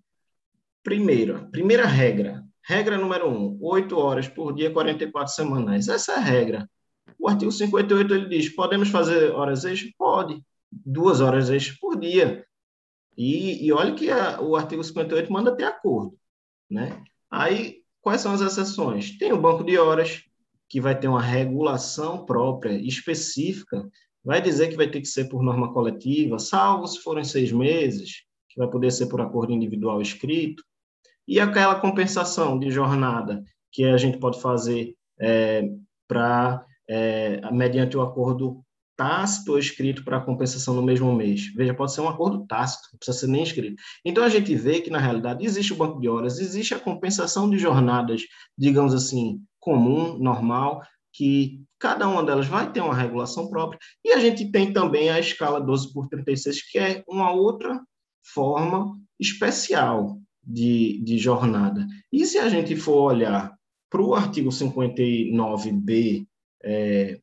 [0.82, 5.88] primeiro, primeira regra, Regra número 1, um, 8 horas por dia, 44 semanais.
[5.88, 6.70] Essa é a regra.
[7.18, 9.92] O artigo 58 ele diz: podemos fazer horas extras?
[9.98, 10.40] Pode.
[10.70, 12.44] Duas horas extras por dia.
[13.16, 16.16] E, e olha que a, o artigo 58 manda ter acordo.
[16.70, 17.02] Né?
[17.30, 19.16] Aí, quais são as exceções?
[19.18, 20.22] Tem o banco de horas,
[20.68, 23.86] que vai ter uma regulação própria, específica,
[24.24, 28.22] vai dizer que vai ter que ser por norma coletiva, salvo se forem seis meses,
[28.48, 30.64] que vai poder ser por acordo individual escrito.
[31.28, 35.68] E aquela compensação de jornada que a gente pode fazer é,
[36.08, 38.64] para, é, mediante o acordo
[39.02, 41.52] tácito ou escrito para compensação no mesmo mês.
[41.56, 43.74] Veja, pode ser um acordo tácito, não precisa ser nem escrito.
[44.04, 47.50] Então, a gente vê que, na realidade, existe o banco de horas, existe a compensação
[47.50, 48.22] de jornadas,
[48.56, 54.20] digamos assim, comum, normal, que cada uma delas vai ter uma regulação própria, e a
[54.20, 57.82] gente tem também a escala 12 por 36, que é uma outra
[58.32, 61.84] forma especial de, de jornada.
[62.12, 63.52] E se a gente for olhar
[63.90, 66.24] para o artigo 59b,
[66.62, 67.20] é,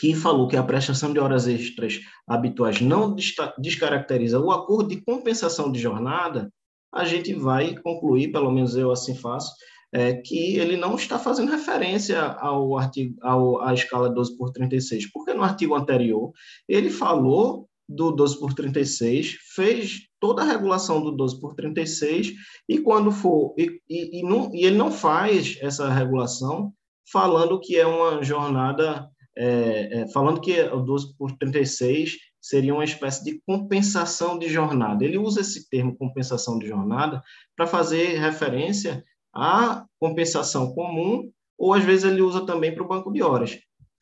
[0.00, 3.14] que falou que a prestação de horas extras habituais não
[3.58, 6.50] descaracteriza o acordo de compensação de jornada,
[6.92, 9.52] a gente vai concluir, pelo menos eu assim faço,
[9.92, 15.10] é, que ele não está fazendo referência ao artigo, ao, à escala 12 por 36,
[15.12, 16.32] porque no artigo anterior
[16.66, 22.32] ele falou do 12 por 36, fez toda a regulação do 12 por 36,
[22.68, 26.72] e quando for, e, e, e, não, e ele não faz essa regulação
[27.10, 32.84] falando que é uma jornada, é, é, falando que o 12 por 36 seria uma
[32.84, 35.04] espécie de compensação de jornada.
[35.04, 37.22] Ele usa esse termo compensação de jornada
[37.56, 43.12] para fazer referência a compensação comum, ou às vezes ele usa também para o banco
[43.12, 43.58] de horas.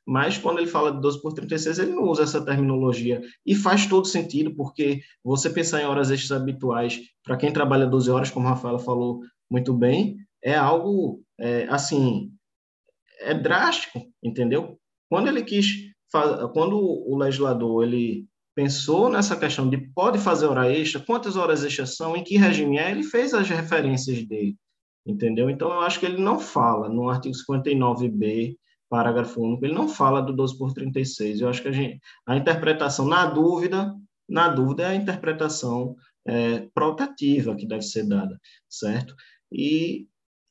[0.07, 3.21] Mas quando ele fala de 12 por 36, ele não usa essa terminologia.
[3.45, 8.11] E faz todo sentido, porque você pensar em horas extras habituais, para quem trabalha 12
[8.11, 12.33] horas, como a Rafaela falou muito bem, é algo, é, assim,
[13.21, 14.79] é drástico, entendeu?
[15.09, 15.91] Quando ele quis,
[16.53, 21.97] quando o legislador ele pensou nessa questão de pode fazer hora extra, quantas horas extras
[21.97, 24.57] são, em que regime é, ele fez as referências dele
[25.09, 25.49] entendeu?
[25.49, 28.57] Então, eu acho que ele não fala, no artigo 59b,
[28.91, 31.41] parágrafo único, ele não fala do 12 por 36.
[31.41, 33.95] Eu acho que a, gente, a interpretação, na dúvida,
[34.29, 36.69] na dúvida, é a interpretação é,
[37.57, 39.15] que deve ser dada, certo?
[39.51, 40.07] E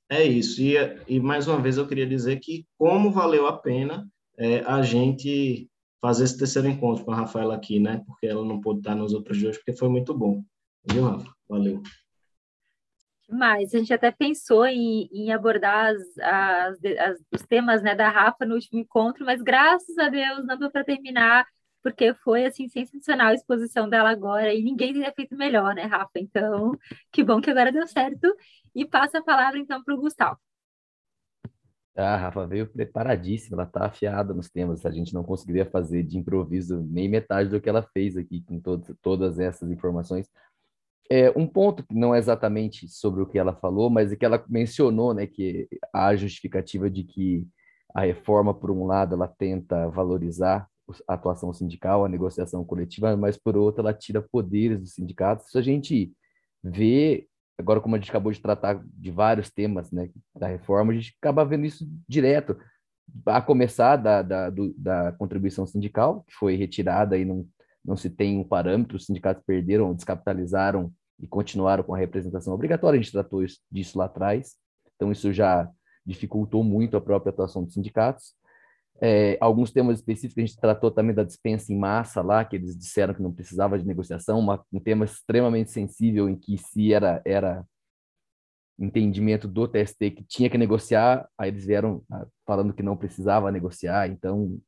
[0.09, 0.61] é isso.
[0.61, 0.75] E,
[1.07, 5.69] e, mais uma vez, eu queria dizer que como valeu a pena é, a gente
[6.01, 8.03] fazer esse terceiro encontro com a Rafaela aqui, né?
[8.05, 10.43] Porque ela não pôde estar nos outros dois, porque foi muito bom.
[10.89, 11.33] Viu, Rafa?
[11.49, 11.81] Valeu.
[13.29, 18.09] Mas a gente até pensou em, em abordar as, as, as, os temas né, da
[18.09, 21.45] Rafa no último encontro, mas graças a Deus não deu para terminar,
[21.83, 26.11] porque foi assim sensacional a exposição dela agora e ninguém teria feito melhor, né, Rafa?
[26.17, 26.71] Então,
[27.11, 28.33] que bom que agora deu certo.
[28.73, 30.39] E passa a palavra então para o Gustavo.
[31.97, 34.85] Ah, a Rafa veio preparadíssima, ela está afiada nos temas.
[34.85, 38.59] A gente não conseguiria fazer de improviso nem metade do que ela fez aqui com
[38.59, 40.29] todo, todas essas informações.
[41.09, 44.25] É, um ponto que não é exatamente sobre o que ela falou, mas é que
[44.25, 47.47] ela mencionou, né, que a justificativa de que
[47.95, 50.67] a reforma, por um lado, ela tenta valorizar
[51.07, 55.47] a atuação sindical, a negociação coletiva, mas por outro, ela tira poderes dos sindicatos.
[55.47, 56.13] Isso a gente
[56.63, 57.27] vê,
[57.57, 61.15] agora como a gente acabou de tratar de vários temas, né, da reforma, a gente
[61.19, 62.57] acaba vendo isso direto,
[63.25, 67.47] a começar da, da, do, da contribuição sindical, que foi retirada e não
[67.87, 72.99] não se tem um parâmetro, os sindicatos perderam, descapitalizaram e continuaram com a representação obrigatória,
[72.99, 74.57] a gente tratou isso, disso lá atrás,
[74.93, 75.71] então isso já
[76.05, 78.33] dificultou muito a própria atuação dos sindicatos.
[78.99, 82.77] É, alguns temas específicos, a gente tratou também da dispensa em massa lá, que eles
[82.77, 87.21] disseram que não precisava de negociação, uma, um tema extremamente sensível em que se era,
[87.25, 87.63] era
[88.79, 93.51] entendimento do TST que tinha que negociar, aí eles vieram ah, falando que não precisava
[93.51, 94.59] negociar, então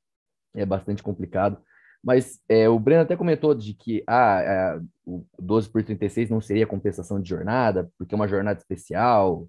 [0.55, 1.61] é bastante complicado.
[2.03, 6.39] Mas é, o Breno até comentou de que ah, é, o 12 por 36 não
[6.41, 9.47] seria compensação de jornada, porque é uma jornada especial.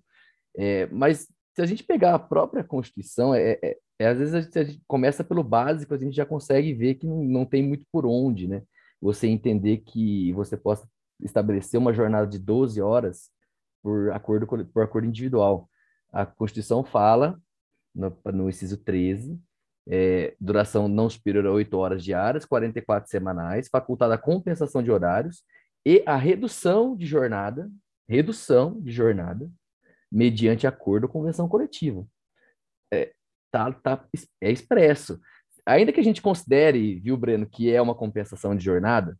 [0.56, 3.58] É, mas se a gente pegar a própria Constituição, é,
[4.00, 6.94] é, às vezes a gente, a gente, começa pelo básico, a gente já consegue ver
[6.94, 8.62] que não, não tem muito por onde, né?
[8.98, 10.88] Você entender que você possa
[11.22, 13.30] estabelecer uma jornada de 12 horas
[13.82, 15.68] por acordo, por acordo individual.
[16.10, 17.38] A Constituição fala,
[17.94, 19.38] no, no inciso 13,
[19.86, 25.42] é, duração não superior a 8 horas diárias, 44 semanais, facultada a compensação de horários
[25.84, 27.70] e a redução de jornada,
[28.08, 29.50] redução de jornada,
[30.10, 32.06] mediante acordo ou convenção coletiva.
[32.90, 33.12] É,
[33.50, 34.04] tá, tá,
[34.40, 35.20] é expresso.
[35.66, 39.16] Ainda que a gente considere, viu, Breno, que é uma compensação de jornada,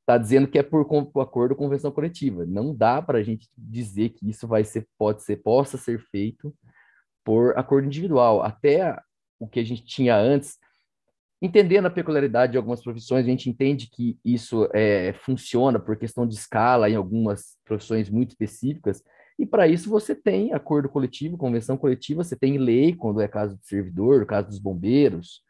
[0.00, 2.46] está dizendo que é por, por acordo ou convenção coletiva.
[2.46, 6.54] Não dá para a gente dizer que isso vai ser, pode ser, possa ser feito
[7.24, 8.42] por acordo individual.
[8.42, 8.96] Até
[9.38, 10.58] o que a gente tinha antes,
[11.42, 16.26] entendendo a peculiaridade de algumas profissões, a gente entende que isso é, funciona por questão
[16.26, 19.02] de escala em algumas profissões muito específicas,
[19.38, 23.56] e para isso você tem acordo coletivo, convenção coletiva, você tem lei quando é caso
[23.56, 25.42] de servidor, caso dos bombeiros.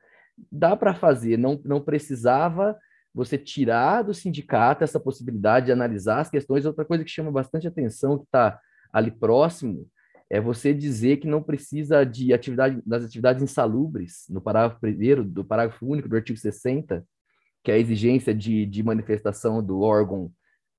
[0.51, 2.77] Dá para fazer, não, não precisava
[3.15, 6.67] você tirar do sindicato essa possibilidade de analisar as questões.
[6.67, 8.61] Outra coisa que chama bastante atenção, que está
[8.93, 9.89] ali próximo,
[10.29, 15.45] é você dizer que não precisa de atividade das atividades insalubres, no parágrafo primeiro, do
[15.45, 17.07] parágrafo único do artigo 60,
[17.63, 20.31] que é a exigência de, de manifestação do órgão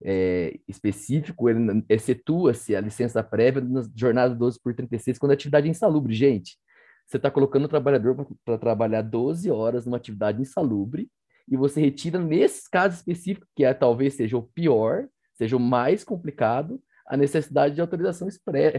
[0.04, 5.68] é, específico, ele excetua-se a licença prévia nas jornadas 12 por 36, quando a atividade
[5.68, 6.14] é insalubre.
[6.14, 6.58] Gente,
[7.06, 11.10] você está colocando o trabalhador para trabalhar 12 horas numa atividade insalubre,
[11.50, 16.04] e você retira, nesses casos específicos, que é, talvez seja o pior, seja o mais
[16.04, 18.28] complicado, a necessidade de autorização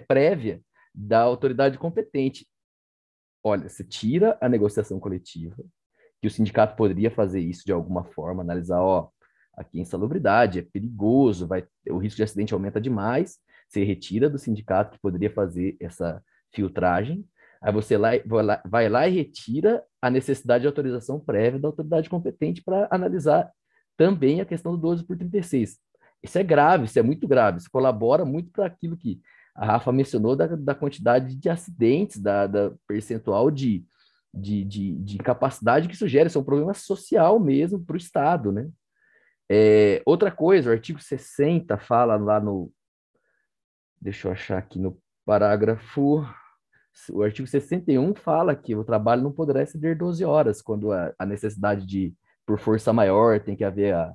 [0.07, 0.61] prévia
[0.95, 2.47] da autoridade competente.
[3.43, 5.57] Olha, você tira a negociação coletiva,
[6.21, 9.09] que o sindicato poderia fazer isso de alguma forma, analisar, ó,
[9.59, 14.39] aqui em salubridade, é perigoso, vai, o risco de acidente aumenta demais, você retira do
[14.39, 16.23] sindicato que poderia fazer essa
[16.55, 17.25] filtragem,
[17.61, 21.69] aí você lá, vai, lá, vai lá e retira a necessidade de autorização prévia da
[21.69, 23.51] autoridade competente para analisar
[23.97, 25.77] também a questão do 12 por 36.
[26.23, 29.21] Isso é grave, isso é muito grave, isso colabora muito para aquilo que
[29.55, 33.85] a Rafa mencionou da, da quantidade de acidentes, da, da percentual de,
[34.33, 37.97] de, de, de, capacidade que isso gera, isso é um problema social mesmo para o
[37.97, 38.69] Estado, né?
[39.51, 42.71] É, outra coisa, o artigo 60 fala lá no.
[44.01, 46.25] Deixa eu achar aqui no parágrafo.
[47.11, 51.25] O artigo 61 fala que o trabalho não poderá exceder 12 horas, quando a, a
[51.25, 52.15] necessidade de,
[52.45, 54.15] por força maior, tem que haver a,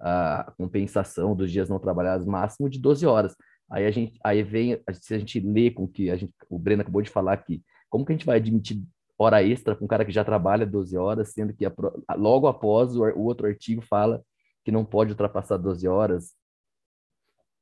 [0.00, 3.36] a compensação dos dias não trabalhados máximo de 12 horas.
[3.70, 6.82] Aí a gente, aí vem, se a gente lê com que a gente, o Breno
[6.82, 8.82] acabou de falar aqui, como que a gente vai admitir
[9.18, 11.72] hora extra com um cara que já trabalha 12 horas, sendo que a,
[12.16, 14.22] logo após o, o outro artigo fala
[14.64, 16.34] que não pode ultrapassar 12 horas.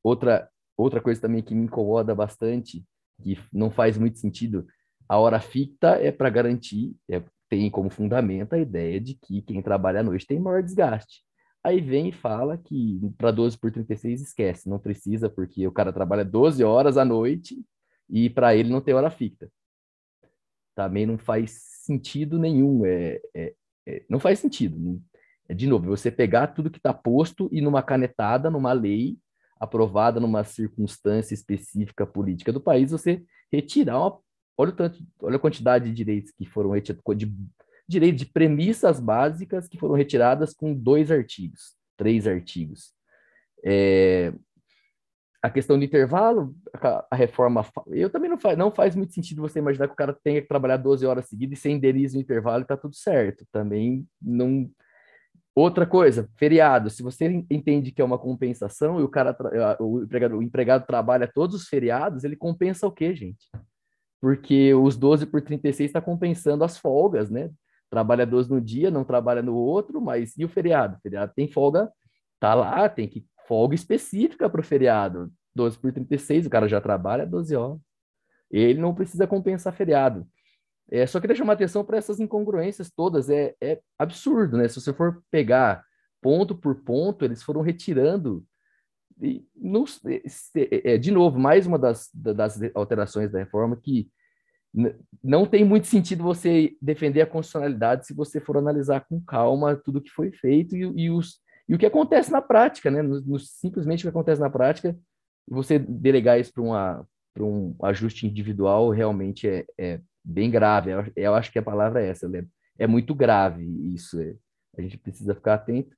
[0.02, 2.84] Outra, outra coisa também que me incomoda bastante,
[3.22, 4.66] que não faz muito sentido,
[5.08, 9.60] a hora ficta é para garantir, é, tem como fundamento a ideia de que quem
[9.60, 11.24] trabalha à noite tem maior desgaste.
[11.62, 15.92] Aí vem e fala que para 12 por 36 esquece, não precisa, porque o cara
[15.92, 17.62] trabalha 12 horas à noite
[18.08, 19.50] e para ele não tem hora ficta.
[20.74, 21.50] Também não faz
[21.84, 23.54] sentido nenhum, é, é,
[23.86, 25.02] é não faz sentido.
[25.54, 29.18] De novo, você pegar tudo que está posto e numa canetada, numa lei
[29.60, 33.22] aprovada numa circunstância específica política do país, você
[33.52, 34.18] retirar uma,
[34.56, 37.30] olha o tanto, olha a quantidade de direitos que foram retirados, de
[37.86, 42.94] direito de premissas básicas que foram retiradas com dois artigos, três artigos.
[43.62, 44.32] É,
[45.42, 49.42] a questão do intervalo, a, a, reforma, eu também não faz, não faz muito sentido
[49.42, 52.20] você imaginar que o cara tenha que trabalhar 12 horas seguidas e sem enderiza o
[52.20, 53.44] intervalo e tá tudo certo.
[53.52, 54.70] Também não.
[55.54, 56.88] Outra coisa, feriado.
[56.90, 59.36] Se você entende que é uma compensação e o cara,
[59.80, 63.50] o empregado, o empregado trabalha todos os feriados, ele compensa o quê, gente?
[64.20, 67.50] Porque os 12 por 36 está compensando as folgas, né?
[67.90, 70.96] trabalha 12 no dia, não trabalha no outro, mas e o feriado?
[70.96, 71.92] O feriado tem folga,
[72.38, 75.30] tá lá, tem que folga específica para o feriado.
[75.54, 77.78] 12 por 36, o cara já trabalha 12 horas.
[78.48, 80.26] Ele não precisa compensar feriado.
[80.90, 83.30] É, só queria chamar atenção para essas incongruências todas.
[83.30, 84.66] É, é absurdo, né?
[84.66, 85.84] Se você for pegar
[86.20, 88.44] ponto por ponto, eles foram retirando.
[89.22, 94.10] E, não, é, é, de novo, mais uma das, das alterações da reforma que
[95.22, 100.00] não tem muito sentido você defender a constitucionalidade se você for analisar com calma tudo
[100.00, 103.02] que foi feito e, e, os, e o que acontece na prática, né?
[103.02, 104.96] No, no, simplesmente o que acontece na prática,
[105.48, 110.00] você delegar isso para um ajuste individual realmente é, é
[110.30, 110.90] bem grave.
[110.90, 112.50] Eu, eu, acho que a palavra é essa, Leandro.
[112.78, 114.20] É muito grave isso.
[114.20, 114.34] É,
[114.78, 115.96] a gente precisa ficar atento.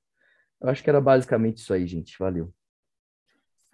[0.61, 2.17] Eu acho que era basicamente isso aí, gente.
[2.17, 2.53] Valeu.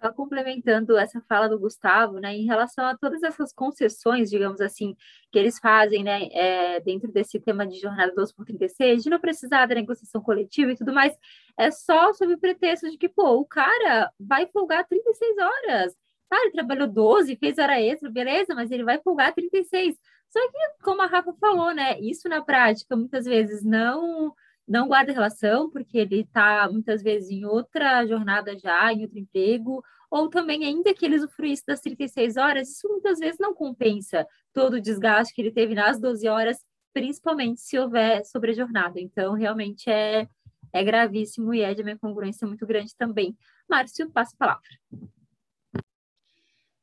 [0.00, 4.96] Só complementando essa fala do Gustavo, né, em relação a todas essas concessões, digamos assim,
[5.30, 9.20] que eles fazem, né, é, dentro desse tema de jornada 12 por 36, de não
[9.20, 11.14] precisar da negociação coletiva e tudo mais,
[11.58, 15.94] é só sob o pretexto de que, pô, o cara vai folgar 36 horas.
[16.30, 19.96] Ah, ele trabalhou 12, fez hora extra, beleza, mas ele vai folgar 36.
[20.30, 24.34] Só que, como a Rafa falou, né, isso na prática muitas vezes não
[24.66, 29.82] não guarda relação, porque ele está muitas vezes em outra jornada já, em outro emprego,
[30.08, 34.74] ou também, ainda que ele usufruísse das 36 horas, isso muitas vezes não compensa todo
[34.74, 39.00] o desgaste que ele teve nas 12 horas, principalmente se houver sobre a jornada.
[39.00, 40.28] Então, realmente é,
[40.72, 43.36] é gravíssimo e é de uma incongruência muito grande também.
[43.68, 44.68] Márcio, passa a palavra.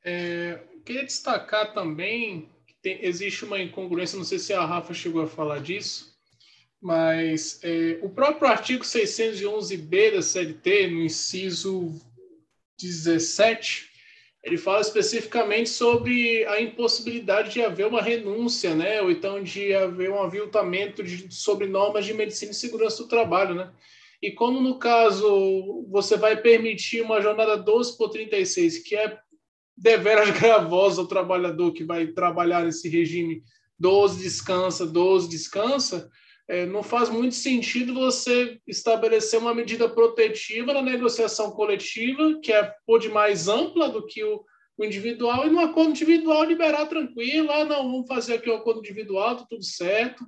[0.04, 2.50] É, queria destacar também
[2.88, 6.16] tem, existe uma incongruência, não sei se a Rafa chegou a falar disso,
[6.80, 12.00] mas é, o próprio artigo 611b da CLT, no inciso
[12.80, 13.88] 17,
[14.44, 19.02] ele fala especificamente sobre a impossibilidade de haver uma renúncia, né?
[19.02, 23.54] ou então de haver um aviltamento de, sobre normas de medicina e segurança do trabalho.
[23.54, 23.70] Né?
[24.22, 29.18] E como no caso você vai permitir uma jornada 12 por 36, que é
[29.80, 33.42] deveras gravosa ao trabalhador que vai trabalhar nesse regime.
[33.78, 36.10] 12 descansa, 12 descansa,
[36.48, 42.74] é, não faz muito sentido você estabelecer uma medida protetiva na negociação coletiva, que é
[42.84, 44.42] por demais ampla do que o,
[44.76, 48.80] o individual, e no acordo individual liberar tranquilo, ah, não, vamos fazer aqui o acordo
[48.80, 50.24] individual, tá tudo certo,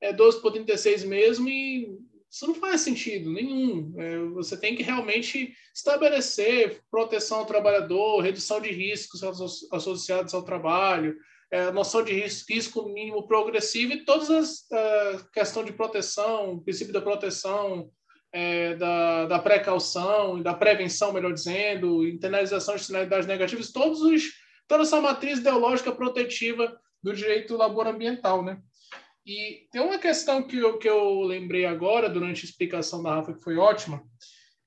[0.00, 1.88] é 12 por 36 mesmo, e
[2.32, 3.92] isso não faz sentido nenhum.
[3.98, 9.22] É, você tem que realmente estabelecer proteção ao trabalhador, redução de riscos
[9.70, 11.14] associados ao trabalho,
[11.50, 16.94] é, noção de risco, risco, mínimo progressivo e todas as uh, questão de proteção, princípio
[16.94, 17.90] da proteção,
[18.32, 24.22] é, da, da precaução, da prevenção, melhor dizendo, internalização de externalidades negativas, todos os,
[24.66, 28.58] toda essa matriz ideológica protetiva do direito laboral-ambiental, né?
[29.24, 33.34] E tem uma questão que eu, que eu lembrei agora, durante a explicação da Rafa,
[33.34, 34.02] que foi ótima.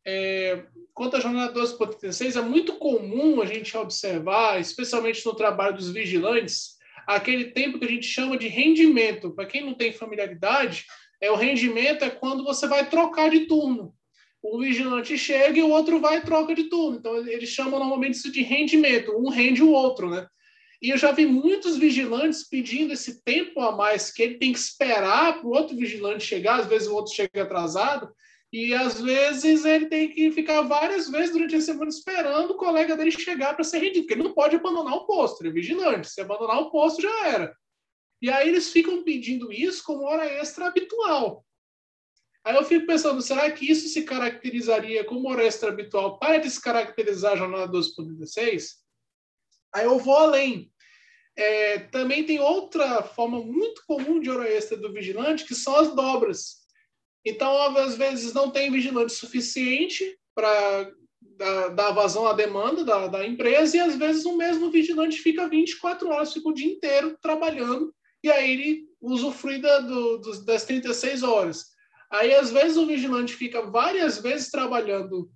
[0.07, 0.63] É,
[0.93, 6.75] quanto à jornada 12.36, é muito comum a gente observar, especialmente no trabalho dos vigilantes,
[7.05, 9.31] aquele tempo que a gente chama de rendimento.
[9.31, 10.85] Para quem não tem familiaridade,
[11.19, 13.93] é o rendimento é quando você vai trocar de turno.
[14.41, 16.97] O vigilante chega e o outro vai e troca de turno.
[16.97, 19.17] Então, eles chamam normalmente isso de rendimento.
[19.17, 20.27] Um rende o outro, né?
[20.81, 24.59] E eu já vi muitos vigilantes pedindo esse tempo a mais, que ele tem que
[24.59, 28.13] esperar para o outro vigilante chegar, às vezes o outro chega atrasado,
[28.51, 32.95] e às vezes ele tem que ficar várias vezes durante a semana esperando o colega
[32.95, 36.09] dele chegar para ser rendido, porque ele não pode abandonar o posto, ele é vigilante,
[36.09, 37.55] se abandonar o posto já era.
[38.21, 41.45] E aí eles ficam pedindo isso como hora extra habitual.
[42.45, 47.33] Aí eu fico pensando, será que isso se caracterizaria como hora extra habitual para descaracterizar
[47.33, 48.84] a jornada 12.16?
[49.75, 50.71] Aí eu vou além.
[51.37, 55.93] É, também tem outra forma muito comum de hora extra do vigilante, que são as
[55.93, 56.63] dobras.
[57.25, 60.89] Então, às vezes, não tem vigilante suficiente para
[61.75, 66.07] dar vazão à demanda da, da, empresa, e às vezes o mesmo vigilante fica 24
[66.07, 67.93] horas, fica o dia inteiro trabalhando,
[68.23, 71.65] e aí ele usufrui da, do, das 36 horas.
[72.09, 75.29] Aí, às vezes, o vigilante fica várias vezes trabalhando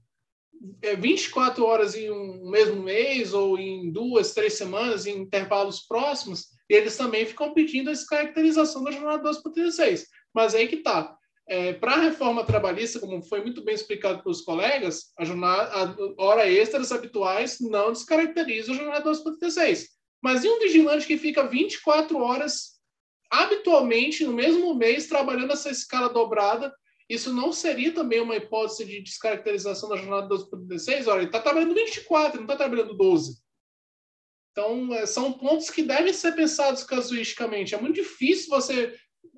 [0.81, 6.47] é, 24 horas em um mesmo mês ou em duas, três semanas, em intervalos próximos,
[6.67, 10.07] eles também ficam pedindo a descaracterização da jornada 12 por 36.
[10.33, 11.15] Mas aí que está.
[11.47, 16.23] É, Para a reforma trabalhista, como foi muito bem explicado pelos colegas, a, jornada, a
[16.23, 19.87] hora extras habituais não descaracteriza a jornada 12 por 36.
[20.21, 22.79] Mas e um vigilante que fica 24 horas
[23.31, 26.73] habitualmente no mesmo mês trabalhando essa escala dobrada
[27.09, 31.07] isso não seria também uma hipótese de descaracterização da jornada 12 por 16?
[31.07, 33.41] Olha, ele está trabalhando 24, não está trabalhando 12.
[34.51, 37.73] Então, é, são pontos que devem ser pensados casuisticamente.
[37.73, 38.95] É muito difícil você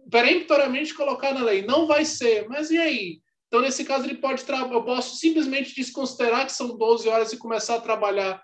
[0.10, 1.62] peremptoriamente colocar na lei.
[1.62, 3.22] Não vai ser, mas e aí?
[3.48, 7.76] Então, nesse caso, ele pode eu posso simplesmente desconsiderar que são 12 horas e começar
[7.76, 8.42] a trabalhar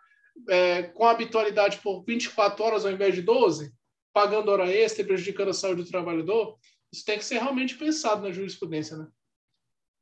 [0.50, 3.74] é, com habitualidade por 24 horas ao invés de 12,
[4.14, 6.58] pagando hora extra e prejudicando a saúde do trabalhador.
[6.92, 9.08] Isso tem que ser realmente pensado na jurisprudência, né?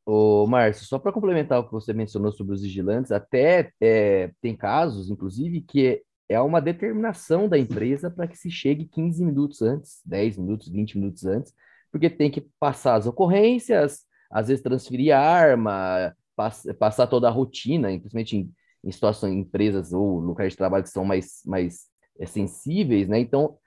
[0.06, 4.56] Ô, Márcio, só para complementar o que você mencionou sobre os vigilantes, até é, tem
[4.56, 10.02] casos, inclusive, que é uma determinação da empresa para que se chegue 15 minutos antes,
[10.06, 11.54] 10 minutos, 20 minutos antes,
[11.92, 17.32] porque tem que passar as ocorrências, às vezes transferir a arma, pass passar toda a
[17.32, 18.52] rotina, principalmente em,
[18.84, 21.86] em situações, em empresas ou locais de trabalho que são mais, mais
[22.20, 23.20] é, sensíveis, né?
[23.20, 23.58] Então,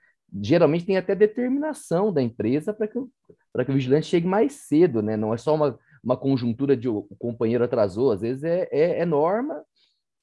[0.41, 5.17] geralmente tem até determinação da empresa para que, que o vigilante chegue mais cedo, né?
[5.17, 9.05] Não é só uma uma conjuntura de o companheiro atrasou, às vezes é, é, é
[9.05, 9.63] norma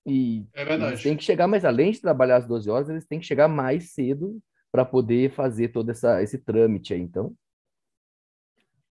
[0.05, 3.19] e é eles têm que chegar mais além de trabalhar as 12 horas, eles têm
[3.19, 4.41] que chegar mais cedo
[4.71, 7.35] para poder fazer todo essa, esse trâmite aí, então.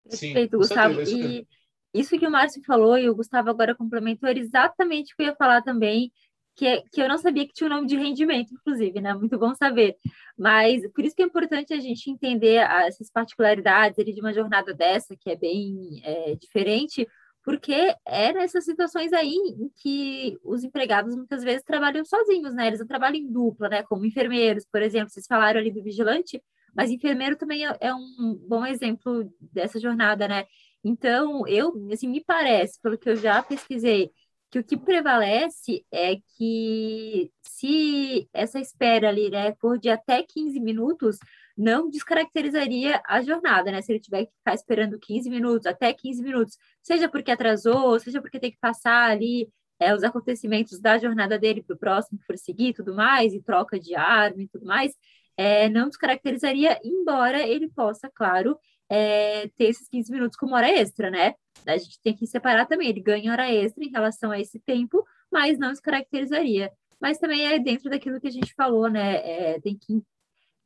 [0.08, 0.94] Perfeito, Sim, Gustavo.
[0.94, 1.46] Certeza, e
[1.94, 5.26] isso que o Márcio falou, e o Gustavo agora complementou, era exatamente o que eu
[5.26, 6.12] ia falar também,
[6.58, 9.14] que, é, que eu não sabia que tinha o um nome de rendimento, inclusive, né?
[9.14, 9.96] Muito bom saber.
[10.36, 15.16] Mas por isso que é importante a gente entender essas particularidades de uma jornada dessa,
[15.16, 17.06] que é bem é, diferente,
[17.44, 22.66] porque é nessas situações aí em que os empregados muitas vezes trabalham sozinhos, né?
[22.66, 23.84] Eles não trabalham em dupla, né?
[23.84, 26.42] Como enfermeiros, por exemplo, vocês falaram ali do vigilante,
[26.74, 30.44] mas enfermeiro também é, é um bom exemplo dessa jornada, né?
[30.82, 34.10] Então, eu, assim, me parece, pelo que eu já pesquisei,
[34.50, 40.58] que o que prevalece é que se essa espera ali, né, for de até 15
[40.60, 41.18] minutos,
[41.56, 43.82] não descaracterizaria a jornada, né?
[43.82, 48.20] Se ele tiver que ficar esperando 15 minutos, até 15 minutos, seja porque atrasou, seja
[48.22, 49.48] porque tem que passar ali
[49.80, 53.78] é, os acontecimentos da jornada dele para o próximo por seguir tudo mais, e troca
[53.78, 54.92] de arma e tudo mais,
[55.36, 58.58] é, não descaracterizaria, embora ele possa, claro,
[58.88, 61.34] é, ter esses 15 minutos como hora extra, né?
[61.66, 62.88] A gente tem que separar também.
[62.88, 66.72] Ele ganha hora extra em relação a esse tempo, mas não descaracterizaria.
[67.00, 69.16] mas também é dentro daquilo que a gente falou, né?
[69.54, 70.02] É, tem que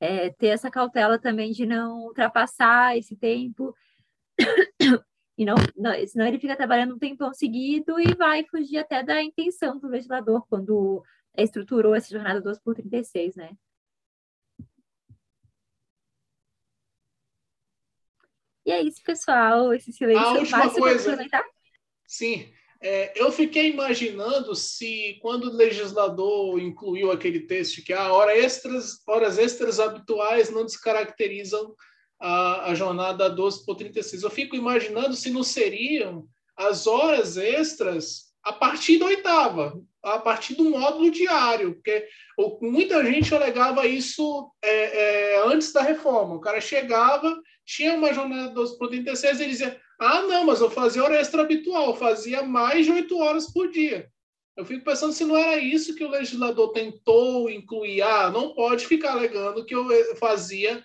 [0.01, 3.75] é, ter essa cautela também de não ultrapassar esse tempo.
[5.39, 9.23] e não, não, senão ele fica trabalhando um tempão seguido e vai fugir até da
[9.23, 11.03] intenção do legislador quando
[11.37, 13.51] estruturou essa jornada 12 por 36, né?
[18.65, 19.73] E é isso, pessoal.
[19.75, 20.25] Esse silêncio.
[20.25, 21.19] A última coisa.
[22.07, 22.53] Sim.
[22.85, 28.37] É, eu fiquei imaginando se, quando o legislador incluiu aquele texto que a ah, hora
[28.37, 31.77] extras, horas extras habituais não descaracterizam
[32.21, 34.25] a, a jornada 12 por 36.
[34.25, 36.27] Eu fico imaginando se não seriam
[36.57, 42.09] as horas extras a partir da oitava, a partir do módulo diário, porque
[42.61, 46.35] muita gente alegava isso é, é, antes da reforma.
[46.35, 47.41] O cara chegava,
[47.75, 51.19] tinha uma jornada 12 por 36 e ele dizia: Ah, não, mas eu fazia hora
[51.19, 54.09] extra habitual, eu fazia mais de oito horas por dia.
[54.57, 58.03] Eu fico pensando se não era isso que o legislador tentou incluir.
[58.03, 60.85] Ah, não pode ficar alegando que eu eh, fazia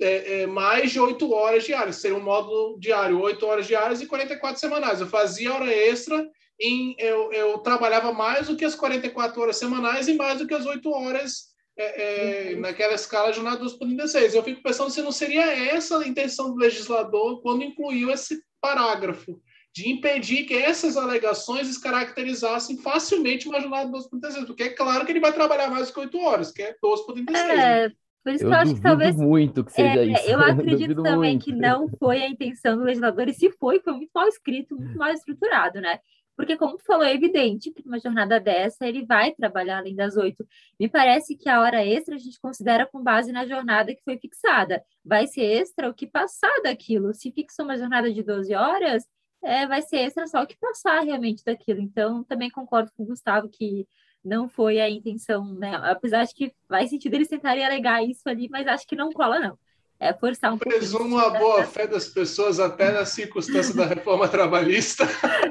[0.00, 4.06] é, é, mais de oito horas diárias, seria um módulo diário, oito horas diárias e
[4.06, 5.00] 44 semanais.
[5.00, 6.26] Eu fazia hora extra,
[6.58, 10.54] em, eu, eu trabalhava mais do que as 44 horas semanais e mais do que
[10.54, 11.51] as oito horas
[11.82, 12.60] é, é, uhum.
[12.60, 14.34] naquela escala de jornada 2 por 36.
[14.34, 19.40] Eu fico pensando se não seria essa a intenção do legislador quando incluiu esse parágrafo,
[19.74, 25.04] de impedir que essas alegações descaracterizassem facilmente uma jornada 12 por 36, porque é claro
[25.04, 27.50] que ele vai trabalhar mais do que 8 horas, que é 12 por 36.
[27.50, 27.92] É, né?
[28.22, 29.16] por isso eu que eu acho que talvez.
[29.16, 30.30] muito que seja é, isso.
[30.30, 31.44] Eu acredito eu também muito.
[31.44, 34.96] que não foi a intenção do legislador, e se foi, foi muito mal escrito, muito
[34.96, 35.98] mal estruturado, né?
[36.36, 40.16] Porque, como tu falou, é evidente que numa jornada dessa ele vai trabalhar além das
[40.16, 40.46] oito.
[40.78, 44.18] Me parece que a hora extra a gente considera com base na jornada que foi
[44.18, 44.82] fixada.
[45.04, 47.12] Vai ser extra o que passar daquilo.
[47.14, 49.06] Se fixou uma jornada de 12 horas,
[49.42, 51.80] é, vai ser extra só o que passar realmente daquilo.
[51.80, 53.86] Então, também concordo com o Gustavo que
[54.24, 55.74] não foi a intenção, né?
[55.82, 59.38] Apesar de que faz sentido eles tentarem alegar isso ali, mas acho que não cola,
[59.38, 59.58] não
[60.02, 65.04] é, forçar um Presumo a boa fé das pessoas até na circunstância da reforma trabalhista.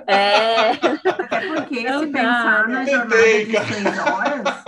[0.05, 0.71] É.
[0.71, 2.19] Até porque não se dá.
[2.19, 4.63] pensar na jornada de seis horas,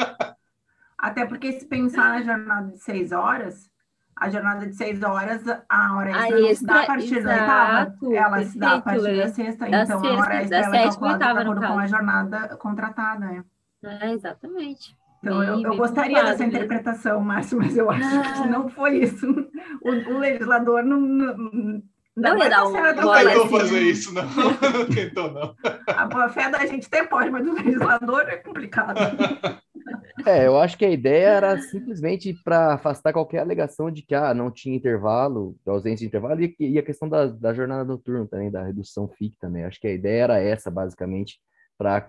[0.97, 3.69] até porque se pensar na jornada de seis horas,
[4.15, 7.25] a jornada de seis horas, a hora extra, a não se dá a partir exato,
[7.25, 10.35] da oitava, ela perfeito, se dá a partir da sexta, da então sexta, a hora
[10.35, 13.45] extra ela é calculada de acordo com a jornada contratada.
[13.83, 14.97] É, é exatamente.
[15.23, 18.33] Então, eu, eu gostaria dessa interpretação, Márcio, mas eu acho ah.
[18.33, 19.25] que não foi isso.
[19.81, 20.99] O, o legislador não.
[20.99, 21.81] Não,
[22.15, 22.73] não ia dar um.
[22.73, 24.23] Não tentou fazer isso, não.
[24.73, 25.55] Não tentou, não.
[25.87, 28.99] A boa fé da gente até pode, mas o legislador é complicado.
[30.25, 34.33] É, eu acho que a ideia era simplesmente para afastar qualquer alegação de que ah,
[34.33, 38.49] não tinha intervalo, ausência de intervalo, e, e a questão da, da jornada noturna também,
[38.49, 39.65] da redução FIC também.
[39.65, 41.37] Acho que a ideia era essa, basicamente,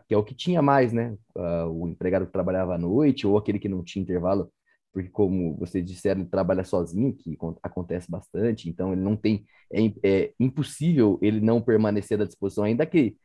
[0.06, 1.16] que é o que tinha mais, né?
[1.36, 4.52] Uh, o empregado que trabalhava à noite ou aquele que não tinha intervalo,
[4.92, 10.32] porque como vocês disseram, trabalha sozinho, que acontece bastante, então ele não tem, é, é
[10.38, 13.16] impossível ele não permanecer à disposição, ainda que,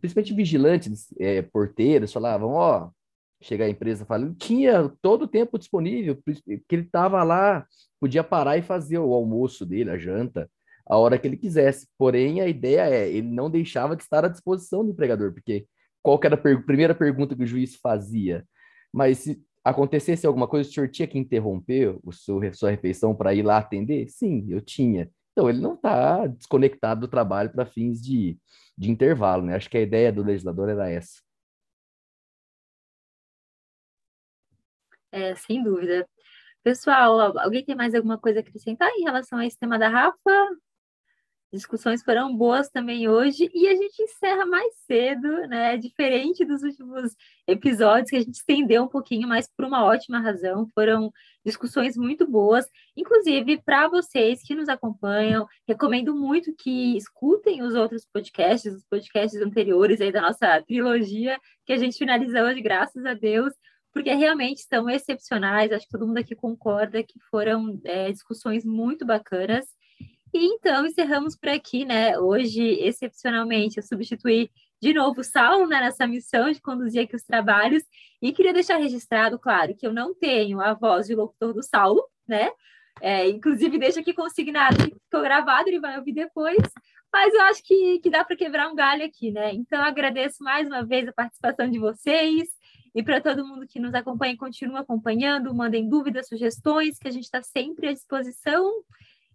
[0.00, 2.90] principalmente vigilantes, é, porteiros, falavam, ó, oh,
[3.42, 7.66] chega a empresa falando, tinha todo o tempo disponível, que ele estava lá,
[8.00, 10.50] podia parar e fazer o almoço dele, a janta,
[10.86, 11.88] a hora que ele quisesse.
[11.98, 15.66] Porém, a ideia é, ele não deixava de estar à disposição do empregador, porque
[16.06, 18.46] qual era a per primeira pergunta que o juiz fazia.
[18.92, 23.34] Mas se acontecesse alguma coisa, o senhor tinha que interromper o seu, sua refeição para
[23.34, 24.08] ir lá atender?
[24.08, 25.10] Sim, eu tinha.
[25.32, 28.38] Então, ele não está desconectado do trabalho para fins de,
[28.78, 29.56] de intervalo, né?
[29.56, 31.20] Acho que a ideia do legislador era essa.
[35.10, 36.08] É, sem dúvida.
[36.62, 40.56] Pessoal, alguém tem mais alguma coisa a acrescentar em relação a esse tema da Rafa?
[41.56, 45.76] Discussões foram boas também hoje e a gente encerra mais cedo, né?
[45.76, 47.16] Diferente dos últimos
[47.46, 50.68] episódios que a gente estendeu um pouquinho, mas por uma ótima razão.
[50.74, 51.12] Foram
[51.44, 52.66] discussões muito boas,
[52.96, 55.46] inclusive para vocês que nos acompanham.
[55.66, 61.72] Recomendo muito que escutem os outros podcasts, os podcasts anteriores aí da nossa trilogia que
[61.72, 63.52] a gente finalizou hoje, graças a Deus.
[63.92, 69.06] Porque realmente estão excepcionais, acho que todo mundo aqui concorda que foram é, discussões muito
[69.06, 69.64] bacanas.
[70.36, 72.18] E então encerramos por aqui, né?
[72.18, 74.50] Hoje, excepcionalmente, eu substituí
[74.82, 77.82] de novo o Saulo né, nessa missão de conduzir aqui os trabalhos.
[78.20, 82.06] E queria deixar registrado, claro, que eu não tenho a voz de locutor do Saulo,
[82.28, 82.50] né?
[83.00, 86.58] É, inclusive, deixa aqui consignado que ficou gravado, ele vai ouvir depois.
[87.10, 89.54] Mas eu acho que, que dá para quebrar um galho aqui, né?
[89.54, 92.46] Então, agradeço mais uma vez a participação de vocês.
[92.94, 97.10] E para todo mundo que nos acompanha e continua acompanhando, mandem dúvidas, sugestões, que a
[97.10, 98.70] gente está sempre à disposição.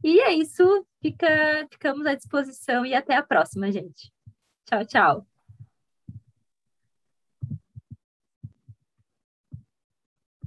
[0.03, 1.27] E é isso, fica,
[1.71, 4.11] ficamos à disposição e até a próxima, gente.
[4.65, 5.30] Tchau, tchau.